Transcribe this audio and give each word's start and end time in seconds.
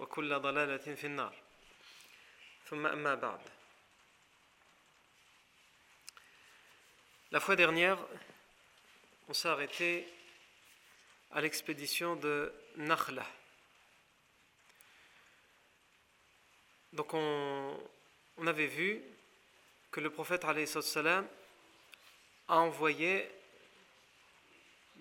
وكل 0.00 0.40
ضلالة 0.40 0.94
في 0.94 1.06
النار 1.06 1.34
ثم 2.64 2.86
أما 2.86 3.14
بعد 3.14 3.40
La 7.32 7.40
fois 7.40 7.56
dernière, 7.56 7.98
on 9.28 9.34
s'est 9.34 9.48
arrêté 9.48 10.06
à 11.32 11.40
l'expédition 11.40 12.14
de 12.14 12.52
Nakhla. 12.76 13.26
Donc 16.92 17.12
on, 17.14 17.76
on 18.38 18.46
avait 18.46 18.68
vu 18.68 19.02
que 19.90 20.00
le 20.00 20.08
prophète 20.10 20.46
salam 20.66 21.26
a 22.48 22.58
envoyé 22.58 23.28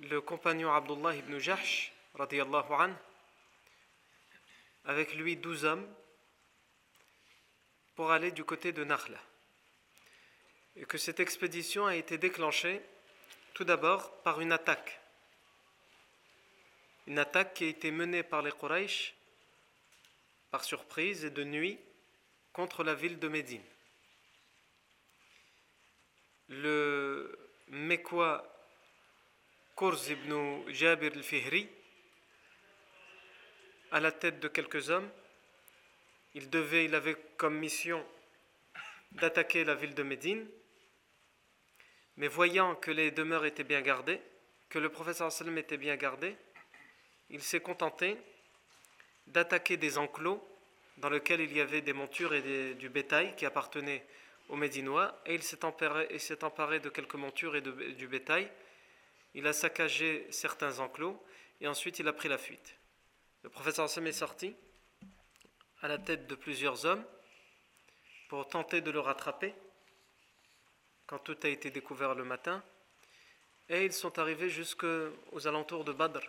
le 0.02 0.20
compagnon 0.20 0.73
Abdullah 0.73 1.16
ibn 1.16 1.38
Jahsh 1.38 1.94
radiallahu 2.16 2.73
anhu 2.73 2.95
avec 4.91 5.14
lui 5.14 5.36
douze 5.36 5.64
hommes 5.64 5.86
pour 7.94 8.10
aller 8.10 8.33
du 8.33 8.42
côté 8.42 8.72
de 8.72 8.83
Nakhla. 8.83 9.20
Et 10.74 10.84
que 10.84 10.98
cette 10.98 11.20
expédition 11.20 11.86
a 11.86 11.94
été 11.94 12.19
déclenchée 12.19 12.83
tout 13.55 13.62
d'abord 13.62 14.20
par 14.23 14.40
une 14.40 14.50
attaque. 14.50 15.00
Une 17.06 17.20
attaque 17.20 17.55
qui 17.55 17.64
a 17.64 17.68
été 17.68 17.92
menée 17.92 18.24
par 18.24 18.42
les 18.42 18.50
Quraysh 18.50 19.14
par 20.50 20.64
surprise 20.64 21.24
et 21.24 21.30
de 21.30 21.45
nuit 21.45 21.79
contre 22.52 22.83
la 22.83 22.95
ville 22.95 23.20
de 23.20 23.29
Médine. 23.29 23.62
Le 26.48 27.39
Mekwa 27.68 28.45
Kurz 29.77 30.08
ibn 30.08 30.68
Jabir 30.73 31.12
al-Fihri 31.14 31.68
à 33.90 34.01
la 34.01 34.12
tête 34.12 34.40
de 34.40 34.48
quelques 34.48 34.90
hommes. 34.90 35.08
Il 36.34 36.51
devait, 36.51 36.84
il 36.84 36.95
avait 36.95 37.17
comme 37.36 37.56
mission 37.58 38.05
d'attaquer 39.12 39.64
la 39.64 39.74
ville 39.74 39.95
de 39.95 40.02
Médine. 40.02 40.46
Mais 42.17 42.29
voyant 42.29 42.74
que 42.74 42.90
les 42.90 43.11
demeures 43.11 43.46
étaient 43.46 43.64
bien 43.64 43.80
gardées, 43.80 44.20
que 44.68 44.79
le 44.79 44.89
professeur 44.89 45.33
sallam 45.33 45.58
était 45.58 45.77
bien 45.77 45.96
gardé, 45.96 46.36
il 47.30 47.42
s'est 47.42 47.61
contenté 47.61 48.17
d'attaquer 49.27 49.77
des 49.77 49.98
enclos 49.98 50.46
dans 50.98 51.08
lesquels 51.08 51.40
il 51.40 51.56
y 51.56 51.61
avait 51.61 51.80
des 51.80 51.92
montures 51.92 52.34
et 52.34 52.74
du 52.74 52.89
bétail 52.89 53.34
qui 53.36 53.46
appartenaient 53.46 54.05
aux 54.48 54.56
Médinois, 54.56 55.18
et 55.27 55.34
il 55.34 55.42
s'est 55.42 55.64
emparé, 55.64 56.08
emparé, 56.42 56.80
de 56.80 56.89
quelques 56.89 57.14
montures 57.14 57.56
et 57.56 57.61
du 57.61 58.08
bétail. 58.08 58.50
Il 59.34 59.46
a 59.46 59.52
saccagé 59.52 60.27
certains 60.30 60.80
enclos, 60.80 61.23
et 61.61 61.68
ensuite 61.68 62.00
il 62.00 62.08
a 62.08 62.12
pris 62.12 62.29
la 62.29 62.36
fuite. 62.36 62.80
Le 63.42 63.48
professeur 63.48 63.86
Hassan 63.86 64.06
est 64.06 64.12
sorti 64.12 64.55
à 65.83 65.89
la 65.89 65.98
tête 65.98 66.27
de 66.27 66.34
plusieurs 66.34 66.84
hommes 66.84 67.05
pour 68.28 68.46
tenter 68.48 68.80
de 68.80 68.90
le 68.90 69.01
rattraper 69.01 69.55
quand 71.06 71.18
tout 71.18 71.36
a 71.42 71.48
été 71.48 71.70
découvert 71.70 72.14
le 72.14 72.24
matin. 72.24 72.62
Et 73.68 73.84
ils 73.84 73.92
sont 73.92 74.18
arrivés 74.18 74.50
jusqu'aux 74.50 75.46
alentours 75.46 75.84
de 75.84 75.92
Badr. 75.92 76.20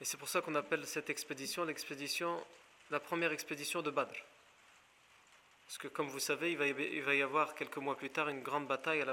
Et 0.00 0.04
c'est 0.04 0.16
pour 0.16 0.28
ça 0.28 0.40
qu'on 0.40 0.54
appelle 0.54 0.86
cette 0.86 1.10
expédition 1.10 1.64
l'expédition, 1.64 2.44
la 2.90 3.00
première 3.00 3.32
expédition 3.32 3.82
de 3.82 3.90
Badr. 3.90 4.14
Parce 5.66 5.78
que 5.78 5.88
comme 5.88 6.08
vous 6.08 6.20
savez, 6.20 6.52
il 6.52 7.02
va 7.02 7.14
y 7.14 7.22
avoir 7.22 7.54
quelques 7.54 7.76
mois 7.78 7.96
plus 7.96 8.10
tard 8.10 8.28
une 8.28 8.42
grande 8.42 8.66
bataille 8.66 9.04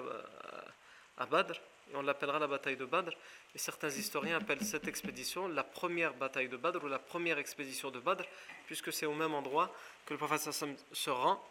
à 1.17 1.25
Badr 1.25 1.59
on 1.95 2.01
l'appellera 2.01 2.39
la 2.39 2.47
bataille 2.47 2.77
de 2.77 2.85
Badr. 2.85 3.11
Et 3.53 3.57
certains 3.57 3.89
historiens 3.89 4.37
appellent 4.37 4.63
cette 4.63 4.87
expédition 4.87 5.47
la 5.47 5.63
première 5.63 6.13
bataille 6.13 6.49
de 6.49 6.57
Badr 6.57 6.83
ou 6.83 6.87
la 6.87 6.99
première 6.99 7.37
expédition 7.37 7.91
de 7.91 7.99
Badr, 7.99 8.23
puisque 8.65 8.91
c'est 8.93 9.05
au 9.05 9.13
même 9.13 9.33
endroit 9.33 9.73
que 10.05 10.13
le 10.13 10.17
prophète 10.17 10.49
se 10.91 11.09
rend. 11.09 11.43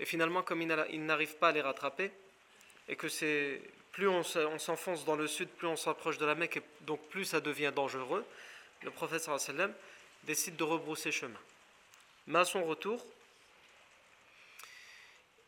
Et 0.00 0.04
finalement, 0.04 0.42
comme 0.42 0.62
il 0.62 1.06
n'arrive 1.06 1.36
pas 1.36 1.48
à 1.48 1.52
les 1.52 1.60
rattraper, 1.60 2.10
et 2.88 2.96
que 2.96 3.08
c'est 3.08 3.62
plus 3.92 4.08
on 4.08 4.22
s'enfonce 4.24 5.04
dans 5.04 5.14
le 5.14 5.28
sud, 5.28 5.48
plus 5.48 5.68
on 5.68 5.76
s'approche 5.76 6.18
de 6.18 6.26
la 6.26 6.34
Mecque, 6.34 6.56
et 6.56 6.62
donc 6.80 7.00
plus 7.08 7.24
ça 7.24 7.40
devient 7.40 7.72
dangereux, 7.74 8.24
le 8.82 8.90
prophète 8.90 9.22
sallam 9.22 9.72
décide 10.24 10.56
de 10.56 10.64
rebrousser 10.64 11.12
chemin. 11.12 11.38
Mais 12.26 12.40
à 12.40 12.44
son 12.44 12.64
retour, 12.64 13.06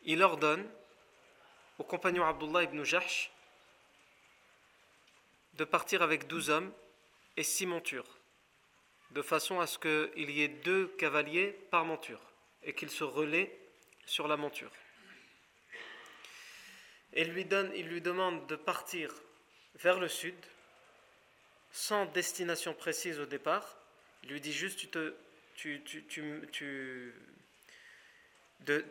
il 0.05 0.23
ordonne 0.23 0.65
au 1.77 1.83
compagnon 1.83 2.25
Abdullah 2.25 2.63
ibn 2.63 2.83
Jahsh 2.83 3.29
de 5.57 5.65
partir 5.65 6.01
avec 6.01 6.27
douze 6.27 6.49
hommes 6.49 6.71
et 7.35 7.43
six 7.43 7.65
montures, 7.65 8.17
de 9.11 9.21
façon 9.21 9.59
à 9.59 9.67
ce 9.67 9.79
qu'il 9.79 10.29
y 10.29 10.43
ait 10.43 10.47
deux 10.47 10.87
cavaliers 10.99 11.51
par 11.71 11.83
monture 11.83 12.21
et 12.63 12.73
qu'ils 12.73 12.91
se 12.91 13.03
relaient 13.03 13.57
sur 14.05 14.27
la 14.27 14.37
monture. 14.37 14.71
Et 17.13 17.21
il 17.21 17.31
lui, 17.31 18.01
demande 18.01 18.45
de 18.47 18.55
partir 18.55 19.11
vers 19.75 19.99
le 19.99 20.07
sud, 20.07 20.35
sans 21.71 22.05
destination 22.05 22.73
précise 22.73 23.19
au 23.19 23.25
départ. 23.25 23.77
Il 24.23 24.29
lui 24.29 24.41
dit 24.41 24.53
juste 24.53 24.77
tu 24.77 24.87
te, 24.87 25.15
tu, 25.55 25.81
tu, 25.83 26.05
tu, 26.05 27.13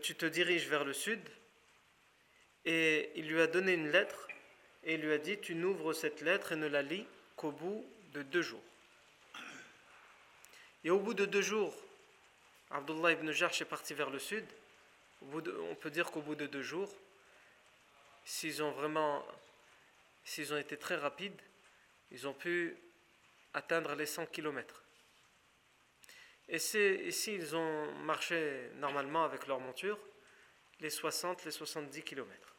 tu 0.02 0.14
te 0.17 0.26
diriges 0.26 0.67
vers 0.67 0.85
le 0.85 0.93
sud. 0.93 1.20
Et 2.64 3.12
il 3.14 3.29
lui 3.29 3.40
a 3.40 3.46
donné 3.46 3.75
une 3.75 3.90
lettre 3.90 4.26
et 4.87 4.97
lui 4.97 5.12
a 5.12 5.19
dit 5.19 5.38
Tu 5.38 5.55
n'ouvres 5.55 5.93
cette 5.93 6.23
lettre 6.23 6.53
et 6.53 6.56
ne 6.56 6.67
la 6.67 6.81
lis 6.81 7.06
qu'au 7.37 7.50
bout 7.50 7.85
de 8.15 8.23
deux 8.23 8.43
jours. 8.43 8.62
Et 10.85 10.91
au 10.91 10.99
bout 10.99 11.15
de 11.15 11.27
deux 11.27 11.43
jours, 11.43 11.75
Abdullah 12.71 13.12
ibn 13.12 13.31
Jarsh 13.33 13.61
est 13.61 13.67
parti 13.67 13.93
vers 13.93 14.09
le 14.09 14.19
sud. 14.19 14.44
on 15.23 15.75
peut 15.75 15.91
dire 15.91 16.11
qu'au 16.11 16.23
bout 16.23 16.37
de 16.37 16.47
deux 16.47 16.62
jours, 16.62 16.94
s'ils 18.25 18.62
ont 18.62 18.71
vraiment, 18.71 19.27
s'ils 20.25 20.55
ont 20.55 20.56
été 20.56 20.77
très 20.77 20.97
rapides, 20.97 21.41
ils 22.12 22.27
ont 22.27 22.33
pu 22.33 22.77
atteindre 23.53 23.94
les 23.94 24.06
100 24.06 24.27
km. 24.27 24.83
Et 26.49 26.59
s'ils 26.61 27.56
ont 27.56 27.93
marché 28.05 28.71
normalement 28.77 29.25
avec 29.25 29.49
leur 29.49 29.59
monture, 29.59 29.99
les 30.81 30.91
60, 30.91 31.44
les 31.44 31.50
70 31.50 32.03
km. 32.03 32.56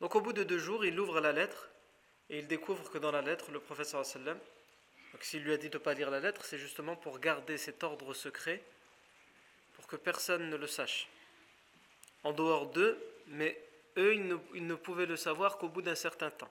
Donc 0.00 0.14
au 0.14 0.20
bout 0.20 0.32
de 0.32 0.44
deux 0.44 0.58
jours, 0.58 0.84
il 0.84 0.98
ouvre 0.98 1.20
la 1.20 1.32
lettre 1.32 1.68
et 2.30 2.38
il 2.38 2.46
découvre 2.46 2.90
que 2.90 2.98
dans 2.98 3.10
la 3.10 3.22
lettre, 3.22 3.50
le 3.50 3.60
professeur 3.60 4.04
sallam, 4.04 4.38
s'il 5.20 5.42
lui 5.42 5.52
a 5.52 5.56
dit 5.56 5.68
de 5.68 5.78
ne 5.78 5.82
pas 5.82 5.94
lire 5.94 6.10
la 6.10 6.20
lettre, 6.20 6.44
c'est 6.44 6.58
justement 6.58 6.94
pour 6.94 7.18
garder 7.18 7.58
cet 7.58 7.82
ordre 7.82 8.14
secret 8.14 8.62
pour 9.74 9.86
que 9.86 9.96
personne 9.96 10.50
ne 10.50 10.56
le 10.56 10.66
sache, 10.66 11.08
en 12.24 12.32
dehors 12.32 12.66
d'eux, 12.66 12.98
mais 13.28 13.60
eux, 13.96 14.14
ils 14.14 14.66
ne, 14.66 14.74
pouvaient 14.74 15.06
le 15.06 15.16
savoir 15.16 15.58
qu'au 15.58 15.68
bout 15.68 15.82
d'un 15.82 15.94
certain 15.94 16.30
temps. 16.30 16.50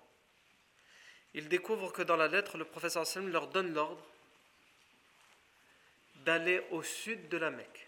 Ils 1.34 1.48
découvrent 1.48 1.92
que 1.92 2.02
dans 2.02 2.16
la 2.16 2.28
lettre, 2.28 2.58
le 2.58 2.66
professeur 2.66 3.06
sallam 3.06 3.32
leur 3.32 3.48
donne 3.48 3.74
l'ordre 3.74 4.04
d'aller 6.26 6.62
au 6.72 6.84
sud 6.84 7.30
de 7.30 7.38
la 7.38 7.52
Mecque, 7.52 7.88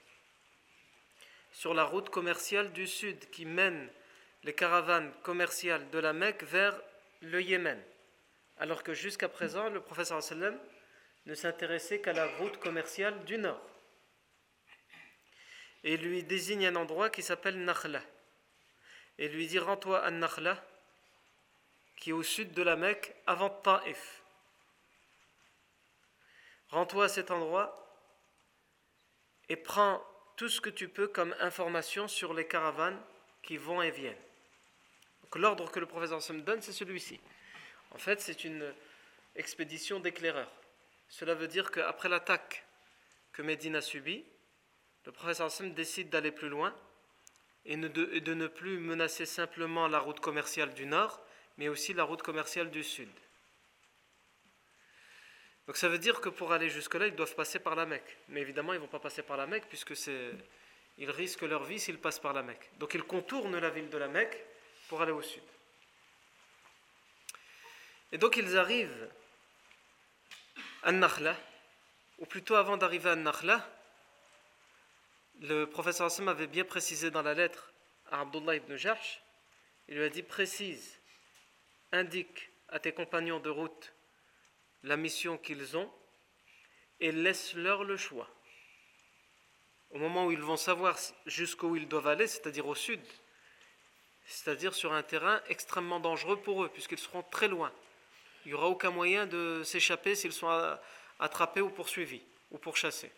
sur 1.51 1.73
la 1.73 1.83
route 1.83 2.09
commerciale 2.09 2.71
du 2.71 2.88
sud 2.88 3.29
qui 3.31 3.45
mène 3.45 3.89
les 4.44 4.53
caravanes 4.53 5.12
commerciales 5.24 5.89
de 5.89 6.00
la 6.00 6.13
Mecque 6.13 6.44
vers 6.44 6.80
le 7.21 7.41
Yémen, 7.41 7.81
alors 8.57 8.83
que 8.83 8.94
jusqu'à 8.94 9.30
présent, 9.30 9.69
le 9.69 9.81
professeur 9.81 10.21
sallam 10.24 10.57
ne 11.25 11.36
s'intéressait 11.36 12.00
qu'à 12.00 12.13
la 12.13 12.27
route 12.38 12.57
commerciale 12.59 13.24
du 13.25 13.38
nord. 13.38 13.62
Et 15.83 15.97
lui 15.97 16.24
désigne 16.24 16.68
un 16.68 16.75
endroit 16.75 17.09
qui 17.09 17.21
s'appelle 17.21 17.63
Nakhla. 17.63 18.01
Et 19.18 19.27
lui 19.30 19.47
dit 19.47 19.59
Rends-toi 19.59 20.03
à 20.03 20.12
Nakhla, 20.12 20.62
qui 21.97 22.09
est 22.09 22.13
au 22.13 22.24
sud 22.24 22.53
de 22.53 22.63
la 22.63 22.75
Mecque, 22.75 23.13
avant 23.27 23.50
Taif. 23.50 24.21
Rends-toi 26.69 27.06
à 27.06 27.09
cet 27.09 27.31
endroit 27.31 27.75
et 29.50 29.56
prends 29.56 30.03
tout 30.38 30.50
ce 30.50 30.62
que 30.62 30.69
tu 30.69 30.88
peux 30.88 31.07
comme 31.07 31.35
information 31.39 32.07
sur 32.07 32.33
les 32.33 32.47
caravanes 32.47 33.01
qui 33.42 33.57
vont 33.57 33.81
et 33.81 33.92
viennent. 33.92 34.15
L'ordre 35.37 35.69
que 35.71 35.79
le 35.79 35.85
professeur 35.85 36.19
me 36.33 36.41
donne, 36.41 36.61
c'est 36.61 36.73
celui-ci. 36.73 37.19
En 37.91 37.97
fait, 37.97 38.21
c'est 38.21 38.43
une 38.43 38.73
expédition 39.35 39.99
d'éclaireurs. 39.99 40.51
Cela 41.09 41.33
veut 41.33 41.47
dire 41.47 41.71
qu'après 41.71 42.09
l'attaque 42.09 42.65
que 43.31 43.41
Médine 43.41 43.75
a 43.75 43.81
subie, 43.81 44.25
le 45.05 45.11
professeur 45.11 45.47
Hassan 45.47 45.73
décide 45.73 46.09
d'aller 46.09 46.31
plus 46.31 46.49
loin 46.49 46.75
et 47.65 47.75
de, 47.75 48.33
ne 48.33 48.47
plus 48.47 48.79
menacer 48.79 49.25
simplement 49.25 49.87
la 49.87 49.99
route 49.99 50.19
commerciale 50.19 50.73
du 50.73 50.85
nord, 50.85 51.23
mais 51.57 51.67
aussi 51.67 51.93
la 51.93 52.03
route 52.03 52.21
commerciale 52.21 52.69
du 52.69 52.83
sud. 52.83 53.09
Donc 55.67 55.77
ça 55.77 55.89
veut 55.89 55.99
dire 55.99 56.19
que 56.21 56.29
pour 56.29 56.51
aller 56.51 56.69
jusque-là, 56.69 57.07
ils 57.07 57.15
doivent 57.15 57.35
passer 57.35 57.59
par 57.59 57.75
la 57.75 57.85
Mecque. 57.85 58.17
Mais 58.27 58.41
évidemment, 58.41 58.73
ils 58.73 58.77
ne 58.77 58.81
vont 58.81 58.87
pas 58.87 58.99
passer 58.99 59.21
par 59.21 59.37
la 59.37 59.45
Mecque 59.45 59.65
puisque 59.67 59.93
ils 60.97 61.11
risquent 61.11 61.43
leur 61.43 61.63
vie 61.63 61.79
s'ils 61.79 61.99
passent 61.99 62.19
par 62.19 62.33
la 62.33 62.41
Mecque. 62.41 62.69
Donc 62.79 62.93
ils 62.93 63.03
contournent 63.03 63.57
la 63.57 63.69
ville 63.69 63.89
de 63.89 63.97
la 63.97 64.07
Mecque 64.07 64.43
pour 64.89 65.01
aller 65.01 65.12
au 65.12 65.21
sud. 65.21 65.44
Et 68.12 68.18
donc 68.18 68.36
ils 68.36 68.57
arrivent 68.57 69.09
à 70.83 70.91
Nakhla, 70.91 71.38
ou 72.18 72.25
plutôt 72.25 72.56
avant 72.56 72.75
d'arriver 72.75 73.12
à 73.12 73.15
Nakhla, 73.15 73.65
le 75.41 75.65
professeur 75.65 76.07
Hassan 76.07 76.27
avait 76.27 76.47
bien 76.47 76.65
précisé 76.65 77.12
dans 77.12 77.21
la 77.21 77.36
lettre 77.36 77.71
à 78.12 78.21
Abdullah 78.21 78.56
ibn 78.56 78.75
Jahsh, 78.75 79.21
il 79.88 79.95
lui 79.95 80.03
a 80.03 80.09
dit 80.09 80.24
précise, 80.24 81.00
indique 81.92 82.50
à 82.68 82.80
tes 82.80 82.92
compagnons 82.92 83.39
de 83.39 83.50
route 83.50 83.94
la 84.83 84.97
mission 84.97 85.38
qu'ils 85.38 85.77
ont 85.77 85.92
et 87.00 87.12
laisse-leur 87.12 87.83
le 87.83 87.95
choix. 87.95 88.30
Au 89.92 89.97
moment 89.97 90.25
où 90.25 90.31
ils 90.31 90.42
vont 90.42 90.57
savoir 90.57 90.97
jusqu'où 91.25 91.75
ils 91.75 91.88
doivent 91.88 92.07
aller, 92.07 92.27
c'est-à-dire 92.27 92.68
au 92.68 92.75
sud, 92.75 93.01
c'est-à-dire 94.29 94.73
sur 94.73 94.93
un 94.93 95.01
terrain 95.01 95.41
extrêmement 95.49 95.99
dangereux 95.99 96.37
pour 96.37 96.63
eux, 96.63 96.69
puisqu'ils 96.69 96.99
seront 96.99 97.23
très 97.23 97.47
loin. 97.47 97.71
Il 98.45 98.49
n'y 98.49 98.53
aura 98.53 98.67
aucun 98.67 98.91
moyen 98.91 99.25
de 99.25 99.63
s'échapper 99.63 100.15
s'ils 100.15 100.33
sont 100.33 100.77
attrapés 101.19 101.61
ou 101.61 101.69
poursuivis 101.69 102.21
ou 102.51 102.57
pourchassés. 102.59 103.11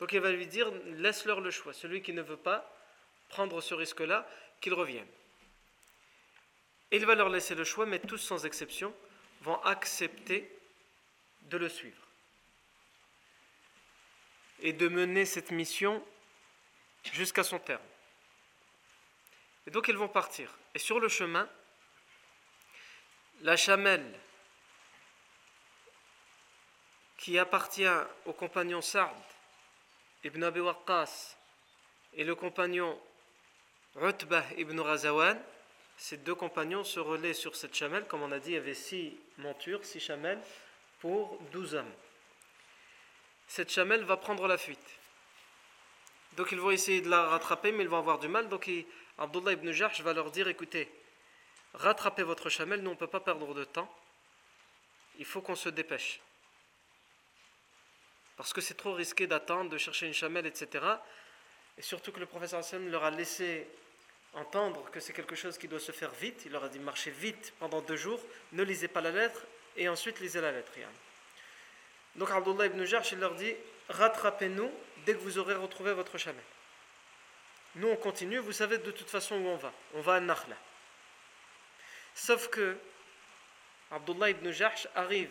Donc 0.00 0.12
il 0.12 0.20
va 0.20 0.32
lui 0.32 0.46
dire, 0.46 0.72
laisse-leur 0.96 1.40
le 1.40 1.50
choix. 1.50 1.74
Celui 1.74 2.02
qui 2.02 2.14
ne 2.14 2.22
veut 2.22 2.38
pas 2.38 2.74
prendre 3.28 3.60
ce 3.60 3.74
risque-là, 3.74 4.26
qu'il 4.60 4.74
revienne. 4.74 5.06
Il 6.90 7.04
va 7.06 7.14
leur 7.14 7.28
laisser 7.28 7.54
le 7.54 7.64
choix, 7.64 7.86
mais 7.86 7.98
tous 8.00 8.18
sans 8.18 8.44
exception 8.44 8.94
vont 9.42 9.62
accepter 9.62 10.50
de 11.42 11.56
le 11.56 11.68
suivre 11.68 12.02
et 14.62 14.72
de 14.72 14.88
mener 14.88 15.24
cette 15.24 15.50
mission 15.50 16.04
jusqu'à 17.12 17.44
son 17.44 17.58
terme. 17.58 17.80
Et 19.66 19.70
donc 19.70 19.88
ils 19.88 19.96
vont 19.96 20.08
partir. 20.08 20.50
Et 20.74 20.78
sur 20.78 21.00
le 21.00 21.08
chemin, 21.08 21.48
la 23.42 23.56
chamelle 23.56 24.18
qui 27.16 27.38
appartient 27.38 27.84
au 28.24 28.32
compagnon 28.32 28.80
Sa'd 28.80 29.10
ibn 30.24 30.42
Abi 30.42 30.60
Waqqas 30.60 31.36
et 32.14 32.24
le 32.24 32.34
compagnon 32.34 32.98
Utbah 34.00 34.44
ibn 34.56 34.78
Razawan, 34.80 35.38
ces 35.96 36.16
deux 36.16 36.34
compagnons 36.34 36.84
se 36.84 37.00
relaient 37.00 37.34
sur 37.34 37.56
cette 37.56 37.74
chamelle. 37.74 38.06
Comme 38.06 38.22
on 38.22 38.32
a 38.32 38.38
dit, 38.38 38.50
il 38.50 38.54
y 38.54 38.56
avait 38.56 38.74
six 38.74 39.18
montures, 39.38 39.84
six 39.84 40.00
chamelles 40.00 40.40
pour 41.00 41.38
douze 41.52 41.74
hommes. 41.74 41.92
Cette 43.46 43.70
chamelle 43.70 44.04
va 44.04 44.16
prendre 44.16 44.46
la 44.46 44.56
fuite. 44.56 44.99
Donc 46.40 46.52
ils 46.52 46.58
vont 46.58 46.70
essayer 46.70 47.02
de 47.02 47.10
la 47.10 47.26
rattraper, 47.26 47.70
mais 47.70 47.82
ils 47.82 47.88
vont 47.90 47.98
avoir 47.98 48.18
du 48.18 48.26
mal. 48.26 48.48
Donc 48.48 48.66
Abdullah 49.18 49.52
ibn 49.52 49.72
Jarj 49.72 50.00
va 50.00 50.14
leur 50.14 50.30
dire 50.30 50.48
écoutez, 50.48 50.90
rattrapez 51.74 52.22
votre 52.22 52.48
chamelle, 52.48 52.80
nous 52.80 52.88
on 52.88 52.94
ne 52.94 52.98
peut 52.98 53.06
pas 53.06 53.20
perdre 53.20 53.52
de 53.52 53.64
temps. 53.64 53.94
Il 55.18 55.26
faut 55.26 55.42
qu'on 55.42 55.54
se 55.54 55.68
dépêche 55.68 56.18
parce 58.38 58.54
que 58.54 58.62
c'est 58.62 58.72
trop 58.72 58.94
risqué 58.94 59.26
d'attendre, 59.26 59.68
de 59.68 59.76
chercher 59.76 60.06
une 60.06 60.14
chamelle, 60.14 60.46
etc. 60.46 60.82
Et 61.76 61.82
surtout 61.82 62.10
que 62.10 62.20
le 62.20 62.24
professeur 62.24 62.60
Hassan 62.60 62.90
leur 62.90 63.04
a 63.04 63.10
laissé 63.10 63.68
entendre 64.32 64.90
que 64.92 64.98
c'est 64.98 65.12
quelque 65.12 65.36
chose 65.36 65.58
qui 65.58 65.68
doit 65.68 65.78
se 65.78 65.92
faire 65.92 66.12
vite. 66.12 66.44
Il 66.46 66.52
leur 66.52 66.64
a 66.64 66.70
dit 66.70 66.78
marchez 66.78 67.10
vite 67.10 67.52
pendant 67.58 67.82
deux 67.82 67.96
jours, 67.96 68.20
ne 68.52 68.62
lisez 68.62 68.88
pas 68.88 69.02
la 69.02 69.10
lettre 69.10 69.42
et 69.76 69.90
ensuite 69.90 70.20
lisez 70.20 70.40
la 70.40 70.52
lettre. 70.52 70.72
Donc 72.16 72.30
Abdullah 72.30 72.64
ibn 72.64 72.82
Jarsh, 72.86 73.12
il 73.12 73.18
leur 73.18 73.34
dit 73.34 73.54
rattrapez-nous 73.90 74.70
dès 75.04 75.14
que 75.14 75.18
vous 75.18 75.38
aurez 75.38 75.54
retrouvé 75.54 75.92
votre 75.92 76.18
chamelle. 76.18 76.42
Nous 77.76 77.88
on 77.88 77.96
continue, 77.96 78.38
vous 78.38 78.52
savez 78.52 78.78
de 78.78 78.90
toute 78.90 79.08
façon 79.08 79.36
où 79.36 79.46
on 79.46 79.56
va. 79.56 79.72
On 79.94 80.00
va 80.00 80.14
à 80.14 80.20
Nakhla. 80.20 80.56
Sauf 82.14 82.48
que 82.48 82.76
Abdullah 83.90 84.30
ibn 84.30 84.50
Jarsh 84.50 84.88
arrive 84.94 85.30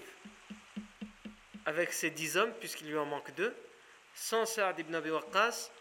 avec 1.65 1.93
ses 1.93 2.09
dix 2.09 2.37
hommes, 2.37 2.53
puisqu'il 2.59 2.89
lui 2.89 2.97
en 2.97 3.05
manque 3.05 3.31
deux, 3.35 3.55
sans 4.13 4.45
Sa'ad 4.45 4.79
ibn 4.79 4.95
Abi 4.95 5.11
Waqqas 5.11 5.71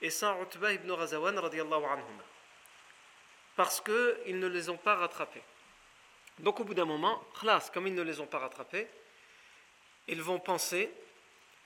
et 0.00 0.10
sans 0.10 0.40
Utbah 0.42 0.72
ibn 0.72 0.90
Razawan 0.90 1.36
anhuma. 1.36 2.24
Parce 3.56 3.80
qu'ils 3.80 4.38
ne 4.38 4.46
les 4.46 4.68
ont 4.68 4.76
pas 4.76 4.96
rattrapés. 4.96 5.42
Donc 6.40 6.60
au 6.60 6.64
bout 6.64 6.74
d'un 6.74 6.84
moment, 6.84 7.22
khlas, 7.40 7.70
comme 7.72 7.86
ils 7.86 7.94
ne 7.94 8.02
les 8.02 8.20
ont 8.20 8.26
pas 8.26 8.38
rattrapés, 8.38 8.88
ils 10.08 10.22
vont 10.22 10.40
penser 10.40 10.92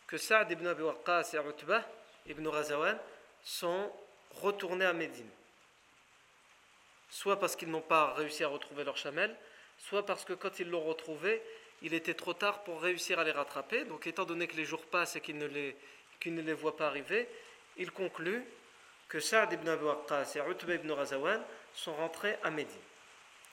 que 0.09 0.17
Sa'ad 0.17 0.51
ibn 0.51 0.67
Abi 0.67 0.83
Waqqas 0.83 1.35
et 1.35 1.37
Utbah 1.37 1.85
ibn 2.27 2.49
Razawan 2.49 2.99
sont 3.45 3.93
retournés 4.31 4.87
à 4.87 4.95
Médine. 4.95 5.29
Soit 7.11 7.39
parce 7.39 7.55
qu'ils 7.55 7.71
n'ont 7.71 7.83
pas 7.83 8.15
réussi 8.15 8.43
à 8.43 8.49
retrouver 8.49 8.85
leur 8.85 8.97
chamelle, 8.97 9.37
soit 9.79 10.05
parce 10.05 10.25
que 10.25 10.33
quand 10.33 10.59
ils 10.59 10.69
l'ont 10.69 10.83
retrouvé, 10.83 11.43
il 11.83 11.95
était 11.95 12.15
trop 12.15 12.33
tard 12.33 12.65
pour 12.65 12.81
réussir 12.81 13.19
à 13.19 13.25
les 13.25 13.31
rattraper. 13.31 13.85
Donc, 13.85 14.07
étant 14.07 14.25
donné 14.25 14.47
que 14.49 14.57
les 14.57 14.65
jours 14.65 14.85
passent 14.87 15.17
et 15.17 15.21
qu'il 15.21 15.37
ne 15.37 15.47
les, 15.47 15.77
ne 16.27 16.41
les 16.41 16.55
voit 16.55 16.77
pas 16.77 16.87
arriver, 16.87 17.29
il 17.77 17.93
conclut 17.93 18.45
que 19.09 19.21
Saad 19.21 19.53
ibn 19.53 19.69
Abu 19.69 19.85
Waqqas 19.85 20.37
et 20.37 20.51
Utba 20.51 20.75
ibn 20.75 20.91
Razawan 20.91 21.43
sont 21.75 21.95
rentrés 21.95 22.37
à 22.43 22.51
Médine. 22.51 22.81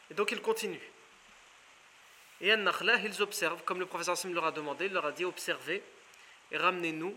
Et 0.09 0.13
donc, 0.13 0.31
il 0.31 0.41
continue. 0.41 0.91
Et 2.39 2.51
à 2.51 2.57
Nakhla, 2.57 2.97
ils 2.97 3.21
observent, 3.21 3.63
comme 3.63 3.79
le 3.79 3.85
professeur 3.85 4.17
Sim 4.17 4.33
leur 4.33 4.45
a 4.45 4.51
demandé, 4.51 4.85
il 4.85 4.93
leur 4.93 5.05
a 5.05 5.11
dit 5.11 5.25
observez 5.25 5.83
et 6.51 6.57
ramenez-nous 6.57 7.15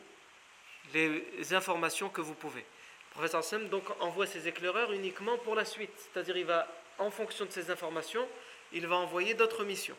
les 0.95 1.55
informations 1.55 2.09
que 2.09 2.21
vous 2.21 2.35
pouvez. 2.35 2.61
Le 2.61 3.15
professeur 3.15 3.45
Sim 3.45 3.61
donc 3.69 3.85
envoie 4.01 4.27
ses 4.27 4.49
éclaireurs 4.49 4.93
uniquement 4.93 5.39
pour 5.39 5.55
la 5.55 5.65
suite, 5.65 5.93
c'est-à-dire 5.97 6.37
il 6.37 6.47
va, 6.47 6.67
en 6.99 7.11
fonction 7.11 7.45
de 7.45 7.51
ces 7.51 7.71
informations, 7.71 8.29
il 8.73 8.87
va 8.87 8.97
envoyer 8.97 9.35
d'autres 9.35 9.65
missions. 9.65 9.97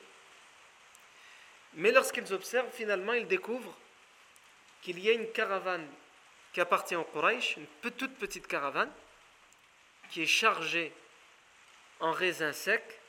Mais 1.75 1.91
lorsqu'ils 1.91 2.33
observent, 2.33 2.71
finalement, 2.71 3.13
ils 3.13 3.27
découvrent 3.27 3.75
qu'il 4.81 4.99
y 4.99 5.09
a 5.09 5.13
une 5.13 5.31
caravane 5.31 5.87
qui 6.53 6.61
appartient 6.61 6.95
au 6.95 7.03
Quraysh, 7.03 7.57
une 7.57 7.67
toute 7.81 8.15
petite 8.15 8.47
caravane, 8.47 8.91
qui 10.09 10.23
est 10.23 10.27
chargée 10.27 10.91
en 11.99 12.11
raisins 12.11 12.53
secs 12.53 12.99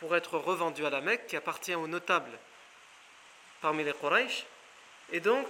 pour 0.00 0.16
être 0.16 0.38
revendue 0.38 0.86
à 0.86 0.90
la 0.90 1.00
Mecque, 1.00 1.26
qui 1.26 1.36
appartient 1.36 1.74
aux 1.74 1.86
notables 1.86 2.38
parmi 3.60 3.84
les 3.84 3.92
Quraysh. 3.92 4.46
Et 5.12 5.20
donc, 5.20 5.46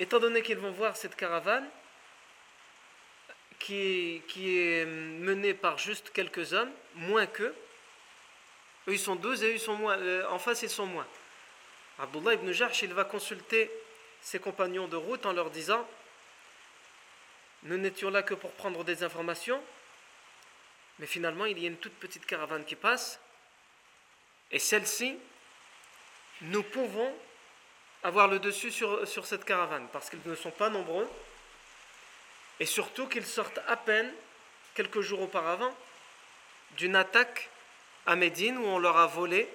étant 0.00 0.18
donné 0.18 0.42
qu'ils 0.42 0.58
vont 0.58 0.72
voir 0.72 0.96
cette 0.96 1.16
caravane, 1.16 1.68
qui 3.58 4.22
est 4.36 4.86
menée 4.86 5.54
par 5.54 5.78
juste 5.78 6.10
quelques 6.10 6.52
hommes, 6.52 6.72
moins 6.94 7.26
qu'eux, 7.26 7.54
eux, 8.88 8.92
ils 8.92 8.98
sont 8.98 9.16
12 9.16 9.42
et 9.42 9.54
eux, 9.54 9.58
sont 9.58 9.76
moins. 9.76 9.98
Euh, 9.98 10.26
en 10.28 10.38
face, 10.38 10.62
ils 10.62 10.70
sont 10.70 10.86
moins. 10.86 11.06
Abdullah 11.98 12.34
ibn 12.34 12.50
Jahsh, 12.52 12.82
il 12.82 12.94
va 12.94 13.04
consulter 13.04 13.70
ses 14.20 14.38
compagnons 14.38 14.88
de 14.88 14.96
route 14.96 15.26
en 15.26 15.32
leur 15.32 15.50
disant 15.50 15.86
nous 17.64 17.76
n'étions 17.76 18.10
là 18.10 18.22
que 18.22 18.34
pour 18.34 18.52
prendre 18.52 18.84
des 18.84 19.02
informations, 19.02 19.60
mais 20.98 21.06
finalement 21.06 21.44
il 21.44 21.58
y 21.58 21.64
a 21.64 21.68
une 21.68 21.76
toute 21.76 21.94
petite 21.94 22.24
caravane 22.24 22.64
qui 22.64 22.76
passe, 22.76 23.18
et 24.50 24.60
celle-ci, 24.60 25.18
nous 26.42 26.62
pouvons 26.62 27.12
avoir 28.02 28.28
le 28.28 28.38
dessus 28.38 28.70
sur, 28.70 29.26
cette 29.26 29.44
caravane, 29.44 29.88
parce 29.92 30.10
qu'ils 30.10 30.20
ne 30.24 30.34
sont 30.34 30.50
pas 30.50 30.70
nombreux, 30.70 31.08
et 32.60 32.66
surtout 32.66 33.06
qu'ils 33.06 33.26
sortent 33.26 33.60
à 33.66 33.76
peine, 33.76 34.12
quelques 34.74 35.00
jours 35.00 35.22
auparavant, 35.22 35.74
d'une 36.76 36.96
attaque 36.96 37.48
à 38.06 38.16
Médine 38.16 38.58
où 38.58 38.64
on 38.64 38.78
leur 38.78 38.96
a 38.96 39.06
volé 39.06 39.48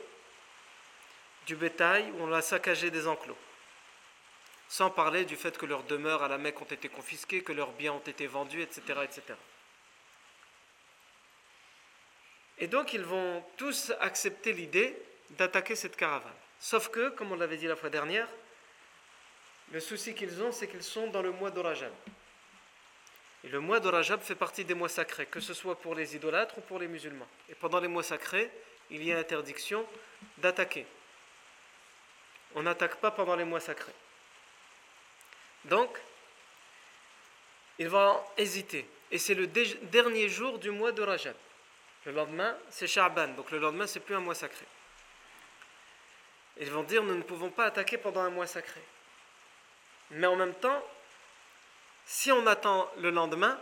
du 1.47 1.55
bétail, 1.55 2.11
où 2.11 2.23
on 2.23 2.27
leur 2.27 2.39
a 2.39 2.41
saccagé 2.41 2.91
des 2.91 3.07
enclos. 3.07 3.37
Sans 4.69 4.89
parler 4.89 5.25
du 5.25 5.35
fait 5.35 5.57
que 5.57 5.65
leurs 5.65 5.83
demeures 5.83 6.23
à 6.23 6.27
la 6.27 6.37
Mecque 6.37 6.61
ont 6.61 6.65
été 6.65 6.89
confisquées, 6.89 7.43
que 7.43 7.51
leurs 7.53 7.71
biens 7.73 7.93
ont 7.93 7.99
été 7.99 8.27
vendus, 8.27 8.61
etc. 8.61 8.81
etc. 9.03 9.21
Et 12.59 12.67
donc 12.67 12.93
ils 12.93 13.03
vont 13.03 13.43
tous 13.57 13.91
accepter 13.99 14.53
l'idée 14.53 14.97
d'attaquer 15.31 15.75
cette 15.75 15.95
caravane. 15.95 16.31
Sauf 16.63 16.87
que, 16.87 17.09
comme 17.09 17.33
on 17.33 17.35
l'avait 17.35 17.57
dit 17.57 17.67
la 17.67 17.75
fois 17.75 17.89
dernière, 17.89 18.25
le 19.73 19.81
souci 19.81 20.15
qu'ils 20.15 20.41
ont, 20.41 20.53
c'est 20.53 20.69
qu'ils 20.69 20.81
sont 20.81 21.07
dans 21.07 21.21
le 21.21 21.31
mois 21.31 21.51
de 21.51 21.61
Et 23.43 23.49
le 23.49 23.59
mois 23.59 23.81
de 23.81 23.91
fait 24.21 24.33
partie 24.33 24.63
des 24.63 24.73
mois 24.73 24.87
sacrés, 24.87 25.25
que 25.25 25.41
ce 25.41 25.53
soit 25.53 25.77
pour 25.77 25.93
les 25.93 26.15
idolâtres 26.15 26.57
ou 26.57 26.61
pour 26.61 26.79
les 26.79 26.87
musulmans. 26.87 27.27
Et 27.49 27.55
pendant 27.55 27.81
les 27.81 27.89
mois 27.89 28.01
sacrés, 28.01 28.49
il 28.89 29.03
y 29.03 29.11
a 29.11 29.17
interdiction 29.17 29.85
d'attaquer. 30.37 30.85
On 32.55 32.63
n'attaque 32.63 32.95
pas 32.95 33.11
pendant 33.11 33.35
les 33.35 33.43
mois 33.43 33.59
sacrés. 33.59 33.91
Donc, 35.65 35.89
ils 37.77 37.89
vont 37.89 38.21
hésiter. 38.37 38.87
Et 39.11 39.17
c'est 39.17 39.35
le 39.35 39.47
dernier 39.47 40.29
jour 40.29 40.59
du 40.59 40.71
mois 40.71 40.93
de 40.93 41.01
Rajab. 41.01 41.35
Le 42.05 42.13
lendemain, 42.13 42.55
c'est 42.69 42.87
Sha'ban. 42.87 43.35
Donc 43.35 43.51
le 43.51 43.59
lendemain, 43.59 43.85
c'est 43.85 43.99
plus 43.99 44.15
un 44.15 44.21
mois 44.21 44.35
sacré. 44.35 44.65
Ils 46.59 46.69
vont 46.69 46.83
dire 46.83 47.03
nous 47.03 47.15
ne 47.15 47.23
pouvons 47.23 47.49
pas 47.49 47.65
attaquer 47.65 47.97
pendant 47.97 48.21
un 48.21 48.29
mois 48.29 48.47
sacré. 48.47 48.81
Mais 50.11 50.27
en 50.27 50.35
même 50.35 50.53
temps, 50.53 50.83
si 52.05 52.31
on 52.31 52.45
attend 52.45 52.91
le 52.97 53.09
lendemain, 53.09 53.59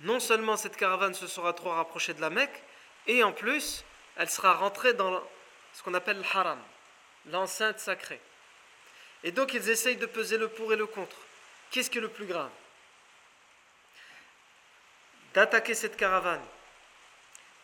non 0.00 0.18
seulement 0.18 0.56
cette 0.56 0.76
caravane 0.76 1.14
se 1.14 1.26
sera 1.26 1.52
trop 1.52 1.70
rapprochée 1.70 2.14
de 2.14 2.20
la 2.20 2.30
Mecque, 2.30 2.62
et 3.06 3.22
en 3.22 3.32
plus, 3.32 3.84
elle 4.16 4.30
sera 4.30 4.54
rentrée 4.54 4.94
dans 4.94 5.22
ce 5.72 5.82
qu'on 5.82 5.94
appelle 5.94 6.18
le 6.18 6.24
haram, 6.36 6.60
l'enceinte 7.26 7.78
sacrée. 7.78 8.20
Et 9.22 9.32
donc 9.32 9.54
ils 9.54 9.68
essayent 9.68 9.96
de 9.96 10.06
peser 10.06 10.38
le 10.38 10.48
pour 10.48 10.72
et 10.72 10.76
le 10.76 10.86
contre. 10.86 11.16
Qu'est-ce 11.70 11.90
qui 11.90 11.98
est 11.98 12.02
le 12.02 12.08
plus 12.08 12.26
grave? 12.26 12.50
D'attaquer 15.34 15.74
cette 15.74 15.96
caravane 15.96 16.44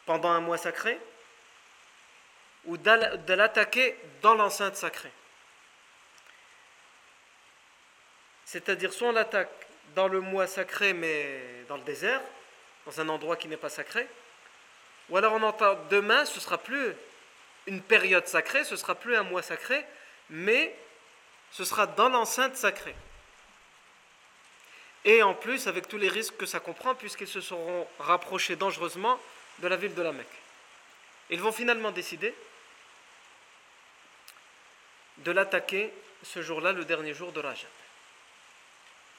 pendant 0.04 0.30
un 0.30 0.40
mois 0.40 0.58
sacré 0.58 1.00
ou 2.66 2.76
de 2.76 3.32
l'attaquer 3.32 3.96
dans 4.22 4.34
l'enceinte 4.34 4.76
sacrée. 4.76 5.12
C'est-à-dire 8.44 8.92
soit 8.92 9.08
on 9.08 9.12
l'attaque 9.12 9.50
dans 9.94 10.08
le 10.08 10.20
mois 10.20 10.46
sacré 10.46 10.92
mais 10.92 11.64
dans 11.68 11.76
le 11.76 11.82
désert, 11.82 12.20
dans 12.86 13.00
un 13.00 13.08
endroit 13.08 13.36
qui 13.36 13.48
n'est 13.48 13.56
pas 13.56 13.68
sacré, 13.68 14.06
ou 15.08 15.16
alors 15.16 15.32
on 15.34 15.42
entend 15.42 15.76
demain, 15.90 16.24
ce 16.24 16.40
sera 16.40 16.58
plus 16.58 16.94
une 17.66 17.82
période 17.82 18.26
sacrée, 18.26 18.64
ce 18.64 18.76
sera 18.76 18.94
plus 18.94 19.16
un 19.16 19.22
mois 19.22 19.42
sacré, 19.42 19.84
mais 20.30 20.76
ce 21.50 21.64
sera 21.64 21.86
dans 21.86 22.08
l'enceinte 22.08 22.56
sacrée. 22.56 22.94
Et 25.04 25.22
en 25.22 25.34
plus, 25.34 25.68
avec 25.68 25.86
tous 25.86 25.98
les 25.98 26.08
risques 26.08 26.36
que 26.36 26.46
ça 26.46 26.58
comprend, 26.58 26.94
puisqu'ils 26.94 27.28
se 27.28 27.40
seront 27.40 27.86
rapprochés 28.00 28.56
dangereusement 28.56 29.20
de 29.60 29.68
la 29.68 29.76
ville 29.76 29.94
de 29.94 30.02
la 30.02 30.12
Mecque. 30.12 30.26
Ils 31.30 31.40
vont 31.40 31.52
finalement 31.52 31.92
décider 31.92 32.34
de 35.18 35.30
l'attaquer 35.30 35.92
ce 36.22 36.42
jour-là, 36.42 36.72
le 36.72 36.84
dernier 36.84 37.14
jour 37.14 37.32
de 37.32 37.40
Rajab. 37.40 37.68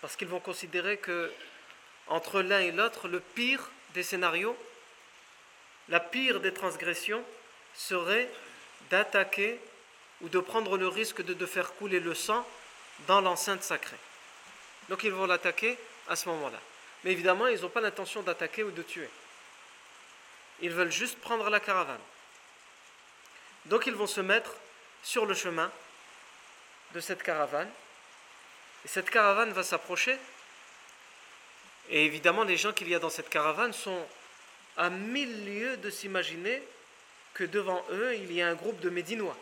Parce 0.02 0.16
qu'ils 0.16 0.28
vont 0.28 0.40
considérer 0.40 0.98
que 0.98 1.32
entre 2.08 2.42
l'un 2.42 2.60
et 2.60 2.72
l'autre, 2.72 3.08
le 3.08 3.20
pire 3.20 3.70
des 3.94 4.04
scénarios, 4.04 4.58
la 5.90 6.00
pire 6.00 6.40
des 6.40 6.54
transgressions 6.54 7.24
serait 7.74 8.30
d'attaquer 8.90 9.60
ou 10.22 10.30
de 10.30 10.40
prendre 10.40 10.78
le 10.78 10.88
risque 10.88 11.22
de, 11.22 11.34
de 11.34 11.46
faire 11.46 11.74
couler 11.74 12.00
le 12.00 12.16
sang 12.16 12.48
dans 13.08 13.22
l'enceinte 13.22 13.64
sacrée. 13.64 13.98
Donc 14.90 15.04
ils 15.04 15.12
vont 15.12 15.26
l'attaquer 15.26 15.78
à 16.08 16.16
ce 16.16 16.30
moment-là. 16.30 16.60
Mais 17.04 17.12
évidemment, 17.12 17.48
ils 17.48 17.62
n'ont 17.62 17.70
pas 17.70 17.82
l'intention 17.82 18.22
d'attaquer 18.24 18.64
ou 18.64 18.72
de 18.72 18.82
tuer. 18.82 19.10
Ils 20.62 20.72
veulent 20.72 20.92
juste 20.92 21.20
prendre 21.20 21.50
la 21.50 21.60
caravane. 21.60 22.00
Donc 23.66 23.86
ils 23.86 23.94
vont 23.94 24.08
se 24.08 24.22
mettre 24.22 24.56
sur 25.04 25.26
le 25.26 25.34
chemin 25.34 25.72
cette 27.00 27.24
caravane. 27.24 27.70
Et 28.86 28.88
cette 28.88 29.10
caravane 29.10 29.52
va 29.52 29.64
s'approcher. 29.64 30.18
Et 31.90 32.06
évidemment, 32.06 32.44
les 32.44 32.58
gens 32.58 32.74
qu'il 32.74 32.90
y 32.90 32.96
a 32.96 33.00
dans 33.00 33.10
cette 33.10 33.30
caravane 33.30 33.74
sont 33.74 34.06
à 34.76 34.90
mille 34.90 35.46
lieues 35.46 35.78
de 35.78 35.90
s'imaginer 35.90 36.62
que 37.34 37.44
devant 37.44 37.84
eux, 37.92 38.16
il 38.16 38.32
y 38.32 38.42
a 38.42 38.48
un 38.48 38.56
groupe 38.56 38.80
de 38.80 38.90
Médinois. 38.90 39.38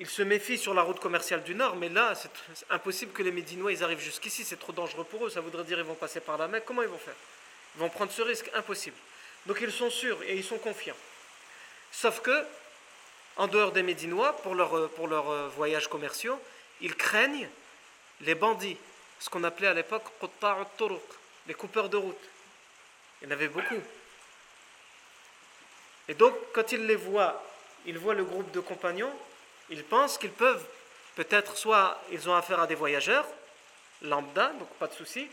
Ils 0.00 0.08
se 0.08 0.22
méfient 0.22 0.58
sur 0.58 0.72
la 0.72 0.82
route 0.82 0.98
commerciale 0.98 1.42
du 1.42 1.54
Nord, 1.54 1.76
mais 1.76 1.88
là, 1.88 2.14
c'est 2.14 2.30
impossible 2.70 3.12
que 3.12 3.22
les 3.22 3.32
Médinois 3.32 3.70
ils 3.70 3.84
arrivent 3.84 4.00
jusqu'ici, 4.00 4.44
c'est 4.44 4.58
trop 4.58 4.72
dangereux 4.72 5.04
pour 5.04 5.26
eux, 5.26 5.30
ça 5.30 5.40
voudrait 5.40 5.64
dire 5.64 5.76
qu'ils 5.76 5.86
vont 5.86 5.94
passer 5.94 6.20
par 6.20 6.38
la 6.38 6.48
Mecque, 6.48 6.64
comment 6.64 6.82
ils 6.82 6.88
vont 6.88 6.98
faire? 6.98 7.14
Ils 7.76 7.80
vont 7.80 7.90
prendre 7.90 8.10
ce 8.10 8.22
risque 8.22 8.50
Impossible. 8.54 8.96
Donc 9.46 9.58
ils 9.60 9.70
sont 9.70 9.90
sûrs 9.90 10.22
et 10.22 10.36
ils 10.36 10.44
sont 10.44 10.58
confiants. 10.58 10.96
Sauf 11.92 12.20
que, 12.20 12.44
en 13.36 13.46
dehors 13.46 13.72
des 13.72 13.82
Médinois, 13.82 14.36
pour 14.42 14.54
leurs 14.54 14.76
euh, 14.76 15.06
leur 15.08 15.30
euh, 15.30 15.48
voyages 15.48 15.88
commerciaux, 15.88 16.38
ils 16.80 16.94
craignent 16.94 17.48
les 18.20 18.34
bandits, 18.34 18.76
ce 19.18 19.30
qu'on 19.30 19.44
appelait 19.44 19.68
à 19.68 19.74
l'époque 19.74 20.04
les 21.46 21.54
coupeurs 21.54 21.88
de 21.88 21.96
route. 21.96 22.28
Il 23.20 23.28
y 23.28 23.28
en 23.28 23.32
avait 23.32 23.48
beaucoup. 23.48 23.80
Et 26.08 26.14
donc, 26.14 26.34
quand 26.52 26.72
ils 26.72 26.86
les 26.86 26.96
voient, 26.96 27.42
ils 27.86 27.98
voient 27.98 28.14
le 28.14 28.24
groupe 28.24 28.50
de 28.50 28.60
compagnons, 28.60 29.12
ils 29.68 29.84
pensent 29.84 30.18
qu'ils 30.18 30.32
peuvent, 30.32 30.66
peut-être, 31.16 31.56
soit 31.56 32.02
ils 32.10 32.28
ont 32.28 32.34
affaire 32.34 32.60
à 32.60 32.66
des 32.66 32.74
voyageurs, 32.74 33.26
lambda, 34.02 34.52
donc 34.58 34.68
pas 34.78 34.86
de 34.86 34.94
souci, 34.94 35.28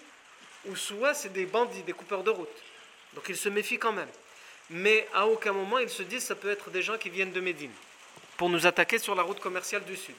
ou 0.65 0.75
soit 0.75 1.13
c'est 1.13 1.33
des 1.33 1.45
bandits, 1.45 1.83
des 1.83 1.93
coupeurs 1.93 2.23
de 2.23 2.29
route. 2.29 2.63
Donc 3.13 3.25
ils 3.29 3.37
se 3.37 3.49
méfient 3.49 3.79
quand 3.79 3.93
même. 3.93 4.09
Mais 4.69 5.07
à 5.13 5.27
aucun 5.27 5.53
moment 5.53 5.79
ils 5.79 5.89
se 5.89 6.03
disent 6.03 6.25
ça 6.25 6.35
peut 6.35 6.51
être 6.51 6.69
des 6.69 6.81
gens 6.81 6.97
qui 6.97 7.09
viennent 7.09 7.31
de 7.31 7.39
Médine 7.39 7.71
pour 8.37 8.49
nous 8.49 8.65
attaquer 8.65 8.99
sur 8.99 9.15
la 9.15 9.23
route 9.23 9.39
commerciale 9.39 9.83
du 9.83 9.97
sud. 9.97 10.15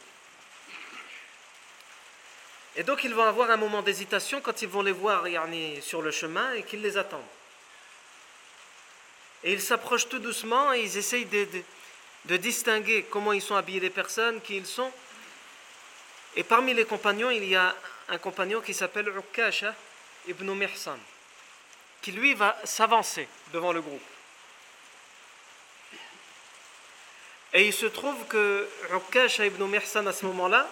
Et 2.76 2.82
donc 2.82 3.02
ils 3.04 3.14
vont 3.14 3.24
avoir 3.24 3.50
un 3.50 3.56
moment 3.56 3.82
d'hésitation 3.82 4.40
quand 4.40 4.62
ils 4.62 4.68
vont 4.68 4.82
les 4.82 4.92
voir 4.92 5.24
sur 5.80 6.02
le 6.02 6.10
chemin 6.10 6.52
et 6.52 6.62
qu'ils 6.62 6.82
les 6.82 6.96
attendent. 6.96 7.20
Et 9.44 9.52
ils 9.52 9.60
s'approchent 9.60 10.08
tout 10.08 10.18
doucement 10.18 10.72
et 10.72 10.80
ils 10.80 10.96
essayent 10.96 11.24
de, 11.24 11.46
de 12.26 12.36
distinguer 12.36 13.06
comment 13.10 13.32
ils 13.32 13.42
sont 13.42 13.54
habillés 13.54 13.80
les 13.80 13.90
personnes, 13.90 14.40
qui 14.40 14.56
ils 14.56 14.66
sont. 14.66 14.92
Et 16.36 16.42
parmi 16.42 16.74
les 16.74 16.84
compagnons, 16.84 17.30
il 17.30 17.44
y 17.44 17.56
a 17.56 17.74
un 18.08 18.18
compagnon 18.18 18.60
qui 18.60 18.74
s'appelle 18.74 19.08
Ukasha 19.08 19.74
ibn 20.28 20.52
Mihsan, 20.52 20.98
qui 22.02 22.12
lui 22.12 22.34
va 22.34 22.56
s'avancer 22.64 23.28
devant 23.52 23.72
le 23.72 23.80
groupe. 23.80 24.17
Et 27.54 27.66
il 27.66 27.72
se 27.72 27.86
trouve 27.86 28.26
que 28.26 28.68
Ukasha 28.92 29.46
ibn 29.46 29.64
Mihsan, 29.64 30.06
à 30.06 30.12
ce 30.12 30.26
moment-là, 30.26 30.68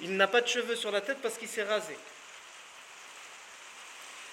il 0.00 0.16
n'a 0.16 0.26
pas 0.26 0.40
de 0.40 0.48
cheveux 0.48 0.76
sur 0.76 0.90
la 0.90 1.00
tête 1.00 1.18
parce 1.22 1.36
qu'il 1.38 1.48
s'est 1.48 1.62
rasé. 1.62 1.96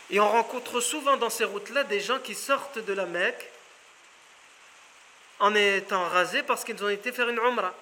Et 0.10 0.20
on 0.20 0.30
rencontre 0.30 0.80
souvent 0.80 1.18
dans 1.18 1.30
ces 1.30 1.44
routes-là 1.44 1.84
des 1.84 2.00
gens 2.00 2.20
qui 2.20 2.34
sortent 2.34 2.80
de 2.80 2.94
la 2.94 3.06
Mecque 3.06 3.52
en 5.40 5.54
étant 5.54 6.08
rasés 6.08 6.44
parce 6.44 6.64
qu'ils 6.64 6.82
ont 6.84 6.90
été 6.90 7.12
faire 7.12 7.30
une 7.30 7.40
umrah. 7.40 7.74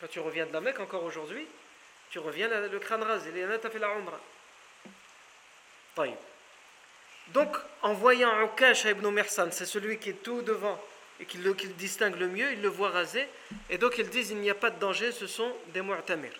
Quand 0.00 0.08
tu 0.08 0.20
reviens 0.20 0.46
de 0.46 0.52
la 0.52 0.60
Mecque 0.60 0.80
encore 0.80 1.04
aujourd'hui, 1.04 1.46
tu 2.10 2.18
reviens 2.18 2.48
le 2.48 2.78
crâne 2.80 3.04
rasé. 3.04 3.30
Il 3.32 3.38
y 3.38 3.44
en 3.44 3.50
a, 3.50 3.58
tu 3.58 3.70
fait 3.70 3.78
la 3.78 3.88
umrah. 3.94 4.20
Donc, 7.28 7.56
en 7.82 7.94
voyant 7.94 8.42
Ukash 8.44 8.84
ibn 8.84 9.08
Mersan, 9.08 9.50
c'est 9.52 9.66
celui 9.66 9.98
qui 9.98 10.10
est 10.10 10.22
tout 10.22 10.42
devant 10.42 10.80
et 11.20 11.24
qui 11.24 11.38
le, 11.38 11.54
distingue 11.54 12.16
le 12.16 12.28
mieux, 12.28 12.52
il 12.52 12.62
le 12.62 12.68
voit 12.68 12.90
rasé. 12.90 13.26
Et 13.70 13.78
donc, 13.78 13.96
ils 13.98 14.08
disent 14.08 14.30
il 14.30 14.38
n'y 14.38 14.50
a 14.50 14.54
pas 14.54 14.70
de 14.70 14.78
danger, 14.78 15.12
ce 15.12 15.26
sont 15.26 15.54
des 15.68 15.82
mu'tamir. 15.82 16.32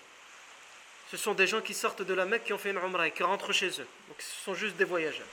Ce 1.11 1.17
sont 1.17 1.35
des 1.35 1.47
gens 1.47 1.61
qui 1.61 1.75
sortent 1.75 2.03
de 2.03 2.15
la 2.15 2.25
Mecque, 2.25 2.45
qui 2.45 2.53
ont 2.53 2.59
fait 2.59 2.71
une 2.71 2.79
umrah 2.79 3.07
et 3.07 3.11
qui 3.11 3.23
rentrent 3.23 3.53
chez 3.53 3.69
eux. 3.69 3.87
Donc, 4.09 4.17
ce 4.19 4.45
sont 4.45 4.55
juste 4.55 4.77
des 4.77 4.85
voyageurs. 4.85 5.27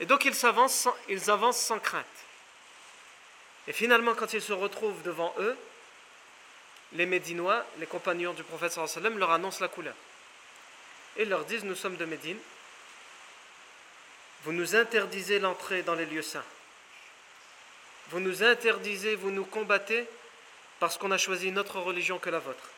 Et 0.00 0.06
donc 0.06 0.24
ils 0.24 0.46
avancent, 0.46 0.88
ils 1.08 1.30
avancent 1.30 1.60
sans 1.60 1.78
crainte. 1.78 2.04
Et 3.68 3.72
finalement, 3.72 4.14
quand 4.14 4.32
ils 4.32 4.42
se 4.42 4.52
retrouvent 4.52 5.02
devant 5.02 5.34
eux, 5.38 5.56
les 6.92 7.06
Médinois, 7.06 7.64
les 7.78 7.86
compagnons 7.86 8.32
du 8.32 8.44
prophète 8.44 8.72
sallam, 8.72 9.18
leur 9.18 9.30
annoncent 9.30 9.60
la 9.60 9.68
couleur. 9.68 9.94
Et 11.16 11.24
leur 11.24 11.44
disent 11.44 11.64
Nous 11.64 11.74
sommes 11.74 11.96
de 11.96 12.04
Médine, 12.04 12.38
vous 14.46 14.52
nous 14.52 14.76
interdisez 14.76 15.40
l'entrée 15.40 15.82
dans 15.82 15.96
les 15.96 16.06
lieux 16.06 16.22
saints. 16.22 16.44
Vous 18.10 18.20
nous 18.20 18.44
interdisez, 18.44 19.16
vous 19.16 19.32
nous 19.32 19.44
combattez 19.44 20.06
parce 20.78 20.96
qu'on 20.96 21.10
a 21.10 21.18
choisi 21.18 21.48
une 21.48 21.58
autre 21.58 21.80
religion 21.80 22.20
que 22.20 22.30
la 22.30 22.38
vôtre. 22.38 22.70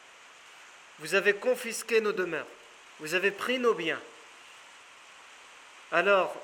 Vous 0.98 1.14
avez 1.14 1.34
confisqué 1.34 2.00
nos 2.00 2.12
demeures, 2.12 2.46
vous 3.00 3.12
avez 3.12 3.30
pris 3.30 3.58
nos 3.58 3.74
biens. 3.74 4.00
Alors, 5.92 6.34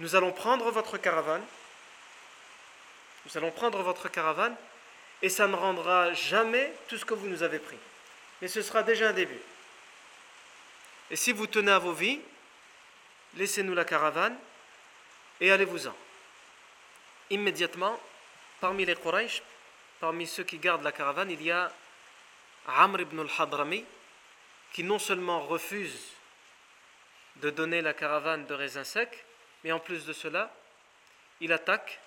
nous 0.00 0.16
allons 0.16 0.32
prendre 0.32 0.68
votre 0.72 0.98
caravane, 0.98 1.44
nous 3.26 3.38
allons 3.38 3.52
prendre 3.52 3.80
votre 3.80 4.08
caravane, 4.08 4.56
et 5.22 5.28
ça 5.28 5.46
ne 5.46 5.54
rendra 5.54 6.12
jamais 6.14 6.72
tout 6.88 6.98
ce 6.98 7.04
que 7.04 7.14
vous 7.14 7.28
nous 7.28 7.44
avez 7.44 7.60
pris. 7.60 7.78
Mais 8.42 8.48
ce 8.48 8.60
sera 8.60 8.82
déjà 8.82 9.10
un 9.10 9.12
début. 9.12 9.40
Et 11.12 11.16
si 11.16 11.30
vous 11.30 11.46
tenez 11.46 11.70
à 11.70 11.78
vos 11.78 11.92
vies, 11.92 12.20
laissez-nous 13.34 13.74
la 13.74 13.84
caravane 13.84 14.36
et 15.40 15.50
allez-vous-en. 15.50 15.94
Immédiatement, 17.30 17.98
parmi 18.60 18.84
les 18.84 18.96
Quraysh, 18.96 19.42
parmi 20.00 20.26
ceux 20.26 20.44
qui 20.44 20.58
gardent 20.58 20.82
la 20.82 20.92
caravane, 20.92 21.30
il 21.30 21.42
y 21.42 21.50
a 21.50 21.72
Amr 22.66 23.00
ibn 23.00 23.20
al-Hadrami 23.20 23.84
qui 24.72 24.84
non 24.84 24.98
seulement 24.98 25.46
refuse 25.46 26.12
de 27.36 27.50
donner 27.50 27.82
la 27.82 27.94
caravane 27.94 28.46
de 28.46 28.54
raisins 28.54 28.84
secs, 28.84 29.24
mais 29.64 29.72
en 29.72 29.80
plus 29.80 30.04
de 30.04 30.12
cela, 30.12 30.52
il 31.40 31.52
attaque 31.52 32.00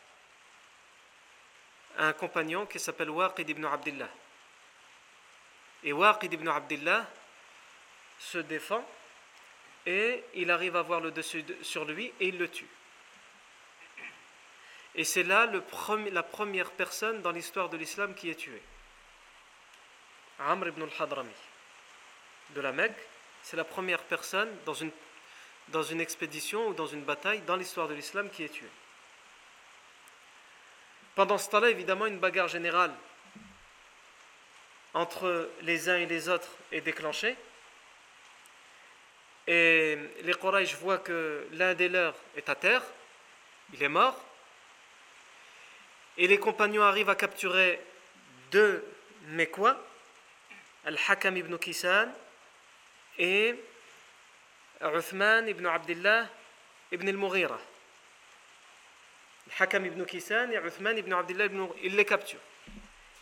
un 1.97 2.13
compagnon 2.13 2.65
qui 2.65 2.79
s'appelle 2.79 3.09
Waqid 3.09 3.49
ibn 3.49 3.65
Abdullah. 3.65 4.09
Et 5.83 5.93
Waqid 5.93 6.33
ibn 6.33 6.47
Abdullah 6.47 7.05
se 8.19 8.37
défend 8.39 8.87
et 9.85 10.23
il 10.35 10.49
arrive 10.51 10.75
à 10.75 10.79
avoir 10.79 10.99
le 11.01 11.11
dessus 11.11 11.43
sur 11.61 11.85
lui 11.85 12.13
et 12.19 12.27
il 12.27 12.37
le 12.37 12.47
tue. 12.49 12.67
Et 14.95 15.03
c'est 15.03 15.23
là 15.23 15.49
la 16.11 16.23
première 16.23 16.71
personne 16.71 17.21
dans 17.21 17.31
l'histoire 17.31 17.69
de 17.69 17.77
l'islam 17.77 18.13
qui 18.13 18.29
est 18.29 18.35
tuée. 18.35 18.61
Amr 20.39 20.67
ibn 20.67 20.83
al-Hadrami 20.83 21.31
de 22.51 22.61
la 22.61 22.71
Mecque, 22.71 22.97
c'est 23.41 23.57
la 23.57 23.63
première 23.63 24.03
personne 24.03 24.49
dans 25.67 25.83
une 25.83 26.01
expédition 26.01 26.67
ou 26.67 26.73
dans 26.73 26.85
une 26.85 27.03
bataille 27.03 27.41
dans 27.41 27.55
l'histoire 27.55 27.87
de 27.87 27.93
l'islam 27.93 28.29
qui 28.29 28.43
est 28.43 28.49
tuée. 28.49 28.69
Pendant 31.15 31.37
ce 31.37 31.49
temps-là, 31.49 31.69
évidemment, 31.69 32.05
une 32.05 32.19
bagarre 32.19 32.47
générale 32.47 32.93
entre 34.93 35.49
les 35.61 35.89
uns 35.89 35.97
et 35.97 36.05
les 36.05 36.29
autres 36.29 36.49
est 36.71 36.81
déclenchée. 36.81 37.35
Et 39.47 39.97
les 40.21 40.33
Quraysh 40.33 40.75
voient 40.75 40.99
que 40.99 41.47
l'un 41.53 41.73
des 41.73 41.89
leurs 41.89 42.15
est 42.35 42.47
à 42.47 42.55
terre, 42.55 42.81
il 43.73 43.83
est 43.83 43.89
mort. 43.89 44.19
Et 46.17 46.27
les 46.27 46.37
compagnons 46.37 46.83
arrivent 46.83 47.09
à 47.09 47.15
capturer 47.15 47.81
deux 48.51 48.85
Mekwa, 49.27 49.77
Al-Hakam 50.85 51.37
ibn 51.37 51.57
Kisan 51.57 52.07
et 53.17 53.55
Uthman 54.81 55.47
ibn 55.47 55.65
Abdullah 55.65 56.27
ibn 56.91 57.07
al-Mughira. 57.07 57.59
Hakam 59.59 59.85
ibn 59.85 60.05
Kisan 60.05 60.51
et 60.51 60.57
Uthman 60.57 60.97
ibn 60.97 61.13
Abdullah 61.13 61.45
ibn 61.45 61.67
ils 61.83 61.95
les 61.95 62.05
capturent. 62.05 62.39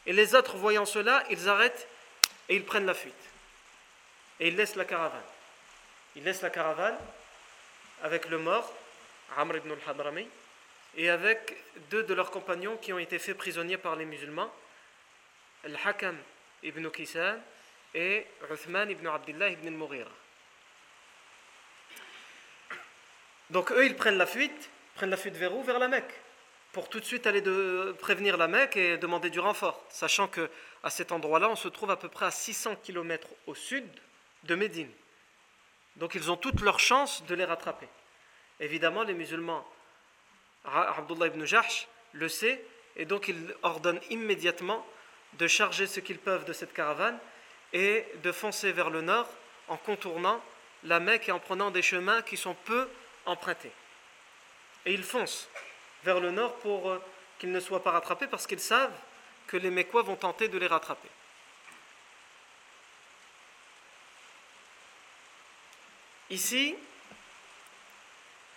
Et 0.05 0.13
les 0.13 0.33
autres, 0.35 0.57
voyant 0.57 0.85
cela, 0.85 1.23
ils 1.29 1.47
arrêtent 1.47 1.87
et 2.49 2.55
ils 2.55 2.65
prennent 2.65 2.85
la 2.85 2.93
fuite. 2.93 3.13
Et 4.39 4.47
ils 4.47 4.55
laissent 4.55 4.75
la 4.75 4.85
caravane. 4.85 5.21
Ils 6.15 6.23
laissent 6.23 6.41
la 6.41 6.49
caravane 6.49 6.97
avec 8.03 8.29
le 8.29 8.37
mort, 8.37 8.73
Amr 9.37 9.57
ibn 9.57 9.71
al-Hadrami, 9.71 10.27
et 10.97 11.09
avec 11.09 11.55
deux 11.89 12.03
de 12.03 12.13
leurs 12.13 12.31
compagnons 12.31 12.77
qui 12.77 12.91
ont 12.91 12.99
été 12.99 13.17
faits 13.17 13.37
prisonniers 13.37 13.77
par 13.77 13.95
les 13.95 14.05
musulmans, 14.05 14.51
Al-Hakam 15.63 16.17
ibn 16.63 16.89
Kisan 16.89 17.37
et 17.93 18.25
Uthman 18.49 18.89
ibn 18.89 19.07
Abdullah 19.07 19.49
ibn 19.49 19.67
al-Mughira. 19.67 20.09
Donc 23.51 23.71
eux, 23.71 23.85
ils 23.85 23.95
prennent 23.95 24.17
la 24.17 24.25
fuite, 24.25 24.69
prennent 24.95 25.09
la 25.09 25.17
fuite 25.17 25.35
vers 25.35 25.53
où? 25.53 25.63
Vers 25.63 25.79
la 25.79 25.87
Mecque, 25.87 26.13
pour 26.71 26.89
tout 26.89 26.99
de 26.99 27.05
suite 27.05 27.27
aller 27.27 27.43
prévenir 27.99 28.37
la 28.37 28.47
Mecque 28.47 28.77
et 28.77 28.97
demander 28.97 29.29
du 29.29 29.39
renfort, 29.39 29.85
sachant 29.89 30.27
que 30.27 30.49
à 30.83 30.89
cet 30.89 31.11
endroit-là, 31.11 31.49
on 31.49 31.55
se 31.55 31.67
trouve 31.67 31.91
à 31.91 31.97
peu 31.97 32.09
près 32.09 32.25
à 32.25 32.31
600 32.31 32.77
km 32.77 33.27
au 33.45 33.55
sud 33.55 33.85
de 34.43 34.55
Médine. 34.55 34.91
Donc 35.97 36.15
ils 36.15 36.31
ont 36.31 36.37
toutes 36.37 36.61
leurs 36.61 36.79
chances 36.79 37.23
de 37.25 37.35
les 37.35 37.45
rattraper. 37.45 37.87
Évidemment, 38.59 39.03
les 39.03 39.13
musulmans, 39.13 39.65
Abdullah 40.65 41.27
ibn 41.27 41.45
Jahsh 41.45 41.87
le 42.13 42.29
sait, 42.29 42.63
et 42.95 43.05
donc 43.05 43.27
il 43.27 43.55
ordonne 43.63 43.99
immédiatement 44.09 44.85
de 45.33 45.47
charger 45.47 45.87
ce 45.87 45.99
qu'ils 45.99 46.19
peuvent 46.19 46.45
de 46.45 46.53
cette 46.53 46.73
caravane 46.73 47.17
et 47.73 48.05
de 48.23 48.31
foncer 48.31 48.71
vers 48.71 48.89
le 48.89 49.01
nord 49.01 49.29
en 49.67 49.77
contournant 49.77 50.41
la 50.83 50.99
Mecque 50.99 51.29
et 51.29 51.31
en 51.31 51.39
prenant 51.39 51.71
des 51.71 51.81
chemins 51.81 52.21
qui 52.21 52.37
sont 52.37 52.55
peu 52.65 52.89
empruntés. 53.25 53.71
Et 54.85 54.93
ils 54.93 55.03
foncent 55.03 55.47
vers 56.03 56.19
le 56.19 56.31
nord 56.31 56.55
pour 56.57 56.89
euh, 56.89 57.01
qu'ils 57.39 57.51
ne 57.51 57.59
soient 57.59 57.83
pas 57.83 57.91
rattrapés 57.91 58.27
parce 58.27 58.47
qu'ils 58.47 58.59
savent 58.59 58.97
que 59.47 59.57
les 59.57 59.69
Mécois 59.69 60.01
vont 60.01 60.15
tenter 60.15 60.47
de 60.47 60.57
les 60.57 60.67
rattraper. 60.67 61.09
Ici, 66.31 66.75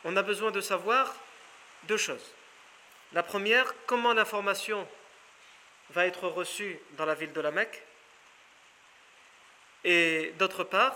on 0.05 0.17
a 0.17 0.23
besoin 0.23 0.53
de 0.53 0.61
savoir 0.61 1.13
deux 1.89 1.97
choses. 1.97 2.33
La 3.13 3.25
première, 3.25 3.75
comment 3.87 4.13
l'information 4.13 4.87
va 5.91 6.07
être 6.07 6.29
reçue 6.29 6.79
dans 6.93 7.05
la 7.05 7.15
ville 7.15 7.33
de 7.33 7.41
la 7.41 7.51
Mecque. 7.51 7.83
Et 9.83 10.33
d'autre 10.39 10.63
part, 10.63 10.95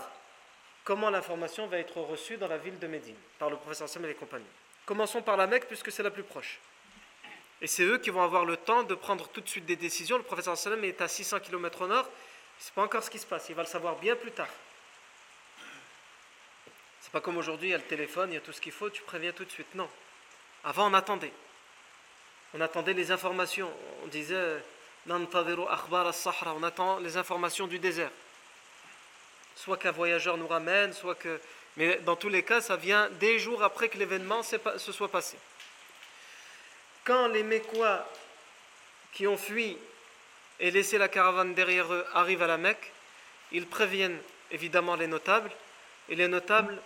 comment 0.85 1.09
l'information 1.09 1.67
va 1.67 1.79
être 1.79 1.97
reçue 1.97 2.37
dans 2.37 2.47
la 2.47 2.57
ville 2.57 2.79
de 2.79 2.87
Médine 2.87 3.15
par 3.37 3.49
le 3.49 3.57
professeur 3.57 3.89
Sam 3.89 4.05
et 4.05 4.07
les 4.07 4.15
compagnons. 4.15 4.45
Commençons 4.85 5.21
par 5.21 5.35
la 5.35 5.47
Mecque 5.47 5.67
puisque 5.67 5.91
c'est 5.91 6.01
la 6.01 6.11
plus 6.11 6.23
proche. 6.23 6.59
Et 7.61 7.67
c'est 7.67 7.83
eux 7.83 7.97
qui 7.97 8.09
vont 8.09 8.23
avoir 8.23 8.45
le 8.45 8.55
temps 8.55 8.83
de 8.83 8.95
prendre 8.95 9.27
tout 9.27 9.41
de 9.41 9.49
suite 9.49 9.65
des 9.65 9.75
décisions. 9.75 10.17
Le 10.17 10.23
professeur 10.23 10.57
Sallam 10.57 10.85
est 10.85 11.01
à 11.01 11.09
600 11.09 11.41
km 11.41 11.81
au 11.81 11.87
nord. 11.87 12.09
Ce 12.57 12.67
n'est 12.67 12.73
pas 12.73 12.83
encore 12.83 13.03
ce 13.03 13.09
qui 13.09 13.19
se 13.19 13.25
passe. 13.25 13.49
Il 13.49 13.55
va 13.55 13.63
le 13.63 13.67
savoir 13.67 13.97
bien 13.97 14.15
plus 14.15 14.31
tard. 14.31 14.47
Pas 17.11 17.21
comme 17.21 17.37
aujourd'hui, 17.37 17.69
il 17.69 17.71
y 17.71 17.75
a 17.75 17.77
le 17.77 17.83
téléphone, 17.83 18.31
il 18.31 18.35
y 18.35 18.37
a 18.37 18.41
tout 18.41 18.51
ce 18.51 18.61
qu'il 18.61 18.71
faut, 18.71 18.89
tu 18.89 19.01
préviens 19.01 19.31
tout 19.31 19.45
de 19.45 19.51
suite. 19.51 19.73
Non. 19.75 19.89
Avant, 20.63 20.89
on 20.89 20.93
attendait. 20.93 21.33
On 22.53 22.61
attendait 22.61 22.93
les 22.93 23.11
informations. 23.11 23.71
On 24.03 24.07
disait 24.07 24.61
on 25.07 26.63
attend 26.63 26.99
les 26.99 27.17
informations 27.17 27.67
du 27.67 27.79
désert. 27.79 28.11
Soit 29.55 29.77
qu'un 29.77 29.91
voyageur 29.91 30.37
nous 30.37 30.47
ramène, 30.47 30.93
soit 30.93 31.15
que 31.15 31.39
mais 31.77 31.97
dans 31.99 32.15
tous 32.15 32.29
les 32.29 32.43
cas, 32.43 32.61
ça 32.61 32.75
vient 32.75 33.09
des 33.19 33.39
jours 33.39 33.63
après 33.63 33.89
que 33.89 33.97
l'événement 33.97 34.43
se 34.43 34.91
soit 34.91 35.07
passé. 35.07 35.37
Quand 37.05 37.27
les 37.27 37.43
Mécois 37.43 38.05
qui 39.13 39.27
ont 39.27 39.37
fui 39.37 39.77
et 40.59 40.71
laissé 40.71 40.97
la 40.97 41.07
caravane 41.07 41.53
derrière 41.53 41.91
eux 41.93 42.05
arrivent 42.13 42.43
à 42.43 42.47
la 42.47 42.57
Mecque, 42.57 42.91
ils 43.51 43.65
préviennent 43.65 44.19
évidemment 44.51 44.95
les 44.95 45.07
notables, 45.07 45.51
et 46.09 46.15
les 46.15 46.27
notables 46.27 46.77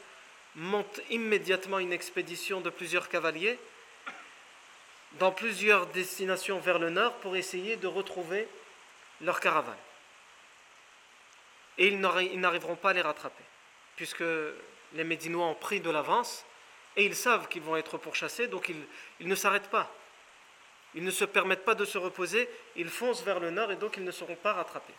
montent 0.56 1.02
immédiatement 1.10 1.80
une 1.80 1.94
expédition 1.94 2.62
de 2.62 2.70
plusieurs 2.70 3.10
cavaliers 3.10 3.58
dans 5.14 5.32
plusieurs 5.32 5.88
destinations 5.88 6.60
vers 6.60 6.80
le 6.80 6.90
nord 6.90 7.14
pour 7.18 7.36
essayer 7.36 7.76
de 7.78 7.88
retrouver 7.88 8.48
leur 9.22 9.40
caravane. 9.40 9.78
Et 11.78 11.88
ils 11.88 12.00
n'arriveront 12.00 12.76
pas 12.76 12.92
à 12.92 12.94
les 12.94 13.02
rattraper, 13.02 13.44
puisque 13.96 14.24
les 14.94 15.04
Médinois 15.04 15.48
ont 15.48 15.56
pris 15.56 15.82
de 15.82 15.90
l'avance 15.90 16.46
et 16.96 17.06
ils 17.06 17.16
savent 17.16 17.48
qu'ils 17.48 17.64
vont 17.64 17.76
être 17.76 17.98
pourchassés, 17.98 18.48
donc 18.48 18.70
ils, 19.20 19.28
ne 19.28 19.36
s'arrêtent 19.36 19.70
pas. 19.70 19.92
Ils 20.94 21.04
ne 21.04 21.12
se 21.12 21.26
permettent 21.26 21.66
pas 21.66 21.74
de 21.74 21.86
se 21.86 21.98
reposer, 21.98 22.48
ils 22.76 22.90
foncent 22.90 23.24
vers 23.24 23.40
le 23.40 23.50
nord 23.50 23.72
et 23.72 23.76
donc 23.76 23.98
ils 23.98 24.04
ne 24.04 24.12
seront 24.12 24.36
pas 24.36 24.54
rattrapés. 24.54 24.94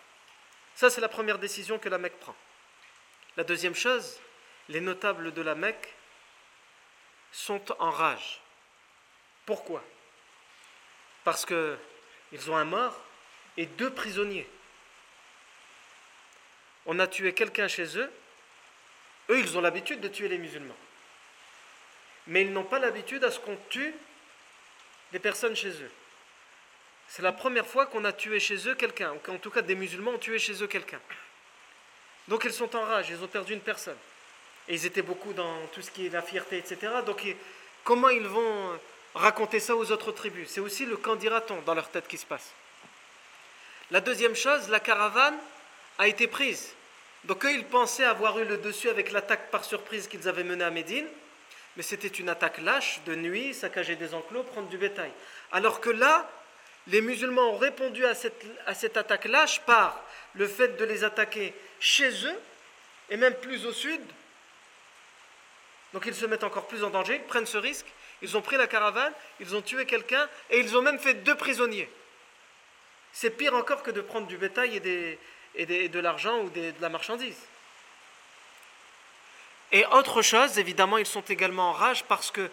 Ça, 0.75 0.91
c'est 0.91 1.01
la 1.01 1.09
première 1.09 1.39
décision 1.39 1.79
que 1.79 1.89
la 1.89 1.99
Mecque 1.99 2.19
prend. 2.19 2.35
La 3.37 3.45
deuxième 3.45 3.77
chose, 3.77 4.19
les 4.69 4.81
notables 4.81 5.33
de 5.33 5.43
la 5.43 5.55
Mecque 5.55 5.95
sont 7.33 7.63
en 7.81 7.91
rage. 7.91 8.41
Pourquoi? 9.47 9.85
Parce 11.25 11.45
qu'ils 11.45 12.51
ont 12.51 12.57
un 12.57 12.65
mort 12.65 12.99
et 13.57 13.67
deux 13.67 13.91
prisonniers. 13.91 14.49
On 16.87 16.99
a 16.99 17.07
tué 17.07 17.33
quelqu'un 17.35 17.69
chez 17.69 17.99
eux 17.99 18.13
eux, 19.31 19.39
ils 19.39 19.57
ont 19.57 19.61
l'habitude 19.61 20.01
de 20.01 20.09
tuer 20.09 20.29
les 20.29 20.39
musulmans. 20.39 20.77
Mais 22.27 22.43
ils 22.43 22.53
n'ont 22.53 22.65
pas 22.65 22.79
l'habitude 22.79 23.25
à 23.25 23.31
ce 23.31 23.39
qu'on 23.39 23.57
tue 23.69 23.95
des 25.13 25.19
personnes 25.19 25.57
chez 25.57 25.71
eux. 25.71 25.91
C'est 27.09 27.23
la 27.23 27.33
première 27.33 27.67
fois 27.67 27.87
qu'on 27.87 28.05
a 28.05 28.13
tué 28.13 28.41
chez 28.41 28.69
eux 28.69 28.75
quelqu'un, 28.75 29.13
ou 29.13 29.19
qu'en 29.19 29.39
tout 29.39 29.51
cas 29.51 29.63
des 29.63 29.75
musulmans 29.75 30.13
ont 30.13 30.19
tué 30.19 30.39
chez 30.39 30.63
eux 30.63 30.67
quelqu'un. 30.67 31.01
Donc 32.29 32.45
ils 32.45 32.53
sont 32.53 32.75
en 32.77 32.83
rage, 32.83 33.11
ils 33.11 33.23
ont 33.23 33.29
perdu 33.29 33.53
une 33.53 33.61
personne. 33.61 33.99
Et 34.69 34.75
ils 34.75 34.87
étaient 34.87 35.03
beaucoup 35.03 35.33
dans 35.33 35.67
tout 35.73 35.83
ce 35.83 35.91
qui 35.91 36.07
est 36.07 36.11
la 36.11 36.23
fierté, 36.23 36.59
etc. 36.59 36.93
Donc 37.05 37.23
comment 37.83 38.09
ils 38.09 38.27
vont 38.27 38.79
raconter 39.15 39.61
ça 39.61 39.77
aux 39.77 39.91
autres 39.93 40.13
tribus? 40.13 40.49
C'est 40.49 40.61
aussi 40.61 40.87
le 40.87 40.97
candidaton 40.97 41.61
dans 41.67 41.75
leur 41.75 41.89
tête 41.89 42.09
qui 42.09 42.19
se 42.19 42.27
passe. 42.27 42.51
La 43.91 44.01
deuxième 44.01 44.35
chose, 44.35 44.69
la 44.71 44.81
caravane 44.81 45.37
a 45.99 46.09
été 46.09 46.27
prise. 46.27 46.73
Donc 47.25 47.45
eux, 47.45 47.53
ils 47.53 47.65
pensaient 47.65 48.05
avoir 48.05 48.39
eu 48.39 48.45
le 48.45 48.59
dessus 48.59 48.89
avec 48.89 49.13
l'attaque 49.13 49.51
par 49.51 49.65
surprise 49.65 50.09
qu'ils 50.09 50.29
avaient 50.29 50.45
menée 50.45 50.65
à 50.65 50.71
Médine, 50.71 51.07
mais 51.77 51.83
c'était 51.83 52.09
une 52.09 52.29
attaque 52.29 52.59
lâche, 52.59 53.01
de 53.07 53.15
nuit, 53.15 53.55
saccager 53.55 53.97
des 53.97 54.15
enclos, 54.15 54.43
prendre 54.43 54.69
du 54.69 54.79
bétail. 54.79 55.11
Alors 55.53 55.81
que 55.81 55.91
là, 55.91 56.29
les 56.87 57.01
musulmans 57.01 57.53
ont 57.53 57.57
répondu 57.57 58.05
à 58.05 58.15
cette, 58.15 58.45
à 58.67 58.75
cette 58.75 58.97
attaque 58.97 59.25
lâche 59.25 59.61
par 59.61 60.03
le 60.35 60.47
fait 60.47 60.77
de 60.77 60.85
les 60.85 61.05
attaquer 61.05 61.55
chez 61.81 62.27
eux, 62.27 62.39
et 63.11 63.17
même 63.17 63.35
plus 63.35 63.65
au 63.67 63.73
sud. 63.73 64.01
Donc 65.95 66.07
ils 66.07 66.15
se 66.15 66.27
mettent 66.27 66.43
encore 66.43 66.67
plus 66.67 66.83
en 66.83 66.91
danger, 66.91 67.15
ils 67.15 67.23
prennent 67.23 67.47
ce 67.47 67.57
risque, 67.57 67.87
ils 68.21 68.37
ont 68.37 68.43
pris 68.43 68.57
la 68.57 68.67
caravane, 68.67 69.13
ils 69.39 69.55
ont 69.55 69.63
tué 69.63 69.87
quelqu'un, 69.87 70.29
et 70.51 70.59
ils 70.59 70.77
ont 70.77 70.83
même 70.83 70.99
fait 70.99 71.15
deux 71.15 71.37
prisonniers. 71.37 71.89
C'est 73.13 73.31
pire 73.31 73.55
encore 73.55 73.85
que 73.85 73.93
de 73.93 74.01
prendre 74.01 74.27
du 74.27 74.37
bétail 74.37 74.77
et, 75.55 75.67
de 75.89 75.99
l'argent 76.01 76.41
ou 76.41 76.51
de 76.51 76.73
la 76.81 76.89
marchandise. 76.89 77.39
Et 79.71 79.87
autre 79.87 80.21
chose, 80.21 80.59
évidemment, 80.59 80.99
ils 80.99 81.07
sont 81.07 81.23
également 81.29 81.71
en 81.71 81.73
rage 81.73 82.03
parce 82.05 82.33
que 82.33 82.51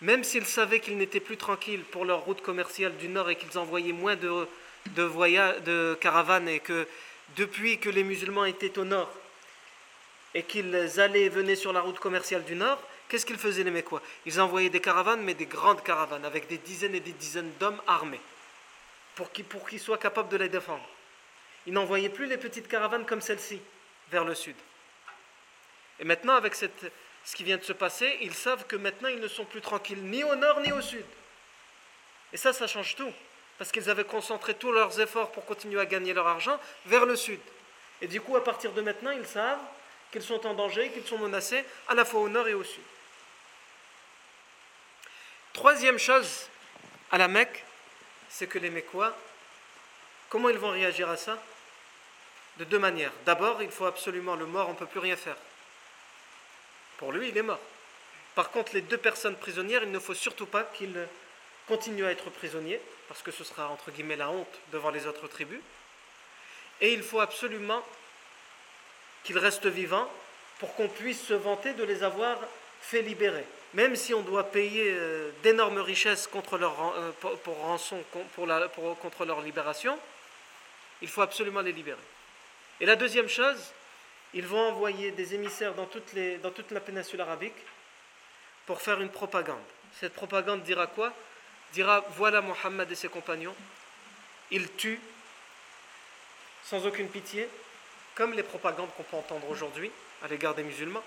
même 0.00 0.22
s'ils 0.22 0.46
savaient 0.46 0.78
qu'ils 0.78 0.96
n'étaient 0.96 1.18
plus 1.18 1.36
tranquilles 1.36 1.82
pour 1.82 2.04
leur 2.04 2.20
route 2.20 2.40
commerciale 2.40 2.96
du 2.98 3.08
nord 3.08 3.30
et 3.30 3.36
qu'ils 3.36 3.58
envoyaient 3.58 3.92
moins 3.92 4.14
de, 4.14 4.46
de, 4.90 5.02
voyages, 5.02 5.60
de 5.62 5.98
caravanes 6.00 6.48
et 6.48 6.60
que 6.60 6.86
depuis 7.34 7.78
que 7.78 7.90
les 7.90 8.04
musulmans 8.04 8.44
étaient 8.44 8.78
au 8.78 8.84
nord 8.84 9.10
et 10.34 10.42
qu'ils 10.42 11.00
allaient 11.00 11.24
et 11.24 11.28
venaient 11.28 11.56
sur 11.56 11.72
la 11.72 11.80
route 11.80 11.98
commerciale 11.98 12.44
du 12.44 12.54
nord, 12.54 12.80
qu'est-ce 13.08 13.26
qu'ils 13.26 13.38
faisaient 13.38 13.64
les 13.64 13.70
Mécois? 13.70 14.02
Ils 14.26 14.40
envoyaient 14.40 14.70
des 14.70 14.80
caravanes, 14.80 15.22
mais 15.22 15.34
des 15.34 15.46
grandes 15.46 15.82
caravanes, 15.82 16.24
avec 16.24 16.46
des 16.46 16.58
dizaines 16.58 16.94
et 16.94 17.00
des 17.00 17.12
dizaines 17.12 17.52
d'hommes 17.58 17.80
armés, 17.86 18.20
pour 19.16 19.30
qu'ils 19.32 19.80
soient 19.80 19.98
capables 19.98 20.28
de 20.28 20.36
les 20.36 20.48
défendre. 20.48 20.88
Ils 21.66 21.72
n'envoyaient 21.72 22.08
plus 22.08 22.26
les 22.26 22.38
petites 22.38 22.68
caravanes 22.68 23.04
comme 23.04 23.20
celle-ci, 23.20 23.60
vers 24.10 24.24
le 24.24 24.34
sud. 24.34 24.56
Et 25.98 26.04
maintenant, 26.04 26.34
avec 26.34 26.54
ce 26.54 26.66
qui 27.34 27.44
vient 27.44 27.58
de 27.58 27.64
se 27.64 27.72
passer, 27.72 28.18
ils 28.22 28.34
savent 28.34 28.66
que 28.66 28.76
maintenant 28.76 29.08
ils 29.08 29.20
ne 29.20 29.28
sont 29.28 29.44
plus 29.44 29.60
tranquilles 29.60 30.02
ni 30.02 30.24
au 30.24 30.34
nord 30.36 30.60
ni 30.60 30.72
au 30.72 30.80
sud. 30.80 31.04
Et 32.32 32.36
ça, 32.36 32.52
ça 32.52 32.66
change 32.66 32.96
tout. 32.96 33.12
Parce 33.58 33.72
qu'ils 33.72 33.90
avaient 33.90 34.04
concentré 34.04 34.54
tous 34.54 34.72
leurs 34.72 34.98
efforts 35.00 35.30
pour 35.32 35.44
continuer 35.44 35.78
à 35.78 35.84
gagner 35.84 36.14
leur 36.14 36.26
argent 36.26 36.58
vers 36.86 37.04
le 37.04 37.14
sud. 37.14 37.40
Et 38.00 38.06
du 38.06 38.18
coup, 38.22 38.34
à 38.36 38.42
partir 38.42 38.72
de 38.72 38.80
maintenant, 38.80 39.10
ils 39.10 39.26
savent 39.26 39.58
qu'ils 40.10 40.22
sont 40.22 40.46
en 40.46 40.54
danger, 40.54 40.90
qu'ils 40.90 41.06
sont 41.06 41.18
menacés 41.18 41.64
à 41.88 41.94
la 41.94 42.04
fois 42.04 42.20
au 42.20 42.28
nord 42.28 42.48
et 42.48 42.54
au 42.54 42.64
sud. 42.64 42.82
Troisième 45.52 45.98
chose 45.98 46.48
à 47.10 47.18
la 47.18 47.28
Mecque, 47.28 47.64
c'est 48.28 48.46
que 48.46 48.58
les 48.58 48.70
Mécois, 48.70 49.16
comment 50.28 50.48
ils 50.48 50.58
vont 50.58 50.70
réagir 50.70 51.08
à 51.08 51.16
ça? 51.16 51.38
De 52.56 52.64
deux 52.64 52.78
manières. 52.78 53.12
D'abord, 53.24 53.62
il 53.62 53.70
faut 53.70 53.86
absolument 53.86 54.36
le 54.36 54.46
mort, 54.46 54.68
on 54.68 54.72
ne 54.72 54.78
peut 54.78 54.86
plus 54.86 55.00
rien 55.00 55.16
faire. 55.16 55.36
Pour 56.98 57.12
lui, 57.12 57.28
il 57.28 57.36
est 57.36 57.42
mort. 57.42 57.60
Par 58.34 58.50
contre, 58.50 58.74
les 58.74 58.82
deux 58.82 58.98
personnes 58.98 59.36
prisonnières, 59.36 59.82
il 59.82 59.90
ne 59.90 59.98
faut 59.98 60.14
surtout 60.14 60.46
pas 60.46 60.64
qu'ils 60.64 61.08
continuent 61.66 62.04
à 62.04 62.10
être 62.10 62.30
prisonniers, 62.30 62.80
parce 63.08 63.22
que 63.22 63.30
ce 63.30 63.44
sera 63.44 63.68
entre 63.68 63.90
guillemets 63.90 64.16
la 64.16 64.30
honte 64.30 64.60
devant 64.72 64.90
les 64.90 65.06
autres 65.06 65.26
tribus. 65.28 65.60
Et 66.80 66.92
il 66.92 67.02
faut 67.02 67.20
absolument 67.20 67.84
qu'ils 69.24 69.38
restent 69.38 69.66
vivants 69.66 70.10
pour 70.58 70.74
qu'on 70.74 70.88
puisse 70.88 71.22
se 71.22 71.34
vanter 71.34 71.72
de 71.74 71.84
les 71.84 72.02
avoir 72.02 72.38
fait 72.80 73.02
libérer. 73.02 73.44
Même 73.74 73.94
si 73.94 74.12
on 74.14 74.22
doit 74.22 74.50
payer 74.50 74.86
euh, 74.88 75.30
d'énormes 75.42 75.78
richesses 75.78 76.26
contre 76.26 76.58
leur, 76.58 76.94
euh, 76.96 77.12
pour, 77.20 77.56
rançon 77.58 78.02
pour 78.34 78.46
la, 78.46 78.68
contre 78.68 79.24
leur 79.24 79.40
libération, 79.42 79.98
il 81.02 81.08
faut 81.08 81.22
absolument 81.22 81.60
les 81.60 81.72
libérer. 81.72 81.98
Et 82.80 82.86
la 82.86 82.96
deuxième 82.96 83.28
chose, 83.28 83.72
ils 84.34 84.46
vont 84.46 84.68
envoyer 84.68 85.12
des 85.12 85.34
émissaires 85.34 85.74
dans, 85.74 85.88
les, 86.14 86.38
dans 86.38 86.50
toute 86.50 86.70
la 86.72 86.80
péninsule 86.80 87.20
arabique 87.20 87.54
pour 88.66 88.80
faire 88.80 89.00
une 89.00 89.10
propagande. 89.10 89.58
Cette 89.98 90.14
propagande 90.14 90.62
dira 90.62 90.86
quoi? 90.86 91.12
Dira 91.72 92.04
voilà 92.16 92.40
Mohammed 92.40 92.90
et 92.90 92.94
ses 92.94 93.08
compagnons, 93.08 93.54
ils 94.50 94.70
tuent 94.72 95.00
sans 96.64 96.84
aucune 96.86 97.08
pitié, 97.08 97.48
comme 98.20 98.34
les 98.34 98.42
propagandes 98.42 98.90
qu'on 98.98 99.02
peut 99.02 99.16
entendre 99.16 99.48
aujourd'hui 99.48 99.90
à 100.22 100.28
l'égard 100.28 100.54
des 100.54 100.62
musulmans. 100.62 101.02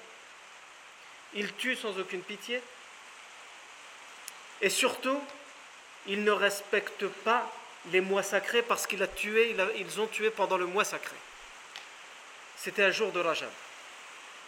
Ils 1.36 1.54
tuent 1.54 1.76
sans 1.76 2.00
aucune 2.00 2.24
pitié. 2.24 2.60
Et 4.62 4.72
surtout, 4.72 5.22
ils 6.08 6.24
ne 6.24 6.32
respectent 6.32 7.06
pas 7.08 7.48
les 7.92 8.02
mois 8.02 8.24
sacrés 8.24 8.64
parce 8.64 8.88
qu'ils 8.88 9.04
ont 9.04 10.08
tué 10.08 10.32
pendant 10.32 10.58
le 10.58 10.66
mois 10.66 10.86
sacré 10.86 11.16
c'était 12.64 12.84
un 12.84 12.92
jour 12.92 13.12
de 13.12 13.20
Rajab. 13.20 13.50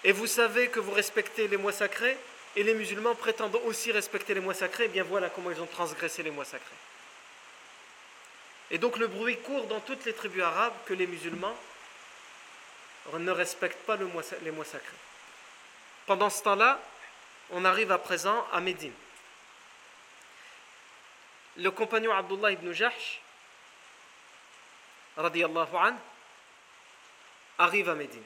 Et 0.05 0.13
vous 0.13 0.25
savez 0.25 0.69
que 0.69 0.79
vous 0.79 0.91
respectez 0.91 1.49
les 1.49 1.57
mois 1.57 1.73
sacrés, 1.73 2.17
et 2.55 2.63
les 2.63 2.73
musulmans 2.73 3.13
prétendent 3.13 3.59
aussi 3.65 3.91
respecter 3.91 4.33
les 4.33 4.39
mois 4.39 4.53
sacrés, 4.53 4.85
et 4.85 4.87
eh 4.87 4.89
bien 4.89 5.03
voilà 5.03 5.29
comment 5.29 5.51
ils 5.51 5.61
ont 5.61 5.65
transgressé 5.67 6.23
les 6.23 6.31
mois 6.31 6.45
sacrés. 6.45 6.79
Et 8.71 8.77
donc 8.77 8.97
le 8.97 9.07
bruit 9.07 9.37
court 9.37 9.65
dans 9.65 9.81
toutes 9.81 10.05
les 10.05 10.13
tribus 10.13 10.43
arabes 10.43 10.73
que 10.85 10.93
les 10.93 11.07
musulmans 11.07 11.55
ne 13.13 13.31
respectent 13.31 13.85
pas 13.85 13.97
les 13.97 14.51
mois 14.51 14.65
sacrés. 14.65 14.97
Pendant 16.05 16.29
ce 16.29 16.43
temps-là, 16.43 16.79
on 17.51 17.65
arrive 17.65 17.91
à 17.91 17.97
présent 17.97 18.45
à 18.51 18.59
Médine. 18.59 18.93
Le 21.57 21.71
compagnon 21.71 22.11
Abdullah 22.13 22.51
ibn 22.51 22.71
Jahsh, 22.71 23.21
radiallahu 25.15 25.75
anhu, 25.75 25.97
arrive 27.57 27.89
à 27.89 27.95
Médine. 27.95 28.23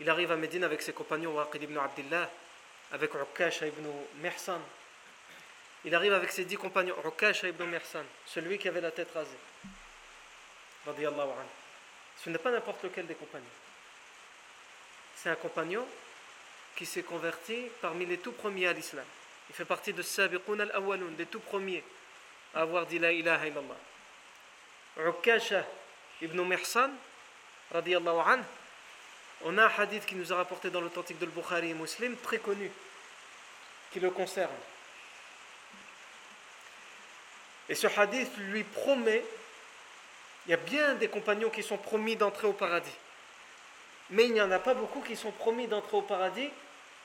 Il 0.00 0.10
arrive 0.10 0.32
à 0.32 0.36
Médine 0.36 0.64
avec 0.64 0.82
ses 0.82 0.92
compagnons 0.92 1.34
Waqid 1.34 1.62
ibn 1.62 1.78
Abdullah, 1.78 2.30
avec 2.92 3.14
Ukasha 3.14 3.66
ibn 3.66 3.86
Mihsan. 4.16 4.60
Il 5.84 5.94
arrive 5.94 6.12
avec 6.12 6.30
ses 6.32 6.44
dix 6.44 6.56
compagnons, 6.56 6.94
Ukasha 7.04 7.48
ibn 7.48 7.64
Mihsan, 7.64 8.04
celui 8.26 8.58
qui 8.58 8.68
avait 8.68 8.80
la 8.80 8.90
tête 8.90 9.10
rasée. 9.14 9.30
Ce 12.22 12.30
n'est 12.30 12.38
pas 12.38 12.50
n'importe 12.50 12.82
lequel 12.82 13.06
des 13.06 13.14
compagnons. 13.14 13.44
C'est 15.16 15.30
un 15.30 15.36
compagnon 15.36 15.86
qui 16.76 16.86
s'est 16.86 17.02
converti 17.02 17.66
parmi 17.80 18.06
les 18.06 18.18
tout 18.18 18.32
premiers 18.32 18.66
à 18.68 18.72
l'islam. 18.72 19.04
Il 19.48 19.54
fait 19.54 19.64
partie 19.64 19.92
de 19.92 20.02
Sabiqun 20.02 20.60
al-Awwalun, 20.60 21.12
des 21.16 21.26
tout 21.26 21.40
premiers 21.40 21.82
à 22.54 22.62
avoir 22.62 22.86
dit 22.86 22.98
la 22.98 23.12
ilaha 23.12 23.46
illallah. 23.46 23.76
Ukasha 25.08 25.64
ibn 26.22 26.40
Mihsan, 26.42 26.90
on 29.42 29.58
a 29.58 29.64
un 29.64 29.70
hadith 29.78 30.04
qui 30.06 30.14
nous 30.14 30.32
a 30.32 30.36
rapporté 30.36 30.70
dans 30.70 30.80
l'authentique 30.80 31.18
de 31.18 31.26
Bukhari 31.26 31.70
et 31.70 31.74
Muslim, 31.74 32.16
très 32.16 32.38
connu, 32.38 32.70
qui 33.92 34.00
le 34.00 34.10
concerne. 34.10 34.50
Et 37.68 37.74
ce 37.74 37.86
hadith 37.86 38.36
lui 38.38 38.64
promet, 38.64 39.24
il 40.46 40.50
y 40.50 40.54
a 40.54 40.56
bien 40.56 40.94
des 40.94 41.08
compagnons 41.08 41.50
qui 41.50 41.62
sont 41.62 41.76
promis 41.76 42.16
d'entrer 42.16 42.46
au 42.46 42.52
paradis, 42.52 42.96
mais 44.10 44.24
il 44.24 44.32
n'y 44.32 44.40
en 44.40 44.50
a 44.50 44.58
pas 44.58 44.74
beaucoup 44.74 45.00
qui 45.00 45.16
sont 45.16 45.32
promis 45.32 45.66
d'entrer 45.66 45.96
au 45.96 46.02
paradis 46.02 46.50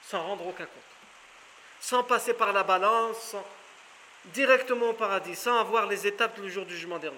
sans 0.02 0.21
rendre 0.24 0.48
aucun 0.48 0.65
compte, 0.65 0.84
sans 1.80 2.04
passer 2.04 2.34
par 2.34 2.54
la 2.54 2.63
balance, 2.63 3.36
directement 4.26 4.89
au 4.89 4.93
paradis, 4.93 5.36
sans 5.36 5.60
avoir 5.60 5.88
les 5.88 6.08
étapes 6.08 6.39
du 6.39 6.50
jour 6.52 6.65
du 6.65 6.74
jugement 6.74 7.00
dernier. 7.00 7.17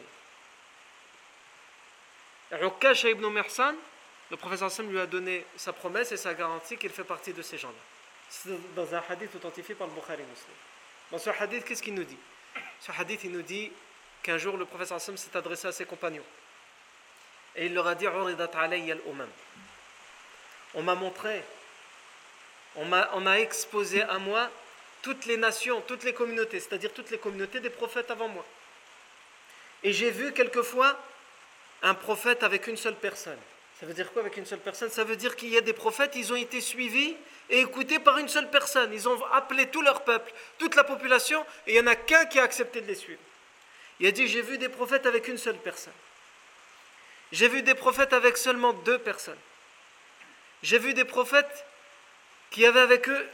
Ukasha 2.51 3.09
ibn 3.09 3.27
Mersan, 3.27 3.75
le 4.31 4.37
professeur 4.37 4.71
Sam 4.71 4.89
lui 4.89 4.99
a 4.99 5.05
donné 5.05 5.45
sa 5.55 5.73
promesse 5.73 6.11
et 6.11 6.17
sa 6.17 6.33
garantie 6.33 6.77
qu'il 6.77 6.89
fait 6.89 7.03
partie 7.03 7.33
de 7.33 7.41
ces 7.41 7.57
gens-là. 7.57 7.73
C'est 8.29 8.75
dans 8.75 8.93
un 8.93 9.03
hadith 9.09 9.33
authentifié 9.35 9.75
par 9.75 9.87
le 9.87 9.93
Bukhari 9.93 10.23
Muslim. 10.23 10.55
Dans 11.11 11.17
ce 11.17 11.29
hadith, 11.29 11.63
qu'est-ce 11.63 11.81
qu'il 11.81 11.93
nous 11.93 12.03
dit? 12.03 12.17
Ce 12.81 12.91
hadith, 12.91 13.23
il 13.23 13.31
nous 13.31 13.41
dit 13.41 13.71
qu'un 14.23 14.37
jour, 14.37 14.57
le 14.57 14.65
professeur 14.65 14.99
Sam 14.99 15.17
s'est 15.17 15.35
adressé 15.35 15.67
à 15.67 15.71
ses 15.71 15.85
compagnons. 15.85 16.23
Et 17.55 17.65
il 17.65 17.73
leur 17.73 17.87
a 17.87 17.95
dit 17.95 18.05
On 20.73 20.83
m'a 20.83 20.95
montré, 20.95 21.43
on 22.75 22.85
m'a, 22.85 23.39
exposé 23.39 24.03
à 24.03 24.19
moi 24.19 24.49
toutes 25.01 25.25
les 25.25 25.37
nations, 25.37 25.81
toutes 25.81 26.03
les 26.03 26.13
communautés, 26.13 26.59
c'est-à-dire 26.59 26.93
toutes 26.93 27.09
les 27.09 27.17
communautés 27.17 27.59
des 27.59 27.69
prophètes 27.69 28.11
avant 28.11 28.27
moi. 28.27 28.45
Et 29.83 29.91
j'ai 29.93 30.11
vu 30.11 30.33
quelquefois 30.33 30.99
un 31.81 31.93
prophète 31.93 32.43
avec 32.43 32.67
une 32.67 32.77
seule 32.77 32.95
personne. 32.95 33.37
Ça 33.79 33.85
veut 33.85 33.93
dire 33.93 34.11
quoi 34.11 34.21
avec 34.21 34.37
une 34.37 34.45
seule 34.45 34.59
personne? 34.59 34.89
Ça 34.89 35.03
veut 35.03 35.15
dire 35.15 35.35
qu'il 35.35 35.49
y 35.49 35.57
a 35.57 35.61
des 35.61 35.73
prophètes, 35.73 36.13
ils 36.15 36.33
ont 36.33 36.35
été 36.35 36.61
suivis 36.61 37.15
et 37.49 37.59
écoutés 37.59 37.99
par 37.99 38.17
une 38.17 38.27
seule 38.27 38.49
personne. 38.49 38.91
Ils 38.91 39.07
ont 39.07 39.23
appelé 39.33 39.67
tout 39.67 39.81
leur 39.81 40.03
peuple, 40.03 40.31
toute 40.57 40.75
la 40.75 40.83
population, 40.83 41.45
et 41.65 41.71
il 41.71 41.81
n'y 41.81 41.87
en 41.87 41.91
a 41.91 41.95
qu'un 41.95 42.25
qui 42.25 42.39
a 42.39 42.43
accepté 42.43 42.81
de 42.81 42.87
les 42.87 42.95
suivre. 42.95 43.21
Il 43.99 44.07
a 44.07 44.11
dit 44.11 44.27
J'ai 44.27 44.41
vu 44.41 44.57
des 44.57 44.69
prophètes 44.69 45.05
avec 45.05 45.27
une 45.27 45.37
seule 45.37 45.57
personne. 45.57 45.93
J'ai 47.31 47.47
vu 47.47 47.61
des 47.61 47.75
prophètes 47.75 48.13
avec 48.13 48.37
seulement 48.37 48.73
deux 48.73 48.99
personnes. 48.99 49.39
J'ai 50.63 50.79
vu 50.79 50.93
des 50.93 51.05
prophètes 51.05 51.65
qui 52.51 52.65
avaient 52.65 52.79
avec 52.79 53.09
eux 53.09 53.29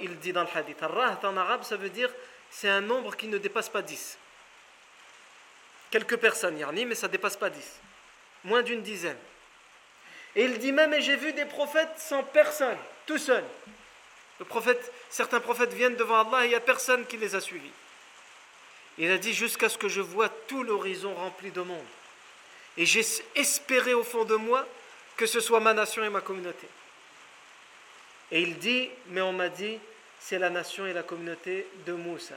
il 0.00 0.18
dit 0.18 0.32
dans 0.32 0.42
le 0.42 0.48
hadith. 0.54 0.82
Ar-Raht 0.82 1.24
en 1.24 1.36
arabe, 1.36 1.62
ça 1.62 1.76
veut 1.76 1.90
dire 1.90 2.10
c'est 2.50 2.68
un 2.68 2.80
nombre 2.80 3.14
qui 3.14 3.28
ne 3.28 3.38
dépasse 3.38 3.68
pas 3.68 3.82
10. 3.82 4.18
Quelques 5.90 6.16
personnes, 6.16 6.58
Yarni, 6.58 6.86
mais 6.86 6.94
ça 6.94 7.06
ne 7.06 7.12
dépasse 7.12 7.36
pas 7.36 7.50
10. 7.50 7.80
Moins 8.44 8.62
d'une 8.62 8.82
dizaine. 8.82 9.18
Et 10.34 10.44
il 10.44 10.58
dit 10.58 10.72
même, 10.72 10.94
et 10.94 11.02
j'ai 11.02 11.16
vu 11.16 11.32
des 11.32 11.44
prophètes 11.44 11.98
sans 11.98 12.22
personne, 12.22 12.76
tout 13.06 13.18
seul. 13.18 13.44
Certains 15.10 15.40
prophètes 15.40 15.72
viennent 15.72 15.96
devant 15.96 16.20
Allah 16.20 16.44
et 16.44 16.46
il 16.46 16.50
n'y 16.50 16.54
a 16.54 16.60
personne 16.60 17.04
qui 17.06 17.16
les 17.16 17.34
a 17.34 17.40
suivis. 17.40 17.72
Il 18.98 19.10
a 19.10 19.18
dit 19.18 19.32
jusqu'à 19.32 19.68
ce 19.68 19.78
que 19.78 19.88
je 19.88 20.00
vois 20.00 20.28
tout 20.28 20.62
l'horizon 20.64 21.14
rempli 21.14 21.50
de 21.50 21.60
monde. 21.60 21.86
Et 22.76 22.84
j'ai 22.84 23.04
espéré 23.34 23.94
au 23.94 24.04
fond 24.04 24.24
de 24.24 24.34
moi 24.34 24.66
que 25.16 25.26
ce 25.26 25.40
soit 25.40 25.60
ma 25.60 25.74
nation 25.74 26.04
et 26.04 26.10
ma 26.10 26.20
communauté. 26.20 26.68
Et 28.30 28.42
il 28.42 28.58
dit, 28.58 28.88
mais 29.08 29.20
on 29.20 29.32
m'a 29.32 29.48
dit, 29.48 29.78
c'est 30.20 30.38
la 30.38 30.50
nation 30.50 30.86
et 30.86 30.92
la 30.92 31.02
communauté 31.02 31.66
de 31.86 31.92
Moussa. 31.92 32.36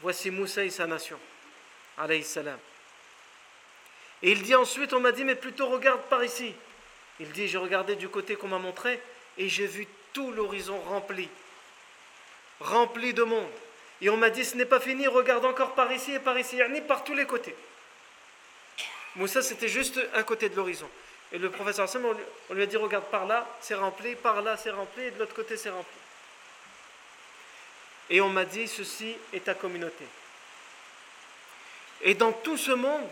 Voici 0.00 0.30
Moussa 0.30 0.64
et 0.64 0.70
sa 0.70 0.86
nation. 0.86 1.18
Alayhi 1.96 2.24
salam. 2.24 2.58
Et 4.22 4.32
il 4.32 4.42
dit 4.42 4.54
ensuite, 4.54 4.92
on 4.92 5.00
m'a 5.00 5.12
dit, 5.12 5.24
mais 5.24 5.34
plutôt 5.34 5.68
regarde 5.68 6.02
par 6.02 6.24
ici. 6.24 6.54
Il 7.20 7.30
dit, 7.32 7.48
j'ai 7.48 7.58
regardé 7.58 7.96
du 7.96 8.08
côté 8.08 8.36
qu'on 8.36 8.48
m'a 8.48 8.58
montré 8.58 9.00
et 9.36 9.48
j'ai 9.48 9.66
vu 9.66 9.86
tout 10.12 10.32
l'horizon 10.32 10.80
rempli, 10.80 11.28
rempli 12.60 13.12
de 13.12 13.22
monde. 13.22 13.50
Et 14.00 14.10
on 14.10 14.16
m'a 14.16 14.30
dit, 14.30 14.44
ce 14.44 14.56
n'est 14.56 14.64
pas 14.64 14.80
fini, 14.80 15.06
regarde 15.06 15.44
encore 15.44 15.74
par 15.74 15.90
ici 15.92 16.12
et 16.12 16.20
par 16.20 16.38
ici, 16.38 16.58
ni 16.70 16.80
par 16.80 17.04
tous 17.04 17.14
les 17.14 17.26
côtés. 17.26 17.54
Moussa, 19.16 19.42
c'était 19.42 19.68
juste 19.68 20.00
un 20.14 20.22
côté 20.22 20.48
de 20.48 20.56
l'horizon. 20.56 20.88
Et 21.32 21.38
le 21.38 21.50
professeur 21.50 21.84
Hassan, 21.84 22.02
on 22.48 22.54
lui 22.54 22.62
a 22.62 22.66
dit, 22.66 22.76
regarde 22.76 23.06
par 23.06 23.26
là, 23.26 23.46
c'est 23.60 23.74
rempli, 23.74 24.14
par 24.14 24.40
là, 24.42 24.56
c'est 24.56 24.70
rempli, 24.70 25.04
et 25.04 25.10
de 25.10 25.18
l'autre 25.18 25.34
côté, 25.34 25.56
c'est 25.56 25.70
rempli. 25.70 25.98
Et 28.10 28.20
on 28.20 28.28
m'a 28.28 28.44
dit, 28.44 28.68
ceci 28.68 29.16
est 29.32 29.44
ta 29.44 29.54
communauté. 29.54 30.04
Et 32.02 32.14
dans 32.14 32.32
tout 32.32 32.56
ce 32.56 32.70
monde, 32.70 33.06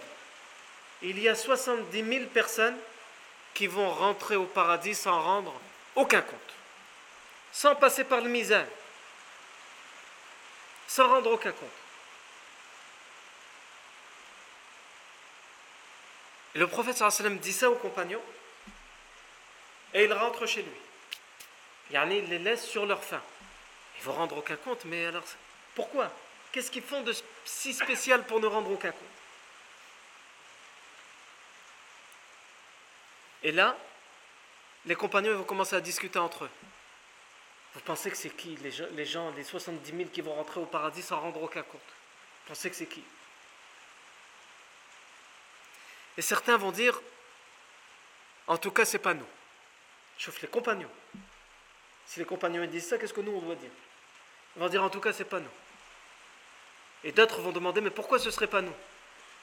il 1.03 1.19
y 1.19 1.29
a 1.29 1.35
70 1.35 2.05
000 2.05 2.27
personnes 2.27 2.77
qui 3.53 3.67
vont 3.67 3.91
rentrer 3.91 4.37
au 4.37 4.45
paradis 4.45 4.95
sans 4.95 5.21
rendre 5.21 5.53
aucun 5.95 6.23
compte, 6.23 6.55
sans 7.53 7.75
passer 7.75 8.05
par 8.05 8.21
le 8.21 8.29
misère, 8.29 8.67
sans 10.87 11.09
rendre 11.09 11.31
aucun 11.33 11.53
compte. 11.53 11.69
Le 16.55 16.67
prophète 16.67 16.97
sallam 16.97 17.39
dit 17.39 17.53
ça 17.53 17.71
aux 17.71 17.75
compagnons 17.77 18.23
et 19.93 20.05
il 20.05 20.13
rentre 20.13 20.47
chez 20.47 20.63
lui. 20.63 20.77
Yani, 21.91 22.19
il 22.19 22.29
les 22.29 22.39
laisse 22.39 22.67
sur 22.67 22.87
leur 22.87 23.03
faim. 23.05 23.23
Ils 23.99 24.05
vont 24.05 24.13
rendre 24.13 24.39
aucun 24.39 24.57
compte, 24.57 24.85
mais 24.87 25.07
alors 25.07 25.23
pourquoi? 25.75 26.11
Qu'est-ce 26.53 26.71
qu'ils 26.71 26.83
font 26.83 27.03
de 27.03 27.15
si 27.45 27.75
spécial 27.75 28.25
pour 28.25 28.41
ne 28.41 28.47
rendre 28.47 28.71
aucun 28.71 28.91
compte? 28.91 29.03
Et 33.43 33.53
là, 33.53 33.77
les 34.87 34.95
compagnons 34.95 35.37
vont 35.37 35.45
commencer 35.45 35.77
à 35.77 35.81
discuter 35.81 36.19
entre 36.19 36.45
eux. 36.45 36.51
Vous 37.77 37.83
pensez 37.83 38.11
que 38.11 38.17
c'est 38.17 38.31
qui 38.31 38.57
les 38.63 38.71
gens, 38.71 38.87
les 38.95 39.05
gens, 39.05 39.31
les 39.37 39.45
70 39.45 39.95
000 39.95 40.09
qui 40.09 40.23
vont 40.23 40.33
rentrer 40.33 40.61
au 40.61 40.65
paradis 40.65 41.03
sans 41.03 41.21
rendre 41.21 41.43
aucun 41.43 41.63
compte? 41.63 41.79
Vous 41.83 42.49
pensez 42.49 42.71
que 42.71 42.75
c'est 42.75 42.87
qui? 42.87 43.05
Et 46.17 46.23
certains 46.23 46.57
vont 46.57 46.73
dire, 46.73 46.99
en 48.47 48.57
tout 48.57 48.71
cas, 48.71 48.87
c'est 48.87 48.99
pas 48.99 49.13
nous. 49.13 49.27
Chauffe 50.17 50.41
les 50.41 50.49
compagnons. 50.49 50.89
Si 52.07 52.19
les 52.19 52.25
compagnons 52.25 52.65
disent 52.65 52.89
ça, 52.89 52.97
qu'est-ce 52.97 53.13
que 53.13 53.21
nous 53.21 53.33
on 53.33 53.41
doit 53.43 53.57
dire? 53.57 53.71
Ils 54.57 54.61
vont 54.61 54.69
dire, 54.71 54.83
en 54.83 54.89
tout 54.89 55.01
cas, 55.01 55.13
c'est 55.13 55.27
pas 55.27 55.41
nous. 55.41 55.51
Et 57.05 57.13
d'autres 57.13 57.43
vont 57.43 57.53
demander, 57.53 57.83
mais 57.83 57.91
pourquoi 57.91 58.19
ce 58.19 58.31
serait 58.31 58.47
pas 58.47 58.63
nous? 58.63 58.75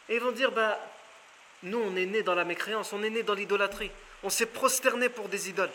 Et 0.09 0.15
ils 0.15 0.21
vont 0.21 0.31
dire, 0.31 0.51
bah, 0.51 0.79
nous, 1.61 1.77
on 1.77 1.95
est 1.95 2.07
nés 2.07 2.23
dans 2.23 2.33
la 2.33 2.45
mécréance, 2.45 2.93
on 2.93 3.03
est 3.03 3.11
nés 3.11 3.21
dans 3.21 3.35
l'idolâtrie. 3.35 3.91
On 4.23 4.31
s'est 4.31 4.47
prosterné 4.47 5.07
pour 5.09 5.29
des 5.29 5.49
idoles. 5.49 5.69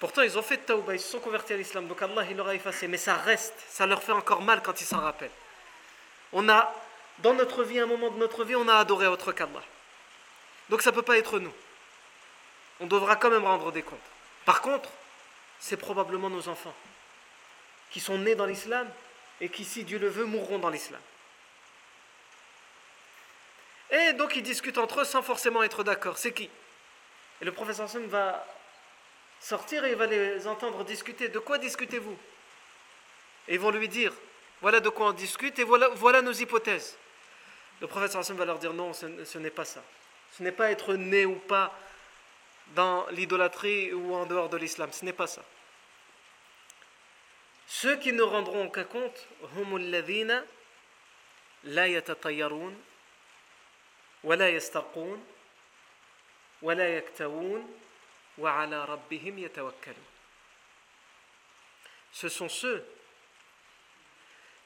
Pourtant, 0.00 0.22
ils 0.22 0.38
ont 0.38 0.42
fait 0.42 0.58
tauba, 0.58 0.94
ils 0.94 1.00
se 1.00 1.12
sont 1.12 1.20
convertis 1.20 1.52
à 1.52 1.56
l'islam. 1.56 1.86
Donc 1.86 2.02
Allah, 2.02 2.24
il 2.28 2.36
leur 2.36 2.48
a 2.48 2.54
effacé. 2.54 2.88
Mais 2.88 2.96
ça 2.96 3.14
reste, 3.14 3.54
ça 3.68 3.86
leur 3.86 4.02
fait 4.02 4.12
encore 4.12 4.42
mal 4.42 4.62
quand 4.62 4.80
ils 4.80 4.86
s'en 4.86 5.00
rappellent. 5.00 5.30
On 6.32 6.48
a 6.48 6.74
dans 7.18 7.34
notre 7.34 7.62
vie, 7.62 7.78
un 7.78 7.86
moment 7.86 8.10
de 8.10 8.18
notre 8.18 8.44
vie, 8.44 8.56
on 8.56 8.68
a 8.68 8.74
adoré 8.74 9.06
autre 9.06 9.32
qu'Allah. 9.32 9.62
Donc 10.68 10.82
ça 10.82 10.90
ne 10.90 10.96
peut 10.96 11.02
pas 11.02 11.16
être 11.16 11.38
nous. 11.38 11.52
On 12.80 12.86
devra 12.86 13.16
quand 13.16 13.30
même 13.30 13.44
rendre 13.44 13.70
des 13.70 13.82
comptes. 13.82 13.98
Par 14.44 14.60
contre, 14.60 14.90
c'est 15.60 15.76
probablement 15.76 16.28
nos 16.28 16.48
enfants 16.48 16.74
qui 17.90 18.00
sont 18.00 18.18
nés 18.18 18.34
dans 18.34 18.46
l'islam 18.46 18.88
et 19.40 19.48
qui, 19.48 19.64
si 19.64 19.84
Dieu 19.84 19.98
le 19.98 20.08
veut, 20.08 20.24
mourront 20.24 20.58
dans 20.58 20.70
l'islam. 20.70 21.00
Et 23.90 24.12
donc 24.14 24.34
ils 24.34 24.42
discutent 24.42 24.78
entre 24.78 25.02
eux 25.02 25.04
sans 25.04 25.22
forcément 25.22 25.62
être 25.62 25.84
d'accord. 25.84 26.18
C'est 26.18 26.32
qui? 26.32 26.50
Et 27.40 27.44
le 27.44 27.52
professeur 27.52 27.86
Hassan 27.86 28.06
va 28.06 28.44
sortir 29.39 29.85
et 29.85 29.91
il 29.91 29.95
va 29.95 30.05
les 30.05 30.47
entendre 30.47 30.83
discuter. 30.83 31.29
De 31.29 31.39
quoi 31.39 31.57
discutez-vous 31.57 32.17
Et 33.47 33.55
ils 33.55 33.59
vont 33.59 33.71
lui 33.71 33.87
dire, 33.87 34.13
voilà 34.61 34.79
de 34.79 34.89
quoi 34.89 35.07
on 35.07 35.11
discute 35.13 35.59
et 35.59 35.63
voilà, 35.63 35.89
voilà 35.89 36.21
nos 36.21 36.33
hypothèses. 36.33 36.97
Le 37.81 37.87
prophète 37.87 38.11
sallam 38.11 38.37
va 38.37 38.45
leur 38.45 38.59
dire 38.59 38.73
non, 38.73 38.93
ce, 38.93 39.37
n'est 39.37 39.49
pas 39.49 39.65
ça. 39.65 39.81
Ce 40.37 40.43
n'est 40.43 40.51
pas 40.51 40.71
être 40.71 40.93
né 40.95 41.25
ou 41.25 41.35
pas 41.35 41.77
dans 42.75 43.07
l'idolâtrie 43.09 43.93
ou 43.93 44.13
en 44.13 44.25
dehors 44.25 44.49
de 44.49 44.57
l'islam. 44.57 44.91
Ce 44.91 45.05
n'est 45.05 45.13
pas 45.13 45.27
ça. 45.27 45.43
Ceux 47.67 47.95
qui 47.97 48.11
ne 48.11 48.23
rendront 48.23 48.65
aucun 48.65 48.83
compte, 48.83 49.27
la 51.63 51.87
yatatayyarun, 51.87 52.73
ولا 54.23 54.49
يسترقون 54.49 55.25
ولا 56.61 56.97
يكتوون 56.97 57.79
وعلى 58.37 58.85
ربهم 58.85 59.39
يتوكلون 59.39 60.05
Ce 62.11 62.27
sont 62.27 62.49
ceux 62.49 62.85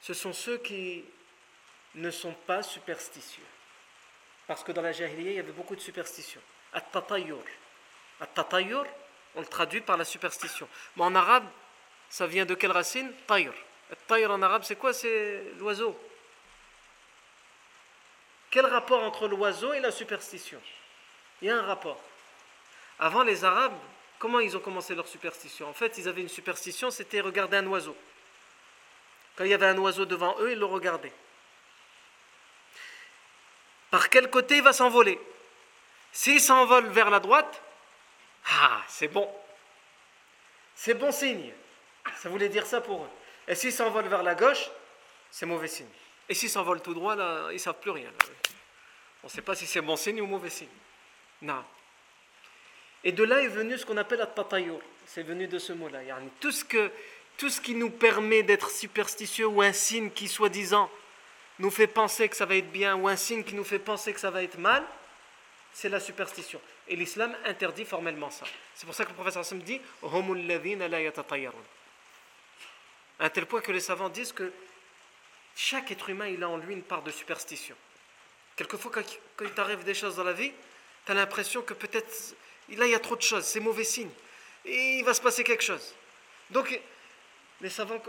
ce 0.04 0.14
sont 0.14 0.34
ceux 0.34 0.58
qui 0.58 1.06
ne 1.96 2.12
sont 2.12 2.34
pas 2.34 2.62
superstitieux. 2.62 3.46
Parce 4.46 4.62
que 4.62 4.74
dans 4.74 4.82
la 4.82 4.92
Jahiliya, 4.92 5.32
il 5.32 5.36
y 5.38 5.40
avait 5.40 5.54
beaucoup 5.54 5.78
de 5.78 5.82
superstitions. 5.82 6.42
At-tatayur. 6.74 7.42
At-tatayur, 8.20 8.86
on 9.36 9.40
le 9.40 9.48
traduit 9.48 9.80
par 9.80 9.96
la 9.96 10.04
superstition. 10.04 10.68
Mais 10.98 11.04
en 11.04 11.16
arabe, 11.16 11.46
ça 12.10 12.28
vient 12.28 12.46
de 12.46 12.54
quelle 12.54 12.72
racine 12.72 13.14
Tayr. 13.28 13.54
Tayr 14.08 14.30
en 14.30 14.42
arabe, 14.42 14.64
c'est 14.64 14.76
quoi 14.76 14.92
C'est 14.92 15.54
l'oiseau. 15.58 15.98
Quel 18.52 18.66
rapport 18.66 19.02
entre 19.04 19.30
l'oiseau 19.30 19.74
et 19.74 19.80
la 19.80 19.92
superstition 19.92 20.62
Il 21.42 21.48
y 21.48 21.52
a 21.52 21.58
un 21.58 21.66
rapport. 21.66 22.02
Avant, 22.99 23.23
les 23.23 23.45
Arabes, 23.45 23.79
comment 24.19 24.41
ils 24.41 24.57
ont 24.57 24.61
commencé 24.61 24.95
leur 24.95 25.07
superstition? 25.07 25.69
En 25.69 25.73
fait, 25.73 25.99
ils 25.99 26.09
avaient 26.09 26.23
une 26.23 26.29
superstition, 26.29 26.91
c'était 26.91 27.21
regarder 27.21 27.57
un 27.57 27.67
oiseau. 27.67 27.97
Quand 29.37 29.45
il 29.45 29.51
y 29.51 29.55
avait 29.55 29.67
un 29.67 29.79
oiseau 29.79 30.05
devant 30.05 30.37
eux, 30.41 30.53
ils 30.53 30.59
le 30.59 30.65
regardaient. 30.65 31.13
Par 33.91 34.11
quel 34.11 34.29
côté 34.31 34.57
il 34.57 34.63
va 34.63 34.73
s'envoler? 34.73 35.21
S'il 36.13 36.41
s'envole 36.41 36.89
vers 36.89 37.11
la 37.11 37.21
droite, 37.21 37.63
ah, 38.51 38.83
c'est 38.89 39.09
bon. 39.09 39.31
C'est 40.75 40.95
bon 40.95 41.13
signe. 41.13 41.53
Ça 42.17 42.29
voulait 42.29 42.49
dire 42.49 42.67
ça 42.67 42.81
pour 42.81 43.05
eux. 43.05 43.11
Et 43.47 43.55
s'il 43.55 43.73
s'envole 43.73 44.09
vers 44.09 44.23
la 44.23 44.35
gauche, 44.35 44.71
c'est 45.31 45.47
mauvais 45.47 45.69
signe. 45.69 45.89
Et 46.29 46.35
s'il 46.35 46.51
s'envole 46.51 46.83
tout 46.83 46.95
droit, 46.95 47.15
là, 47.15 47.49
ils 47.51 47.55
ne 47.55 47.59
savent 47.59 47.79
plus 47.81 47.91
rien. 47.91 48.11
On 49.23 49.27
ne 49.27 49.33
sait 49.33 49.43
pas 49.43 49.55
si 49.55 49.67
c'est 49.67 49.81
bon 49.81 49.97
signe 49.97 50.21
ou 50.21 50.27
mauvais 50.27 50.51
signe. 50.51 50.69
Non. 51.43 51.65
Et 53.05 53.13
de 53.13 53.25
là 53.25 53.43
est 53.43 53.49
venu 53.49 53.79
ce 53.79 53.87
qu'on 53.87 53.97
appelle 53.97 54.19
la 54.19 54.27
tatayur. 54.27 54.81
C'est 55.07 55.23
venu 55.23 55.47
de 55.47 55.59
ce 55.59 55.73
mot-là. 55.73 56.01
Tout 56.41 56.53
ce, 56.53 56.65
tout 57.37 57.49
ce 57.49 57.61
qui 57.61 57.75
nous 57.75 57.91
permet 57.91 58.43
d'être 58.43 58.71
superstitieux 58.71 59.47
ou 59.47 59.63
un 59.63 59.73
signe 59.73 60.11
qui, 60.11 60.29
soi-disant, 60.29 60.91
nous 61.59 61.71
fait 61.71 61.87
penser 61.87 62.29
que 62.29 62.37
ça 62.37 62.47
va 62.47 62.57
être 62.57 62.71
bien 62.71 62.97
ou 62.97 63.09
un 63.09 63.17
signe 63.17 63.43
qui 63.43 63.55
nous 63.55 63.65
fait 63.65 63.79
penser 63.79 64.13
que 64.13 64.21
ça 64.21 64.31
va 64.31 64.43
être 64.43 64.59
mal, 64.59 64.85
c'est 65.73 65.89
la 65.89 66.01
superstition. 66.01 66.61
Et 66.89 66.97
l'islam 66.97 67.37
interdit 67.45 67.85
formellement 67.85 68.31
ça. 68.31 68.47
C'est 68.75 68.87
pour 68.87 68.95
ça 68.95 69.05
que 69.05 69.11
le 69.11 69.15
professeur 69.15 69.43
Hassan 69.43 69.59
dit 69.61 69.81
À 73.19 73.25
un 73.25 73.31
tel 73.31 73.47
point 73.47 73.61
que 73.61 73.73
les 73.73 73.81
savants 73.81 74.09
disent 74.09 74.33
que 74.33 74.53
chaque 75.55 75.91
être 75.91 76.09
humain, 76.09 76.29
il 76.29 76.43
a 76.43 76.49
en 76.49 76.57
lui 76.57 76.73
une 76.73 76.83
part 76.83 77.03
de 77.03 77.11
superstition. 77.11 77.75
Quelquefois, 78.57 78.91
quand, 78.93 79.03
il 79.45 79.51
t'arrive 79.51 79.85
des 79.85 79.95
choses 79.95 80.17
dans 80.17 80.25
la 80.25 80.33
vie, 80.33 80.53
tu 81.05 81.13
as 81.13 81.15
l'impression 81.15 81.63
que 81.63 81.75
peut-être, 81.75 82.35
là, 82.77 82.87
il 82.87 82.93
y 82.93 82.95
a 82.95 83.01
trop 83.01 83.17
de 83.17 83.23
choses, 83.23 83.45
c'est 83.45 83.61
mauvais 83.61 83.85
signe. 83.85 84.11
Il 84.65 85.03
va 85.05 85.15
se 85.15 85.21
passer 85.21 85.45
quelque 85.45 85.65
chose. 85.65 85.95
Donc, 86.51 86.79
les 87.61 87.71
savants, 87.71 88.01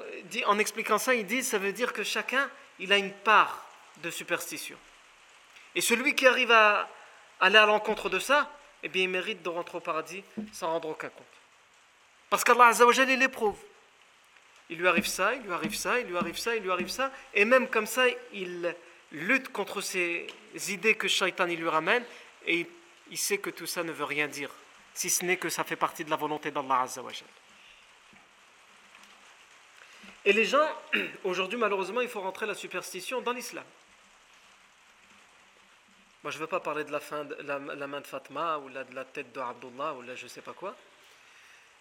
en 0.45 0.59
expliquant 0.59 0.97
ça, 0.97 1.15
ils 1.15 1.25
disent, 1.25 1.47
ça 1.47 1.57
veut 1.57 1.71
dire 1.71 1.93
que 1.93 2.03
chacun, 2.03 2.49
il 2.79 2.91
a 2.93 2.97
une 2.97 3.11
part 3.11 3.65
de 4.03 4.11
superstition. 4.11 4.77
Et 5.75 5.81
celui 5.81 6.15
qui 6.15 6.27
arrive 6.27 6.51
à 6.51 6.89
aller 7.39 7.57
à 7.57 7.65
l'encontre 7.65 8.09
de 8.09 8.19
ça, 8.19 8.51
eh 8.83 8.89
bien, 8.89 9.03
il 9.03 9.09
mérite 9.09 9.41
de 9.41 9.49
rentrer 9.49 9.77
au 9.77 9.81
paradis 9.81 10.23
sans 10.53 10.67
rendre 10.67 10.89
aucun 10.89 11.09
compte. 11.09 11.25
Parce 12.29 12.43
qu'Allah 12.43 12.67
Azzawajal, 12.67 13.09
il 13.09 13.19
l'éprouve. 13.19 13.57
Il 14.69 14.77
lui 14.77 14.87
arrive 14.87 15.07
ça, 15.07 15.33
il 15.33 15.41
lui 15.41 15.51
arrive 15.51 15.75
ça, 15.75 15.99
il 15.99 16.07
lui 16.07 16.17
arrive 16.17 16.37
ça, 16.37 16.55
il 16.55 16.61
lui 16.61 16.71
arrive 16.71 16.89
ça. 16.89 17.11
Et 17.33 17.43
même 17.43 17.67
comme 17.67 17.87
ça, 17.87 18.05
il 18.33 18.75
lutte 19.11 19.49
contre 19.51 19.81
ces 19.81 20.27
idées 20.67 20.93
que 20.93 21.07
Shaitan 21.07 21.47
il 21.47 21.59
lui 21.59 21.69
ramène. 21.69 22.03
Et 22.45 22.67
sait 23.17 23.37
que 23.37 23.49
tout 23.49 23.65
ça 23.65 23.83
ne 23.83 23.91
veut 23.91 24.05
rien 24.05 24.27
dire. 24.27 24.51
Si 24.93 25.09
ce 25.09 25.25
n'est 25.25 25.37
que 25.37 25.49
ça 25.49 25.63
fait 25.63 25.75
partie 25.75 26.03
de 26.03 26.09
la 26.09 26.15
volonté 26.15 26.51
d'Allah 26.51 26.81
Azzawajal. 26.81 27.27
Et 30.25 30.33
les 30.33 30.45
gens, 30.45 30.67
aujourd'hui 31.23 31.57
malheureusement, 31.57 32.01
il 32.01 32.09
faut 32.09 32.21
rentrer 32.21 32.45
la 32.45 32.55
superstition 32.55 33.21
dans 33.21 33.33
l'islam. 33.33 33.65
Moi, 36.23 36.31
je 36.31 36.37
ne 36.37 36.41
veux 36.41 36.47
pas 36.47 36.59
parler 36.59 36.83
de 36.83 36.91
la, 36.91 36.99
fin 36.99 37.23
de, 37.23 37.35
la, 37.43 37.87
main 37.87 38.01
de 38.01 38.07
Fatma 38.07 38.57
ou 38.57 38.69
de 38.69 38.93
la 38.93 39.05
tête 39.05 39.31
de 39.31 39.39
Abdullah 39.39 39.93
ou 39.93 40.01
là, 40.01 40.15
je 40.15 40.25
ne 40.25 40.29
sais 40.29 40.41
pas 40.41 40.51
quoi. 40.53 40.75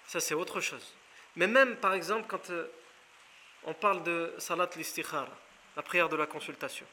Ça, 0.06 0.20
c'est 0.20 0.34
autre 0.34 0.60
chose. 0.60 0.94
Mais 1.34 1.48
même, 1.48 1.76
par 1.76 1.92
exemple, 1.92 2.26
quand 2.28 2.50
euh, 2.50 2.70
on 3.64 3.74
parle 3.74 4.02
de 4.04 4.32
Salat 4.38 4.70
l'istikhara, 4.76 5.28
la 5.76 5.82
prière 5.82 6.08
de 6.08 6.16
la 6.16 6.26
consultation. 6.26 6.86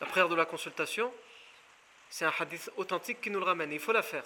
La 0.00 0.06
prière 0.06 0.28
de 0.28 0.34
la 0.34 0.44
consultation, 0.44 1.12
c'est 2.12 2.26
un 2.26 2.32
hadith 2.38 2.70
authentique 2.76 3.22
qui 3.22 3.30
nous 3.30 3.38
le 3.38 3.46
ramène. 3.46 3.72
Il 3.72 3.80
faut 3.80 3.92
la 3.92 4.02
faire. 4.02 4.24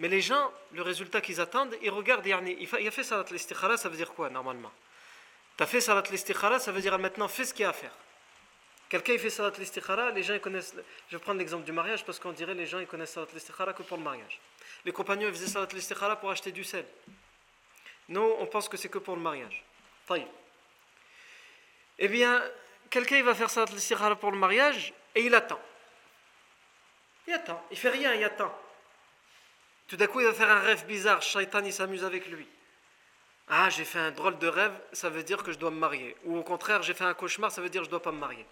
Mais 0.00 0.08
les 0.08 0.20
gens, 0.20 0.52
le 0.72 0.82
résultat 0.82 1.20
qu'ils 1.20 1.40
attendent, 1.40 1.76
ils 1.80 1.90
regardent, 1.90 2.26
il 2.26 2.88
a 2.88 2.90
fait 2.90 3.04
Salat 3.04 3.24
l'istikhara, 3.30 3.76
ça 3.76 3.88
veut 3.88 3.96
dire 3.96 4.12
quoi 4.12 4.28
normalement? 4.30 4.72
Tu 5.56 5.62
as 5.62 5.66
fait 5.66 5.80
Salat 5.80 6.02
l'istikhara, 6.10 6.58
ça 6.58 6.72
veut 6.72 6.80
dire 6.80 6.98
maintenant 6.98 7.28
fais 7.28 7.44
ce 7.44 7.54
qu'il 7.54 7.62
y 7.62 7.66
a 7.66 7.68
à 7.68 7.72
faire. 7.72 7.92
Quelqu'un 8.88 9.16
fait 9.16 9.30
salat 9.30 9.52
l'istikhara, 9.58 10.10
les 10.10 10.24
gens 10.24 10.34
ils 10.34 10.40
connaissent. 10.40 10.74
Je 11.08 11.16
vais 11.16 11.22
prendre 11.22 11.38
l'exemple 11.38 11.64
du 11.64 11.72
mariage 11.72 12.04
parce 12.04 12.18
qu'on 12.18 12.32
dirait 12.32 12.52
les 12.52 12.66
gens 12.66 12.80
ils 12.80 12.86
connaissent 12.88 13.12
salat 13.12 13.28
l'istikhara 13.32 13.72
que 13.72 13.84
pour 13.84 13.96
le 13.96 14.02
mariage. 14.02 14.40
Les 14.84 14.92
compagnons 14.92 15.28
ils 15.28 15.32
faisaient 15.32 15.46
salat 15.46 15.68
l'istikhara 15.72 16.16
pour 16.16 16.30
acheter 16.30 16.50
du 16.50 16.64
sel. 16.64 16.84
Nous 18.08 18.34
on 18.38 18.46
pense 18.46 18.68
que 18.68 18.76
c'est 18.76 18.88
que 18.88 18.98
pour 18.98 19.14
le 19.14 19.22
mariage. 19.22 19.64
Eh 21.98 22.08
bien, 22.08 22.42
quelqu'un 22.90 23.16
il 23.18 23.24
va 23.24 23.34
faire 23.34 23.48
salat 23.48 23.70
l'istikhara 23.72 24.16
pour 24.16 24.32
le 24.32 24.36
mariage 24.36 24.92
et 25.14 25.22
il 25.22 25.34
attend. 25.34 25.60
Il 27.26 27.32
attend, 27.32 27.64
il 27.70 27.76
fait 27.76 27.90
rien, 27.90 28.14
il 28.14 28.24
attend. 28.24 28.52
Tout 29.88 29.96
d'un 29.96 30.06
coup 30.06 30.20
il 30.20 30.26
va 30.26 30.32
faire 30.32 30.50
un 30.50 30.60
rêve 30.60 30.86
bizarre, 30.86 31.22
Shaitan 31.22 31.62
il 31.64 31.72
s'amuse 31.72 32.04
avec 32.04 32.26
lui. 32.26 32.48
Ah, 33.48 33.68
j'ai 33.70 33.84
fait 33.84 33.98
un 33.98 34.10
drôle 34.10 34.38
de 34.38 34.46
rêve, 34.48 34.72
ça 34.92 35.10
veut 35.10 35.22
dire 35.22 35.42
que 35.42 35.52
je 35.52 35.58
dois 35.58 35.70
me 35.70 35.76
marier. 35.76 36.16
Ou 36.24 36.38
au 36.38 36.42
contraire, 36.42 36.82
j'ai 36.82 36.94
fait 36.94 37.04
un 37.04 37.14
cauchemar, 37.14 37.50
ça 37.52 37.60
veut 37.60 37.68
dire 37.68 37.82
que 37.82 37.84
je 37.84 37.88
ne 37.88 37.92
dois 37.92 38.02
pas 38.02 38.12
me 38.12 38.18
marier. 38.18 38.46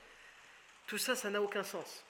Tout 0.87 0.99
ça, 0.99 1.15
ça 1.15 1.31
n'a 1.31 1.41
aucun 1.41 1.63
sens. 1.63 2.05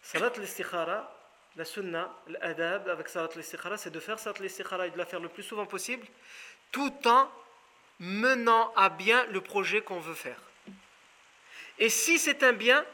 Salat 0.00 0.32
l'istikhara, 0.38 1.12
la 1.56 1.64
sunna, 1.64 2.10
l'adab 2.28 2.88
avec 2.88 3.08
salat 3.08 3.28
l'istikhara, 3.34 3.76
c'est 3.76 3.90
de 3.90 4.00
faire 4.00 4.18
salat 4.18 4.38
l'istikhara 4.40 4.86
et 4.86 4.90
de 4.90 4.98
la 4.98 5.04
faire 5.04 5.20
le 5.20 5.28
plus 5.28 5.42
souvent 5.42 5.66
possible, 5.66 6.06
tout 6.72 6.94
en 7.06 7.30
menant 7.98 8.72
à 8.76 8.88
bien 8.88 9.26
le 9.26 9.40
projet 9.40 9.82
qu'on 9.82 10.00
veut 10.00 10.14
faire. 10.14 10.40
Et 11.78 11.88
si 11.88 12.18
c'est 12.18 12.42
un 12.42 12.52
bien, 12.52 12.84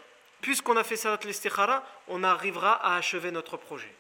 puisqu'on 0.44 0.76
a 0.76 0.85
fait 0.85 0.96
salat 0.96 1.18
l'istikhara, 1.24 1.83
on 2.07 2.22
arrivera 2.22 2.74
à 2.74 2.98
achever 2.98 3.30
notre 3.30 3.57
projet. 3.57 3.90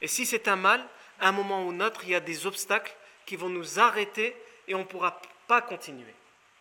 Et 0.00 0.08
si 0.08 0.26
c'est 0.26 0.48
un 0.48 0.56
mal, 0.56 0.84
à 1.20 1.28
un 1.28 1.32
moment 1.32 1.64
ou 1.64 1.70
un 1.70 1.80
autre, 1.80 2.00
il 2.02 2.10
y 2.10 2.14
a 2.16 2.20
des 2.20 2.44
obstacles 2.44 2.92
qui 3.24 3.36
vont 3.36 3.48
nous 3.48 3.78
arrêter 3.78 4.34
et 4.66 4.74
on 4.74 4.80
ne 4.80 4.84
pourra 4.84 5.22
pas 5.46 5.62
continuer. 5.62 6.12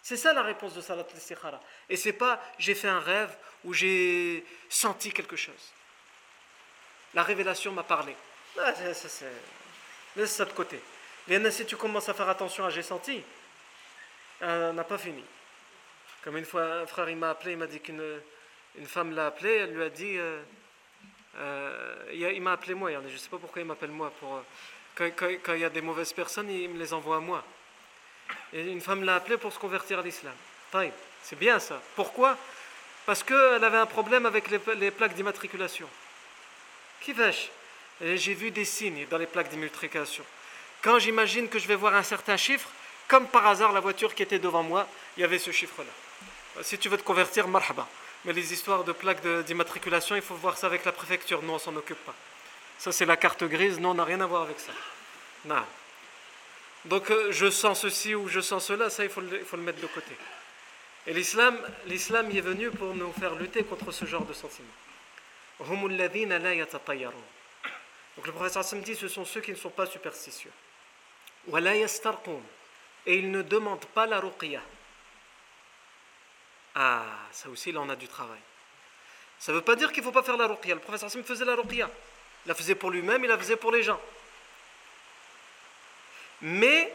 C'est 0.04 0.16
ça 0.16 0.32
la 0.34 0.44
réponse 0.44 0.76
de 0.76 0.82
Salat 0.82 1.08
al-Istikhara. 1.12 1.60
Et 1.90 1.98
c'est 1.98 2.14
pas 2.14 2.40
j'ai 2.60 2.76
fait 2.76 2.88
un 2.88 3.00
rêve 3.00 3.36
ou 3.64 3.74
j'ai 3.74 4.46
senti 4.70 5.12
quelque 5.12 5.36
chose. 5.36 5.74
La 7.16 7.24
révélation 7.24 7.72
m'a 7.72 7.84
parlé. 7.84 8.16
Ah, 8.60 8.74
Laisse 10.16 10.36
ça 10.36 10.46
de 10.46 10.52
côté. 10.52 10.80
si 11.50 11.66
tu 11.66 11.78
commences 11.78 12.10
à 12.10 12.14
faire 12.14 12.30
attention 12.30 12.64
à 12.64 12.70
j'ai 12.70 12.84
senti, 12.84 13.24
on 14.40 14.74
n'a 14.74 14.84
pas 14.84 15.00
fini. 15.00 15.24
Comme 16.24 16.38
une 16.38 16.46
fois, 16.46 16.64
un 16.64 16.86
frère 16.86 17.08
m'a 17.16 17.32
appelé, 17.32 17.54
il 17.54 17.58
m'a 17.58 17.66
dit 17.66 17.80
qu'une 17.80 18.22
une 18.78 18.86
femme 18.86 19.16
l'a 19.16 19.28
appelé, 19.28 19.52
elle 19.56 19.74
lui 19.74 19.84
a 19.84 19.90
dit 19.90 20.18
euh, 20.18 20.42
euh, 21.38 22.12
il 22.14 22.42
m'a 22.42 22.54
appelé 22.54 22.74
moi, 22.74 22.92
je 22.92 23.14
ne 23.14 23.18
sais 23.18 23.30
pas 23.30 23.38
pourquoi 23.38 23.62
il 23.62 23.68
m'appelle 23.68 23.92
moi. 23.92 24.12
Quand, 24.96 25.10
quand, 25.16 25.54
il 25.54 25.60
y 25.60 25.66
a 25.66 25.70
des 25.70 25.82
mauvaises 25.82 26.14
personnes, 26.14 26.50
il 26.50 26.70
me 26.70 26.80
les 26.80 26.94
envoie 26.94 27.18
à 27.18 27.20
moi. 27.20 27.44
Et 28.54 28.62
une 28.62 28.82
femme 28.82 29.04
l'a 29.04 29.16
appelé 29.16 29.38
pour 29.38 29.52
se 29.52 29.60
convertir 29.60 30.00
à 30.00 30.02
l'islam. 30.02 30.34
C'est 31.24 31.38
bien 31.38 31.60
ça. 31.60 31.82
Pourquoi? 31.96 32.38
Parce 33.06 33.24
qu'elle 33.24 33.64
avait 33.64 33.78
un 33.78 33.86
problème 33.86 34.26
avec 34.26 34.50
les, 34.50 34.92
plaques 34.92 35.14
d'immatriculation. 35.14 35.88
Qui 37.02 37.14
vais-je? 37.14 38.16
J'ai 38.16 38.34
vu 38.34 38.52
des 38.52 38.66
signes 38.66 39.06
dans 39.10 39.18
les 39.18 39.28
plaques 39.28 39.50
d'immatriculation. 39.50 40.24
Quand 40.82 41.00
j'imagine 41.00 41.48
que 41.48 41.60
je 41.60 41.68
vais 41.68 41.76
voir 41.76 41.96
un 41.96 42.04
certain 42.04 42.38
chiffre, 42.38 42.70
comme 43.08 43.28
par 43.28 43.46
hasard, 43.48 43.72
la 43.72 43.80
voiture 43.80 44.16
qui 44.16 44.24
était 44.24 44.40
devant 44.40 44.64
moi, 44.64 44.88
il 45.18 45.22
y 45.22 45.24
avait 45.24 45.40
ce 45.40 45.52
chiffre-là. 45.52 46.64
Si 46.64 46.78
tu 46.78 46.90
veux 46.90 46.98
te 46.98 47.04
convertir, 47.04 47.48
marhaba. 47.48 47.88
Mais 48.26 48.34
les 48.34 48.54
histoires 48.54 48.84
de 48.84 48.92
plaques 48.92 49.26
d'immatriculation, 49.46 50.16
il 50.16 50.22
faut 50.22 50.36
voir 50.36 50.58
ça 50.58 50.68
avec 50.68 50.86
la 50.86 50.92
préfecture. 50.92 51.42
Nous, 51.42 51.54
on 51.54 51.60
s'en 51.60 51.76
occupe 51.76 52.04
pas. 52.06 52.16
Ça, 52.78 52.92
c'est 52.92 53.06
la 53.06 53.18
carte 53.18 53.44
grise. 53.44 53.80
Non, 53.80 53.92
on 53.92 53.96
n'a 53.96 54.04
rien 54.04 54.22
à 54.22 54.28
voir 54.28 54.44
avec 54.44 54.60
ça. 54.60 54.72
Non. 55.46 55.64
Donc 56.86 57.12
euh, 57.12 57.32
je 57.32 57.50
sens 57.50 57.82
ceci 57.82 58.16
ou 58.16 58.28
je 58.28 58.40
sens 58.40 58.66
cela, 58.66 58.90
ça 58.90 59.04
il 59.04 59.10
faut 59.10 59.22
le, 59.22 59.58
mettre 59.58 59.82
de 59.82 59.88
côté. 59.88 60.16
Et 61.06 61.14
l'islam, 61.14 61.58
l'islam 61.86 62.30
est 62.32 62.42
venu 62.42 62.72
pour 62.72 62.96
nous 62.96 63.12
faire 63.14 63.36
lutter 63.36 63.64
contre 63.64 63.92
ce 63.92 64.06
genre 64.06 64.26
de 64.26 64.34
sentiments. 64.34 64.68
Donc 65.60 65.70
le 68.26 68.32
professeur 68.32 68.62
Hassan 68.62 68.82
dit 68.82 68.96
ce 68.96 69.08
sont 69.08 69.26
ceux 69.26 69.42
qui 69.42 69.52
ne 69.52 69.56
sont 69.56 69.70
pas 69.70 69.86
superstitieux. 69.86 70.52
Et 73.06 73.16
ils 73.16 73.32
ne 73.32 73.42
demandent 73.42 73.86
pas 73.86 74.06
la 74.06 74.20
ruqya. 74.20 74.62
Ah, 76.76 77.06
ça 77.32 77.50
aussi 77.50 77.72
là 77.72 77.82
on 77.82 77.90
a 77.90 77.96
du 77.96 78.08
travail. 78.08 78.40
Ça 79.40 79.52
ne 79.52 79.58
veut 79.58 79.64
pas 79.64 79.76
dire 79.76 79.92
qu'il 79.92 80.02
ne 80.02 80.06
faut 80.06 80.12
pas 80.12 80.24
faire 80.24 80.38
la 80.38 80.48
ruqya. 80.48 80.76
Le 80.76 80.82
professeur 80.82 81.08
Hassan 81.08 81.24
faisait 81.24 81.46
la 81.46 81.56
ruqya. 81.56 81.90
Il 82.46 82.50
la 82.50 82.56
faisait 82.56 82.76
pour 82.76 82.92
lui-même, 82.92 83.24
il 83.24 83.28
la 83.28 83.38
faisait 83.38 83.56
pour 83.56 83.72
les 83.72 83.84
gens 83.84 84.00
mais 86.42 86.94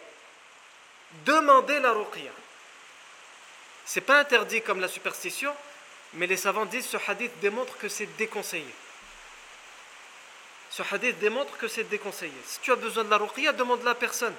demander 1.25 1.79
la 1.81 1.93
ruqya. 1.93 2.33
C'est 3.85 4.01
pas 4.01 4.19
interdit 4.19 4.62
comme 4.62 4.81
la 4.81 4.89
superstition, 4.89 5.55
mais 6.15 6.27
les 6.27 6.37
savants 6.37 6.67
disent 6.67 6.87
ce 6.87 6.97
hadith 7.09 7.33
démontre 7.41 7.79
que 7.79 7.89
c'est 7.89 8.07
déconseillé. 8.17 8.75
Ce 10.71 10.83
hadith 10.91 11.19
démontre 11.21 11.57
que 11.57 11.69
c'est 11.69 11.85
déconseillé. 11.85 12.35
Si 12.45 12.61
tu 12.61 12.73
as 12.73 12.77
besoin 12.77 13.05
de 13.05 13.11
la 13.11 13.19
ruqya, 13.19 13.53
demande-la 13.53 13.93
à 13.93 13.95
personne. 13.95 14.35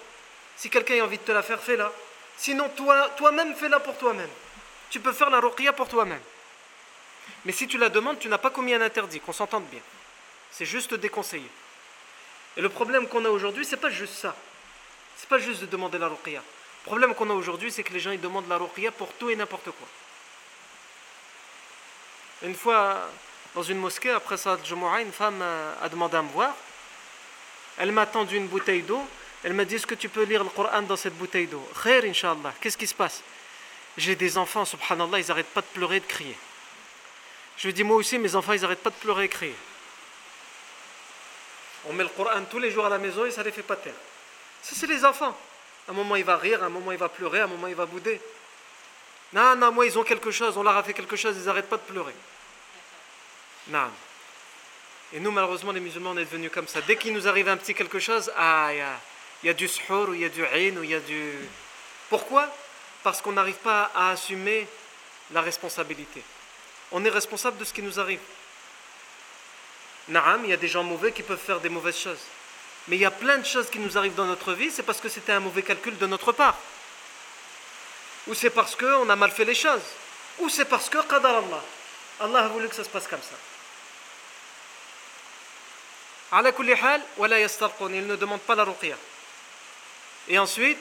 Si 0.58 0.69
quelqu'un 0.69 1.02
a 1.02 1.06
envie 1.06 1.17
de 1.17 1.23
te 1.23 1.32
la 1.32 1.41
faire, 1.41 1.62
fais-la. 1.62 1.91
Sinon, 2.36 2.69
toi, 2.69 3.10
toi-même, 3.17 3.56
fais-la 3.56 3.80
pour 3.80 3.97
toi-même. 3.97 4.30
Tu 4.89 5.00
peux 5.00 5.13
faire 5.13 5.30
la 5.30 5.39
ruqya 5.39 5.73
pour 5.73 5.88
toi-même. 5.88 6.21
Mais 7.45 7.52
si 7.52 7.67
tu 7.67 7.78
la 7.78 7.89
demandes, 7.89 8.19
tu 8.19 8.30
n'as 8.30 8.38
pas 8.38 8.50
commis 8.50 8.73
un 8.73 8.82
interdit, 8.82 9.19
qu'on 9.19 9.34
s'entende 9.34 9.65
bien. 9.65 9.82
C'est 10.52 10.65
juste 10.65 10.93
déconseillé. 10.93 11.50
Et 12.56 12.62
le 12.62 12.69
problème 12.69 13.08
qu'on 13.08 13.23
a 13.26 13.30
aujourd'hui, 13.30 13.65
c'est 13.65 13.78
pas 13.78 13.89
juste 13.89 14.15
ça. 14.15 14.36
C'est 15.17 15.30
pas 15.30 15.39
juste 15.39 15.62
de 15.62 15.65
demander 15.65 15.97
la 15.97 16.08
ruqya. 16.08 16.41
Le 16.41 16.86
problème 16.86 17.13
qu'on 17.15 17.30
a 17.30 17.34
aujourd'hui, 17.34 17.71
c'est 17.71 17.84
que 17.84 17.93
les 17.93 18.00
gens 18.00 18.12
ils 18.12 18.21
demandent 18.21 18.47
la 18.47 18.58
ruqya 18.58 18.91
pour 18.91 19.12
tout 19.13 19.30
et 19.30 19.36
n'importe 19.36 19.65
quoi. 19.65 19.88
Une 22.43 22.56
fois, 22.56 23.10
dans 23.56 23.63
une 23.63 23.80
mosquée, 23.80 24.12
après 24.12 24.38
ça, 24.38 24.58
une 25.00 25.12
femme 25.12 25.41
a 25.82 25.89
demandé 25.89 26.17
à 26.17 26.21
me 26.21 26.30
voir. 26.30 26.54
Elle 27.78 27.91
m'a 27.91 28.06
tendu 28.06 28.38
une 28.38 28.47
bouteille 28.47 28.82
d'eau. 28.82 29.06
Elle 29.43 29.54
m'a 29.54 29.65
dit 29.65 29.76
Est-ce 29.76 29.88
que 29.88 29.95
tu 29.95 30.10
peux 30.10 30.23
lire 30.23 30.43
le 30.43 30.50
Coran 30.50 30.81
dans 30.81 30.96
cette 30.96 31.15
bouteille 31.15 31.48
d'eau? 31.48 31.67
Khair, 31.83 32.04
Inch'Allah. 32.06 32.54
Qu'est-ce 32.60 32.77
qui 32.77 32.88
se 32.88 32.96
passe? 32.96 33.21
J'ai 33.98 34.15
des 34.15 34.37
enfants, 34.37 34.63
subhanallah, 34.63 35.19
ils 35.19 35.27
n'arrêtent 35.27 35.48
pas 35.48 35.62
de 35.62 35.67
pleurer 35.67 35.98
et 35.98 36.00
de 36.00 36.06
crier. 36.06 36.37
Je 37.58 37.69
dis 37.69 37.83
Moi 37.83 37.98
aussi, 37.98 38.19
mes 38.19 38.35
enfants, 38.35 38.54
ils 38.54 38.62
n'arrêtent 38.62 38.83
pas 38.83 38.91
de 38.91 38.95
pleurer 38.95 39.25
et 39.25 39.27
de 39.27 39.33
crier. 39.33 39.56
On 41.85 41.93
met 41.93 42.04
le 42.04 42.10
Coran 42.10 42.43
tous 42.50 42.60
les 42.60 42.69
jours 42.69 42.85
à 42.85 42.89
la 42.89 42.98
maison 42.98 43.25
et 43.25 43.31
ça 43.31 43.43
les 43.43 43.52
fait 43.52 43.63
pas 43.63 43.75
taire. 43.75 43.93
Ça, 44.62 44.75
c'est 44.75 44.87
les 44.87 45.04
enfants. 45.04 45.35
À 45.87 45.91
un 45.91 45.93
moment, 45.93 46.15
il 46.15 46.23
va 46.23 46.37
rire, 46.37 46.62
à 46.62 46.67
un 46.67 46.69
moment, 46.69 46.91
il 46.91 46.98
va 46.98 47.10
pleurer, 47.10 47.39
à 47.39 47.45
un 47.45 47.48
moment, 47.48 47.67
il 47.67 47.75
va 47.75 47.85
bouder. 47.85 48.21
Non, 49.33 49.56
non, 49.56 49.71
moi, 49.71 49.85
ils 49.85 49.98
ont 49.98 50.04
quelque 50.04 50.31
chose, 50.31 50.58
on 50.58 50.63
leur 50.63 50.75
a 50.75 50.83
fait 50.83 50.93
quelque 50.93 51.15
chose, 51.15 51.35
ils 51.37 51.45
n'arrêtent 51.45 51.69
pas 51.69 51.77
de 51.77 51.81
pleurer. 51.81 52.13
Non. 53.69 53.89
Et 55.13 55.19
nous, 55.19 55.31
malheureusement, 55.31 55.71
les 55.71 55.79
musulmans, 55.79 56.12
on 56.12 56.17
est 56.17 56.25
devenus 56.25 56.52
comme 56.54 56.67
ça. 56.67 56.81
Dès 56.81 56.98
qu'il 56.98 57.13
nous 57.13 57.27
arrive 57.27 57.48
un 57.48 57.58
petit 57.58 57.73
quelque 57.73 58.00
chose, 58.00 58.31
ah, 58.35 58.69
il 59.41 59.48
y 59.48 59.50
a, 59.50 59.54
du 59.54 59.67
suhour, 59.67 60.10
ou 60.10 60.13
il 60.13 60.21
y 60.21 60.25
a 60.25 60.29
du 60.29 60.43
ain, 60.43 60.77
ou 60.77 60.83
il 60.83 60.89
y 60.89 60.95
a 60.95 61.00
du. 61.00 61.33
Pourquoi? 62.10 62.54
Parce 63.04 63.21
qu'on 63.21 63.31
n'arrive 63.31 63.56
pas 63.56 63.91
à 63.95 64.12
assumer 64.12 64.67
la 65.31 65.41
responsabilité. 65.41 66.23
On 66.91 67.04
est 67.04 67.10
responsable 67.10 67.58
de 67.58 67.65
ce 67.65 67.73
qui 67.73 67.81
nous 67.81 68.00
arrive. 68.00 68.19
Naam, 70.08 70.45
il 70.45 70.50
y 70.50 70.54
a 70.54 70.58
des 70.58 70.67
gens 70.67 70.83
mauvais 70.83 71.12
qui 71.12 71.23
peuvent 71.23 71.39
faire 71.39 71.60
des 71.60 71.69
mauvaises 71.69 71.98
choses. 71.98 72.21
Mais 72.87 72.95
il 72.95 73.02
y 73.02 73.06
a 73.06 73.12
plein 73.12 73.37
de 73.37 73.45
choses 73.45 73.69
qui 73.69 73.79
nous 73.79 73.98
arrivent 73.98 74.15
dans 74.15 74.25
notre 74.25 74.54
vie, 74.54 74.71
c'est 74.71 74.83
parce 74.83 75.02
que 75.02 75.10
c'était 75.10 75.33
un 75.33 75.41
mauvais 75.41 75.62
calcul 75.62 75.98
de 75.98 76.08
notre 76.08 76.31
part. 76.31 76.56
Ou 78.27 78.33
c'est 78.33 78.50
parce 78.50 78.75
qu'on 78.75 79.10
a 79.10 79.15
mal 79.15 79.31
fait 79.31 79.45
les 79.45 79.56
choses. 79.56 79.83
ou 80.39 80.50
c'est 80.50 80.65
parce 80.65 80.89
que 80.89 81.02
qadar 81.04 81.37
Allah. 81.37 81.63
A 82.19 82.48
voulu 82.48 82.67
que 82.69 82.75
ça 82.75 82.83
se 82.83 82.89
passe 82.89 83.08
comme 83.08 83.21
ça. 83.21 83.35
Ils 86.31 88.08
ne 88.08 88.15
demandent 88.15 88.41
pas 88.41 88.56
la 88.56 88.63
ruqya. 88.63 88.95
Et 90.27 90.37
ensuite, 90.37 90.79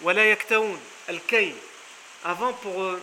wala 0.00 0.24
yaktaoun, 0.24 0.78
al-kay. 1.10 1.54
Avant, 2.24 2.52
pour 2.52 2.82
euh, 2.82 3.00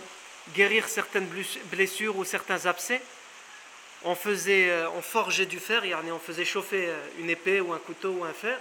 guérir 0.54 0.88
certaines 0.88 1.28
blessures 1.72 2.18
ou 2.18 2.24
certains 2.24 2.66
abcès, 2.66 3.02
on, 4.04 4.16
faisait, 4.16 4.70
euh, 4.70 4.90
on 4.92 5.02
forgeait 5.02 5.46
du 5.46 5.60
fer, 5.60 5.84
on 6.12 6.20
faisait 6.20 6.46
chauffer 6.46 6.88
euh, 6.88 6.96
une 7.20 7.30
épée 7.30 7.62
ou 7.62 7.74
un 7.74 7.80
couteau 7.80 8.12
ou 8.12 8.24
un 8.24 8.34
fer, 8.34 8.58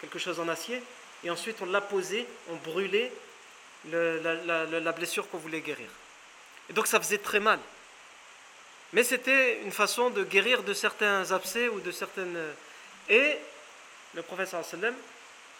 quelque 0.00 0.18
chose 0.18 0.40
en 0.40 0.48
acier, 0.48 0.82
et 1.24 1.30
ensuite 1.30 1.56
on 1.60 1.66
l'apposait, 1.66 2.26
on 2.50 2.56
brûlait 2.56 3.12
la, 3.90 4.92
blessure 4.92 5.28
qu'on 5.28 5.38
voulait 5.38 5.60
guérir. 5.60 5.88
Et 6.70 6.72
donc 6.72 6.86
ça 6.86 7.00
faisait 7.00 7.18
très 7.18 7.40
mal. 7.40 7.58
Mais 8.92 9.02
c'était 9.02 9.60
une 9.62 9.72
façon 9.72 10.10
de 10.10 10.22
guérir 10.24 10.62
de 10.62 10.72
certains 10.72 11.32
abcès 11.32 11.68
ou 11.68 11.80
de 11.80 11.90
certaines. 11.90 12.38
Et 13.08 13.36
le 14.14 14.22
sallam 14.46 14.94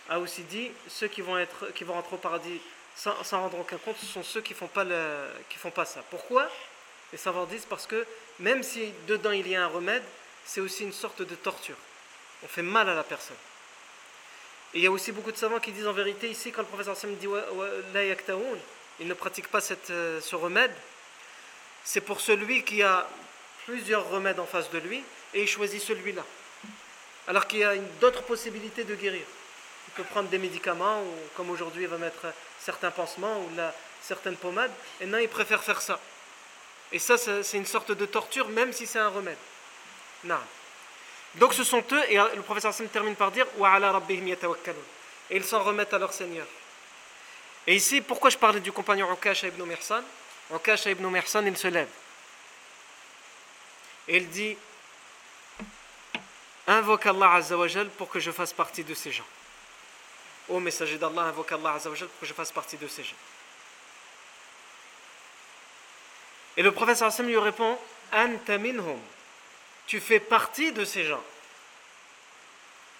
a 0.08 0.18
aussi 0.20 0.42
dit 0.42 0.70
ceux 0.88 1.08
qui 1.08 1.20
vont, 1.20 1.36
être, 1.36 1.72
qui 1.74 1.84
vont 1.84 1.94
rentrer 1.94 2.14
au 2.14 2.18
paradis 2.18 2.60
sans, 2.96 3.40
rendre 3.40 3.60
aucun 3.60 3.78
compte, 3.78 3.96
ce 3.98 4.06
sont 4.06 4.22
ceux 4.22 4.40
qui 4.40 4.54
ne 4.54 4.58
font, 4.58 4.68
pas 4.68 4.84
font 5.56 5.70
pas 5.70 5.84
ça. 5.84 6.02
Pourquoi? 6.10 6.48
Les 7.12 7.18
savants 7.18 7.44
disent 7.44 7.66
parce 7.68 7.86
que 7.86 8.06
même 8.40 8.62
si 8.62 8.92
dedans 9.06 9.30
il 9.30 9.46
y 9.46 9.54
a 9.54 9.64
un 9.64 9.68
remède, 9.68 10.02
c'est 10.44 10.60
aussi 10.60 10.82
une 10.82 10.92
sorte 10.92 11.22
de 11.22 11.34
torture. 11.34 11.76
On 12.42 12.48
fait 12.48 12.62
mal 12.62 12.88
à 12.88 12.94
la 12.94 13.04
personne. 13.04 13.36
Et 14.74 14.78
il 14.78 14.84
y 14.84 14.86
a 14.86 14.90
aussi 14.90 15.12
beaucoup 15.12 15.32
de 15.32 15.36
savants 15.36 15.60
qui 15.60 15.72
disent 15.72 15.86
en 15.86 15.92
vérité 15.92 16.28
ici, 16.28 16.52
quand 16.52 16.62
le 16.62 16.68
professeur 16.68 16.96
Sam 16.96 17.14
dit 17.16 17.28
il 18.98 19.08
ne 19.08 19.14
pratique 19.14 19.48
pas 19.48 19.60
cette, 19.60 19.90
euh, 19.90 20.20
ce 20.20 20.34
remède, 20.36 20.72
c'est 21.84 22.00
pour 22.00 22.20
celui 22.20 22.64
qui 22.64 22.82
a 22.82 23.08
plusieurs 23.66 24.08
remèdes 24.08 24.40
en 24.40 24.46
face 24.46 24.70
de 24.70 24.78
lui 24.78 25.02
et 25.34 25.42
il 25.42 25.48
choisit 25.48 25.80
celui-là. 25.80 26.24
Alors 27.28 27.46
qu'il 27.46 27.58
y 27.60 27.64
a 27.64 27.76
d'autres 28.00 28.22
possibilités 28.22 28.84
de 28.84 28.94
guérir. 28.94 29.24
Il 29.88 29.92
peut 29.94 30.04
prendre 30.04 30.28
des 30.28 30.38
médicaments, 30.38 31.02
ou 31.02 31.12
comme 31.36 31.50
aujourd'hui 31.50 31.82
il 31.82 31.88
va 31.88 31.98
mettre 31.98 32.26
certains 32.60 32.90
pansements 32.90 33.40
ou 33.40 33.50
certaines 34.02 34.36
pommades, 34.36 34.72
et 35.00 35.06
non, 35.06 35.18
il 35.18 35.28
préfère 35.28 35.62
faire 35.62 35.80
ça. 35.80 35.98
Et 36.92 36.98
ça, 36.98 37.18
c'est 37.18 37.56
une 37.56 37.66
sorte 37.66 37.92
de 37.92 38.06
torture, 38.06 38.48
même 38.48 38.72
si 38.72 38.86
c'est 38.86 38.98
un 38.98 39.08
remède. 39.08 39.38
Non. 40.24 40.38
Donc 41.34 41.52
ce 41.52 41.64
sont 41.64 41.84
eux, 41.92 42.04
et 42.08 42.16
le 42.16 42.42
professeur 42.42 42.70
Hassan 42.70 42.88
termine 42.88 43.16
par 43.16 43.30
dire 43.30 43.46
Et 45.30 45.36
ils 45.36 45.44
s'en 45.44 45.62
remettent 45.62 45.92
à 45.92 45.98
leur 45.98 46.12
Seigneur. 46.12 46.46
Et 47.66 47.74
ici, 47.74 48.00
pourquoi 48.00 48.30
je 48.30 48.38
parlais 48.38 48.60
du 48.60 48.72
compagnon 48.72 49.12
Ukash 49.12 49.42
ibn 49.42 49.62
Mirsan? 49.64 50.02
Ukash 50.54 50.86
ibn 50.86 51.06
Mirsan, 51.08 51.44
il 51.46 51.56
se 51.56 51.66
lève. 51.66 51.88
Et 54.08 54.18
il 54.18 54.28
dit 54.28 54.56
Invoque 56.68 57.06
Allah 57.06 57.32
Azzawajal 57.34 57.88
pour 57.90 58.08
que 58.08 58.20
je 58.20 58.30
fasse 58.30 58.52
partie 58.52 58.84
de 58.84 58.94
ces 58.94 59.12
gens. 59.12 59.26
Ô 60.48 60.60
messager 60.60 60.98
d'Allah, 60.98 61.22
invoque 61.22 61.50
Allah 61.52 61.76
pour 61.82 62.20
que 62.20 62.26
je 62.26 62.32
fasse 62.32 62.52
partie 62.52 62.76
de 62.76 62.86
ces 62.86 63.02
gens. 63.02 63.16
Et 66.56 66.62
le 66.62 66.72
professeur 66.72 67.08
Hassan 67.08 67.26
lui 67.26 67.36
répond 67.36 67.78
Anta 68.12 68.58
tu 69.86 70.00
fais 70.00 70.20
partie 70.20 70.72
de 70.72 70.84
ces 70.84 71.04
gens. 71.04 71.22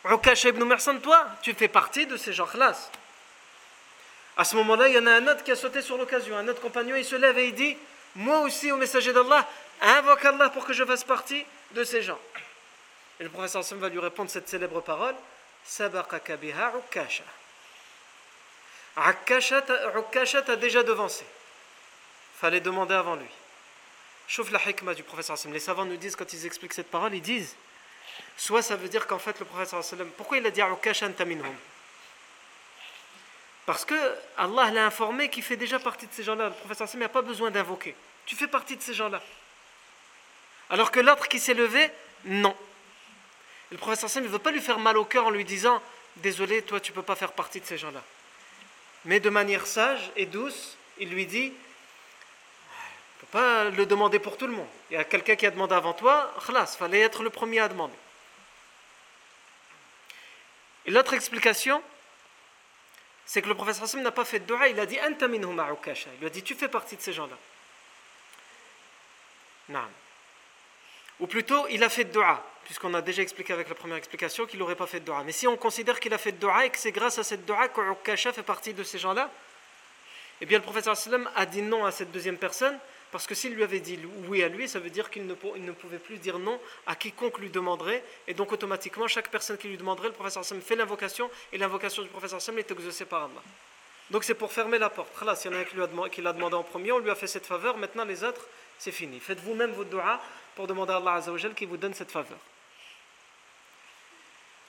Ukash 0.09 0.45
ibn 0.45 0.63
Mersan, 0.65 1.01
toi, 1.01 1.27
tu 1.43 1.53
fais 1.55 1.69
partie 1.69 2.07
de 2.07 2.17
ces 2.17 2.33
gens. 2.33 2.47
Khlas. 2.47 2.91
À 4.37 4.45
ce 4.45 4.55
moment-là, 4.57 4.89
il 4.89 4.95
y 4.95 4.99
en 4.99 5.07
a 5.07 5.13
un 5.13 5.27
autre 5.27 5.43
qui 5.43 5.51
a 5.51 5.57
sauté 5.57 5.83
sur 5.83 5.99
l'occasion. 5.99 6.37
Un 6.37 6.47
autre 6.47 6.61
compagnon, 6.61 6.95
il 6.95 7.05
se 7.05 7.17
lève 7.17 7.37
et 7.39 7.49
il 7.49 7.55
dit 7.55 7.77
Moi 8.15 8.41
aussi, 8.41 8.71
au 8.71 8.77
messager 8.77 9.13
d'Allah, 9.13 9.49
invoque 9.81 10.25
Allah 10.25 10.51
pour 10.51 10.65
que 10.65 10.73
je 10.73 10.85
fasse 10.85 11.03
partie 11.03 11.45
de 11.73 11.83
ces 11.83 12.03
gens. 12.03 12.19
Et 13.19 13.25
le 13.25 13.31
professeur 13.31 13.65
Sam 13.65 13.79
va 13.79 13.89
lui 13.89 13.99
répondre 13.99 14.31
cette 14.31 14.49
célèbre 14.49 14.81
parole 14.81 15.15
Sabaqaka 15.67 16.37
biha 16.37 16.73
Ukasha. 16.77 17.25
Ukasha 18.97 20.43
t'a 20.43 20.57
déjà 20.57 20.83
devancé. 20.83 21.25
Fallait 22.39 22.61
demander 22.61 22.95
avant 22.95 23.17
lui. 23.17 23.29
Chauffe 24.29 24.51
la 24.51 24.61
hikmah 24.65 24.95
du 24.95 25.03
professeur 25.03 25.37
Les 25.53 25.61
savants 25.61 25.85
nous 25.85 25.97
disent, 25.97 26.17
quand 26.17 26.33
ils 26.33 26.47
expliquent 26.47 26.73
cette 26.73 26.91
parole, 26.91 27.15
ils 27.15 27.23
disent 27.23 27.55
soit 28.37 28.63
ça 28.63 28.77
veut 28.77 28.89
dire 28.89 29.07
qu'en 29.07 29.19
fait, 29.19 29.39
le 29.39 29.45
professeur 29.45 29.83
pourquoi 30.17 30.39
il 30.39 30.47
a 30.47 30.51
dit 30.51 30.61
Ukashan 30.61 31.13
taminhum 31.13 31.55
Parce 33.65 33.85
que 33.85 33.95
Allah 34.37 34.71
l'a 34.71 34.87
informé 34.87 35.29
qu'il 35.31 35.43
fait 35.43 35.57
déjà 35.57 35.79
partie 35.79 36.07
de 36.07 36.13
ces 36.13 36.23
gens-là. 36.23 36.49
Le 36.49 36.55
professeur 36.55 36.89
n'a 36.97 37.09
pas 37.09 37.23
besoin 37.23 37.51
d'invoquer. 37.51 37.95
Tu 38.25 38.37
fais 38.37 38.49
partie 38.49 38.77
de 38.77 38.83
ces 38.83 38.95
gens-là. 38.95 39.23
Alors 40.71 40.91
que 40.91 41.01
l'autre 41.01 41.29
qui 41.29 41.39
s'est 41.39 41.55
levé, 41.55 41.91
non. 42.25 42.57
Le 43.71 43.79
professeur 43.79 44.23
ne 44.23 44.29
veut 44.29 44.39
pas 44.39 44.51
lui 44.51 44.61
faire 44.61 44.79
mal 44.79 44.97
au 44.97 45.05
cœur 45.05 45.27
en 45.27 45.31
lui 45.31 45.45
disant 45.45 45.83
Désolé, 46.17 46.63
toi, 46.63 46.81
tu 46.81 46.93
ne 46.93 46.95
peux 46.95 47.03
pas 47.03 47.15
faire 47.15 47.33
partie 47.33 47.61
de 47.61 47.67
ces 47.67 47.77
gens-là. 47.77 48.03
Mais 49.05 49.21
de 49.21 49.29
manière 49.29 49.67
sage 49.67 50.11
et 50.17 50.27
douce, 50.27 50.77
il 50.99 51.11
lui 51.11 51.27
dit 51.27 51.53
ne 53.17 53.21
peut 53.21 53.27
pas 53.31 53.65
le 53.65 53.87
demander 53.87 54.19
pour 54.19 54.37
tout 54.37 54.47
le 54.47 54.53
monde. 54.53 54.69
Il 54.91 54.95
y 54.95 54.97
a 54.97 55.05
quelqu'un 55.05 55.37
qui 55.37 55.47
a 55.47 55.51
demandé 55.51 55.75
avant 55.75 55.93
toi, 55.93 56.35
il 56.49 56.67
fallait 56.67 57.01
être 57.01 57.23
le 57.23 57.31
premier 57.31 57.61
à 57.61 57.69
demander. 57.69 57.95
Et 60.87 60.91
l'autre 60.91 61.15
explication, 61.15 61.83
c'est 63.25 63.43
que 63.43 63.49
le 63.49 63.55
professeur 63.55 63.85
Hassim 63.85 64.03
n'a 64.03 64.13
pas 64.13 64.25
fait 64.25 64.39
de 64.39 64.45
dua, 64.45 64.69
il 64.69 64.79
a 64.79 64.87
dit 64.87 64.99
Il 65.03 66.21
lui 66.21 66.27
a 66.27 66.31
dit 66.31 66.43
Tu 66.43 66.55
fais 66.55 66.69
partie 66.69 66.97
de 66.97 67.03
ces 67.03 67.13
gens-là. 67.13 67.37
Ou 71.21 71.27
plutôt, 71.27 71.67
il 71.69 71.83
a 71.83 71.89
fait 71.89 72.05
de 72.05 72.13
dua, 72.13 72.45
puisqu'on 72.65 72.93
a 72.95 73.01
déjà 73.01 73.23
expliqué 73.23 73.53
avec 73.53 73.69
la 73.69 73.75
première 73.75 73.97
explication 73.97 74.47
qu'il 74.47 74.59
n'aurait 74.59 74.77
pas 74.77 74.87
fait 74.87 75.01
de 75.01 75.07
dua. 75.07 75.23
Mais 75.25 75.33
si 75.33 75.47
on 75.47 75.57
considère 75.57 75.99
qu'il 76.01 76.13
a 76.13 76.19
fait 76.19 76.33
de 76.33 76.39
dua 76.39 76.67
et 76.67 76.71
que 76.71 76.79
c'est 76.79 76.93
grâce 76.93 77.19
à 77.19 77.25
cette 77.25 77.47
dua 77.47 77.69
qu'Ukasha 77.69 78.33
fait 78.33 78.43
partie 78.43 78.75
de 78.75 78.83
ces 78.83 78.99
gens-là, 78.99 79.31
eh 80.41 80.47
bien 80.47 80.59
le 80.59 80.65
professeur 80.65 80.95
a 81.35 81.47
dit 81.47 81.63
non 81.63 81.87
à 81.87 81.91
cette 81.91 82.11
deuxième 82.11 82.37
personne 82.37 82.79
parce 83.11 83.27
que 83.27 83.35
s'il 83.35 83.55
lui 83.55 83.63
avait 83.63 83.81
dit 83.81 83.99
oui 84.29 84.43
à 84.43 84.49
lui, 84.49 84.69
ça 84.69 84.81
veut 84.81 84.91
dire 84.91 85.11
qu'il 85.11 85.27
ne, 85.27 85.35
pouvait 85.35 85.99
plus 85.99 86.19
dire 86.19 86.39
non 86.39 86.61
à 86.87 86.97
quiconque 86.97 87.39
lui 87.39 87.51
demanderait. 87.51 88.03
Et 88.27 88.35
donc 88.35 88.53
automatiquement, 88.53 89.07
chaque 89.07 89.31
personne 89.31 89.57
qui 89.57 89.69
lui 89.69 89.79
demanderait, 89.79 90.09
le 90.09 90.15
professeur 90.15 90.45
Sam 90.45 90.61
fait 90.61 90.77
l'invocation. 90.77 91.31
Et 91.53 91.59
l'invocation 91.59 92.03
du 92.03 92.09
professeur 92.09 92.43
Sam 92.43 92.59
est 92.59 92.71
exaucée 92.71 93.05
par 93.05 93.25
Allah. 93.25 93.43
Donc 94.11 94.25
c'est 94.25 94.35
pour 94.35 94.53
fermer 94.53 94.79
la 94.79 94.91
porte. 94.91 95.11
Là, 95.23 95.35
s'il 95.35 95.51
y 95.51 95.55
en 95.55 95.59
a 95.59 95.61
un 95.63 96.09
qui 96.09 96.21
l'a 96.21 96.33
demandé 96.33 96.57
en 96.57 96.63
premier, 96.63 96.93
on 96.93 96.99
lui 96.99 97.11
a 97.11 97.15
fait 97.15 97.27
cette 97.27 97.47
faveur. 97.47 97.77
Maintenant, 97.79 98.05
les 98.05 98.23
autres, 98.23 98.47
c'est 98.79 98.93
fini. 98.93 99.19
Faites 99.21 99.41
vous-même 99.41 99.73
votre 99.73 99.91
dua 99.91 100.21
pour 100.57 100.67
demander 100.67 100.93
à 100.93 100.97
Allah 100.97 101.15
Azzawajal 101.15 101.55
qui 101.55 101.67
vous 101.67 101.77
donne 101.77 101.95
cette 101.95 102.11
faveur. 102.11 102.39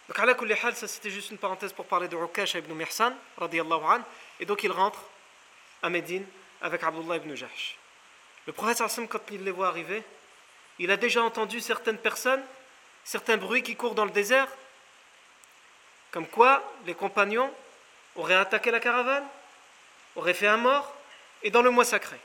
Donc, 0.07 0.19
à 0.19 0.73
ça 0.73 0.87
c'était 0.87 1.09
juste 1.09 1.31
une 1.31 1.37
parenthèse 1.37 1.73
pour 1.73 1.85
parler 1.85 2.07
de 2.07 2.15
Ukash 2.15 2.55
ibn 2.55 2.73
Mihsan, 2.73 3.13
et 4.39 4.45
donc 4.45 4.63
il 4.63 4.71
rentre 4.71 4.99
à 5.81 5.89
Médine 5.89 6.25
avec 6.61 6.83
Abdullah 6.83 7.17
ibn 7.17 7.33
Jahsh. 7.35 7.77
Le 8.45 8.53
prophète 8.53 8.81
Hassan, 8.81 9.07
quand 9.07 9.19
il 9.31 9.43
les 9.43 9.51
voit 9.51 9.67
arriver, 9.67 10.03
il 10.79 10.91
a 10.91 10.97
déjà 10.97 11.23
entendu 11.23 11.59
certaines 11.59 11.97
personnes, 11.97 12.43
certains 13.03 13.37
bruits 13.37 13.63
qui 13.63 13.75
courent 13.75 13.95
dans 13.95 14.05
le 14.05 14.11
désert, 14.11 14.47
comme 16.11 16.27
quoi 16.27 16.63
les 16.85 16.93
compagnons 16.93 17.53
auraient 18.15 18.35
attaqué 18.35 18.71
la 18.71 18.79
caravane, 18.79 19.25
auraient 20.15 20.33
fait 20.33 20.47
un 20.47 20.57
mort, 20.57 20.95
et 21.43 21.51
dans 21.51 21.61
le 21.61 21.69
mois 21.69 21.85
sacré. 21.85 22.17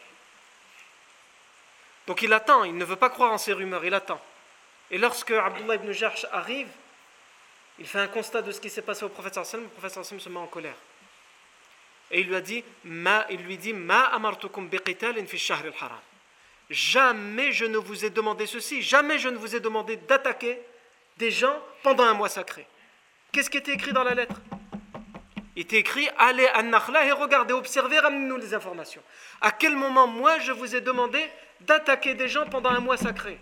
Donc 2.12 2.20
il 2.20 2.32
attend, 2.34 2.64
il 2.64 2.76
ne 2.76 2.84
veut 2.84 2.96
pas 2.96 3.08
croire 3.08 3.32
en 3.32 3.38
ces 3.38 3.54
rumeurs, 3.54 3.86
il 3.86 3.94
attend. 3.94 4.20
Et 4.90 4.98
lorsque 4.98 5.30
Abdullah 5.30 5.76
ibn 5.76 5.92
Jarsh 5.92 6.26
arrive, 6.30 6.68
il 7.78 7.86
fait 7.86 8.00
un 8.00 8.06
constat 8.06 8.42
de 8.42 8.52
ce 8.52 8.60
qui 8.60 8.68
s'est 8.68 8.82
passé 8.82 9.02
au 9.06 9.08
prophète 9.08 9.32
sallam, 9.42 9.64
le 9.64 9.70
prophète 9.70 9.92
sallam 9.92 10.20
se 10.20 10.28
met 10.28 10.38
en 10.38 10.46
colère. 10.46 10.74
Et 12.10 12.20
il 12.20 12.26
lui 12.26 12.36
a 12.36 12.42
dit, 12.42 12.62
il 12.84 13.40
lui 13.46 13.56
dit, 13.56 13.72
ma 13.72 14.02
amartukum 14.08 14.68
fi 15.26 15.38
shahr 15.38 15.60
al-haram. 15.60 16.00
Jamais 16.68 17.50
je 17.50 17.64
ne 17.64 17.78
vous 17.78 18.04
ai 18.04 18.10
demandé 18.10 18.44
ceci, 18.44 18.82
jamais 18.82 19.18
je 19.18 19.30
ne 19.30 19.38
vous 19.38 19.56
ai 19.56 19.60
demandé 19.60 19.96
d'attaquer 19.96 20.60
des 21.16 21.30
gens 21.30 21.58
pendant 21.82 22.04
un 22.04 22.12
mois 22.12 22.28
sacré. 22.28 22.66
Qu'est-ce 23.32 23.48
qui 23.48 23.56
était 23.56 23.72
écrit 23.72 23.94
dans 23.94 24.04
la 24.04 24.12
lettre? 24.12 24.36
Il 25.56 25.62
était 25.62 25.78
écrit 25.78 26.10
Allez 26.18 26.46
à 26.48 26.62
Nakhla 26.62 27.06
et 27.06 27.12
regardez, 27.12 27.54
observez, 27.54 27.98
ramenez-nous 27.98 28.36
les 28.36 28.52
informations. 28.52 29.02
À 29.40 29.50
quel 29.50 29.76
moment, 29.76 30.06
moi, 30.06 30.40
je 30.40 30.52
vous 30.52 30.76
ai 30.76 30.82
demandé 30.82 31.26
d'attaquer 31.64 32.14
des 32.14 32.28
gens 32.28 32.46
pendant 32.46 32.70
un 32.70 32.80
mois 32.80 32.96
sacré 32.96 33.38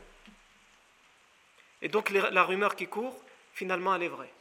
Et 1.82 1.88
donc, 1.88 2.10
la 2.10 2.44
rumeur 2.44 2.76
qui 2.76 2.86
court, 2.86 3.18
finalement, 3.54 3.94
elle 3.94 4.04
est 4.04 4.08
vraie. 4.08 4.32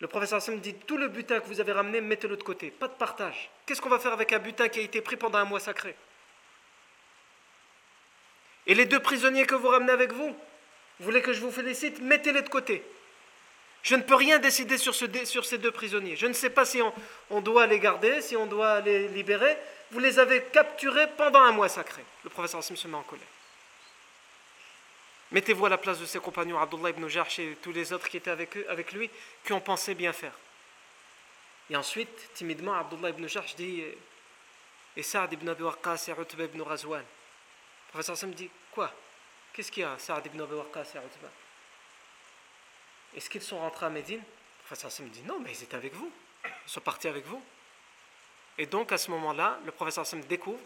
Le 0.00 0.08
professeur 0.08 0.36
Hassan 0.36 0.60
dit 0.60 0.74
Tout 0.74 0.98
le 0.98 1.08
butin 1.08 1.40
que 1.40 1.46
vous 1.46 1.60
avez 1.60 1.72
ramené, 1.72 2.00
mettez-le 2.00 2.36
de 2.36 2.42
côté, 2.42 2.70
pas 2.70 2.88
de 2.88 2.92
partage. 2.92 3.50
Qu'est-ce 3.64 3.80
qu'on 3.80 3.88
va 3.88 3.98
faire 3.98 4.12
avec 4.12 4.32
un 4.32 4.38
butin 4.38 4.68
qui 4.68 4.80
a 4.80 4.82
été 4.82 5.00
pris 5.00 5.16
pendant 5.16 5.38
un 5.38 5.44
mois 5.44 5.60
sacré? 5.60 5.96
Et 8.66 8.74
les 8.74 8.86
deux 8.86 9.00
prisonniers 9.00 9.46
que 9.46 9.54
vous 9.54 9.68
ramenez 9.68 9.92
avec 9.92 10.12
vous, 10.12 10.28
vous 10.28 11.04
voulez 11.04 11.22
que 11.22 11.32
je 11.32 11.40
vous 11.40 11.50
félicite, 11.50 12.00
mettez-les 12.00 12.42
de 12.42 12.48
côté. 12.48 12.84
Je 13.84 13.94
ne 13.96 14.02
peux 14.02 14.14
rien 14.14 14.38
décider 14.38 14.78
sur, 14.78 14.94
ces 14.94 15.58
deux 15.58 15.70
prisonniers. 15.70 16.16
Je 16.16 16.26
ne 16.26 16.32
sais 16.32 16.48
pas 16.48 16.64
si 16.64 16.80
on, 17.28 17.40
doit 17.42 17.66
les 17.66 17.78
garder, 17.78 18.22
si 18.22 18.34
on 18.34 18.46
doit 18.46 18.80
les 18.80 19.08
libérer. 19.08 19.58
Vous 19.90 19.98
les 19.98 20.18
avez 20.18 20.42
capturés 20.44 21.06
pendant 21.18 21.40
un 21.40 21.52
mois 21.52 21.68
sacré. 21.68 22.02
Le 22.24 22.30
professeur 22.30 22.60
Hassim 22.60 22.76
se 22.76 22.88
met 22.88 22.96
en 22.96 23.02
colère. 23.02 23.26
Mettez-vous 25.32 25.66
à 25.66 25.68
la 25.68 25.76
place 25.76 26.00
de 26.00 26.06
ses 26.06 26.18
compagnons, 26.18 26.58
Abdullah 26.58 26.90
ibn 26.90 27.06
Jarsh 27.08 27.40
et 27.40 27.58
tous 27.60 27.72
les 27.72 27.92
autres 27.92 28.08
qui 28.08 28.16
étaient 28.16 28.30
avec, 28.30 28.92
lui, 28.92 29.10
qui 29.44 29.52
ont 29.52 29.60
pensé 29.60 29.94
bien 29.94 30.14
faire. 30.14 30.32
Et 31.68 31.76
ensuite, 31.76 32.32
timidement, 32.32 32.74
Abdullah 32.74 33.10
ibn 33.10 33.26
Jarsh 33.26 33.54
dit 33.54 33.82
Et 34.96 35.02
Saad 35.02 35.30
ibn 35.34 35.46
Abi 35.50 35.62
Waqqas 35.62 36.06
et 36.08 36.12
Utba 36.18 36.44
ibn 36.44 36.62
Razwan. 36.62 37.00
Le 37.02 37.90
professeur 37.90 38.14
Hassim 38.14 38.30
dit 38.30 38.48
Quoi? 38.72 38.90
Qu'est-ce 39.52 39.70
qu'il 39.70 39.82
y 39.82 39.86
a, 39.86 39.98
Saad 39.98 40.24
ibn 40.24 40.40
Abi 40.40 40.54
Waqqas 40.54 40.94
et 40.94 40.98
Utba? 40.98 41.28
Est-ce 43.14 43.30
qu'ils 43.30 43.42
sont 43.42 43.58
rentrés 43.58 43.86
à 43.86 43.90
Médine? 43.90 44.18
Le 44.20 44.66
professeur 44.66 44.88
Hassim 44.88 45.08
dit 45.08 45.22
non, 45.22 45.40
mais 45.40 45.52
ils 45.52 45.62
étaient 45.62 45.76
avec 45.76 45.94
vous. 45.94 46.10
Ils 46.44 46.70
sont 46.70 46.80
partis 46.80 47.08
avec 47.08 47.24
vous. 47.26 47.42
Et 48.58 48.66
donc 48.66 48.92
à 48.92 48.98
ce 48.98 49.10
moment-là, 49.10 49.58
le 49.64 49.72
professeur 49.72 50.02
Hassim 50.02 50.20
découvre, 50.20 50.60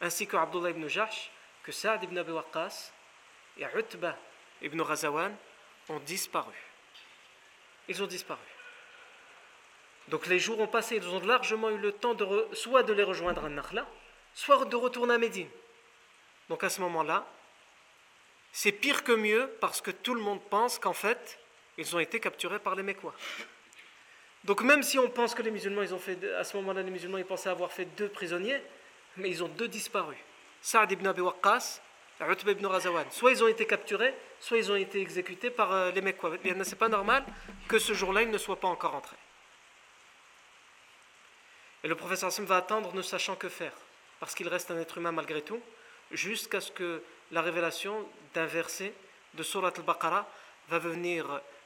ainsi 0.00 0.26
que 0.26 0.36
Abdullah 0.36 0.70
ibn 0.70 0.86
Jahsh, 0.86 1.30
que 1.62 1.72
Saad 1.72 2.02
ibn 2.02 2.16
Abi 2.18 2.32
Waqqas 2.32 2.92
et 3.58 3.64
Utba 3.64 4.16
ibn 4.62 4.80
Razawan 4.80 5.34
ont 5.88 6.00
disparu. 6.00 6.54
Ils 7.88 8.02
ont 8.02 8.06
disparu. 8.06 8.40
Donc 10.08 10.26
les 10.26 10.38
jours 10.38 10.60
ont 10.60 10.66
passé, 10.66 10.96
ils 10.96 11.08
ont 11.08 11.20
largement 11.20 11.70
eu 11.70 11.78
le 11.78 11.92
temps 11.92 12.14
de 12.14 12.48
soit 12.52 12.82
de 12.82 12.92
les 12.92 13.02
rejoindre 13.02 13.44
à 13.44 13.48
Nakhla, 13.48 13.86
soit 14.34 14.64
de 14.64 14.76
retourner 14.76 15.14
à 15.14 15.18
Médine. 15.18 15.48
Donc 16.48 16.64
à 16.64 16.70
ce 16.70 16.80
moment-là, 16.80 17.26
c'est 18.52 18.72
pire 18.72 19.04
que 19.04 19.12
mieux 19.12 19.48
parce 19.60 19.80
que 19.80 19.90
tout 19.90 20.14
le 20.14 20.20
monde 20.20 20.42
pense 20.50 20.78
qu'en 20.78 20.92
fait, 20.92 21.38
ils 21.80 21.96
ont 21.96 21.98
été 21.98 22.20
capturés 22.20 22.58
par 22.58 22.74
les 22.74 22.82
Mécois. 22.82 23.14
Donc 24.44 24.62
même 24.62 24.82
si 24.82 24.98
on 24.98 25.08
pense 25.08 25.34
que 25.34 25.42
les 25.42 25.50
musulmans, 25.50 25.82
ont 25.92 25.98
fait, 25.98 26.18
à 26.34 26.44
ce 26.44 26.56
moment-là, 26.58 26.82
les 26.82 26.90
musulmans, 26.90 27.22
pensaient 27.24 27.50
avoir 27.50 27.72
fait 27.72 27.86
deux 27.96 28.08
prisonniers, 28.08 28.62
mais 29.16 29.28
ils 29.28 29.42
ont 29.42 29.48
deux 29.48 29.68
disparus. 29.68 30.18
Saad 30.62 30.92
ibn 30.92 31.06
Abi 31.06 31.20
Waqqas 31.20 31.80
Utba 32.28 32.52
ibn 32.52 32.66
Razawan. 32.66 33.06
Soit 33.10 33.32
ils 33.32 33.42
ont 33.42 33.48
été 33.48 33.66
capturés, 33.66 34.14
soit 34.40 34.58
ils 34.58 34.70
ont 34.70 34.76
été 34.76 35.00
exécutés 35.00 35.48
par 35.50 35.72
euh, 35.72 35.90
les 35.90 36.02
Mécois. 36.02 36.32
C'est 36.64 36.76
pas 36.78 36.88
normal 36.88 37.24
que 37.66 37.78
ce 37.78 37.94
jour-là, 37.94 38.22
ils 38.22 38.30
ne 38.30 38.38
soient 38.38 38.60
pas 38.60 38.68
encore 38.68 38.94
entrés. 38.94 39.16
Et 41.82 41.88
le 41.88 41.94
professeur 41.94 42.28
Hassim 42.28 42.44
va 42.44 42.58
attendre 42.58 42.94
ne 42.94 43.00
sachant 43.00 43.36
que 43.36 43.48
faire, 43.48 43.72
parce 44.18 44.34
qu'il 44.34 44.48
reste 44.48 44.70
un 44.70 44.78
être 44.78 44.98
humain 44.98 45.12
malgré 45.12 45.40
tout, 45.40 45.60
jusqu'à 46.10 46.60
ce 46.60 46.70
que 46.70 47.02
la 47.30 47.40
révélation 47.40 48.06
d'un 48.34 48.44
verset 48.44 48.92
de 49.34 49.42
Surat 49.42 49.72
al-Baqarah 49.74 50.28
va 50.68 50.78
venir 50.78 51.40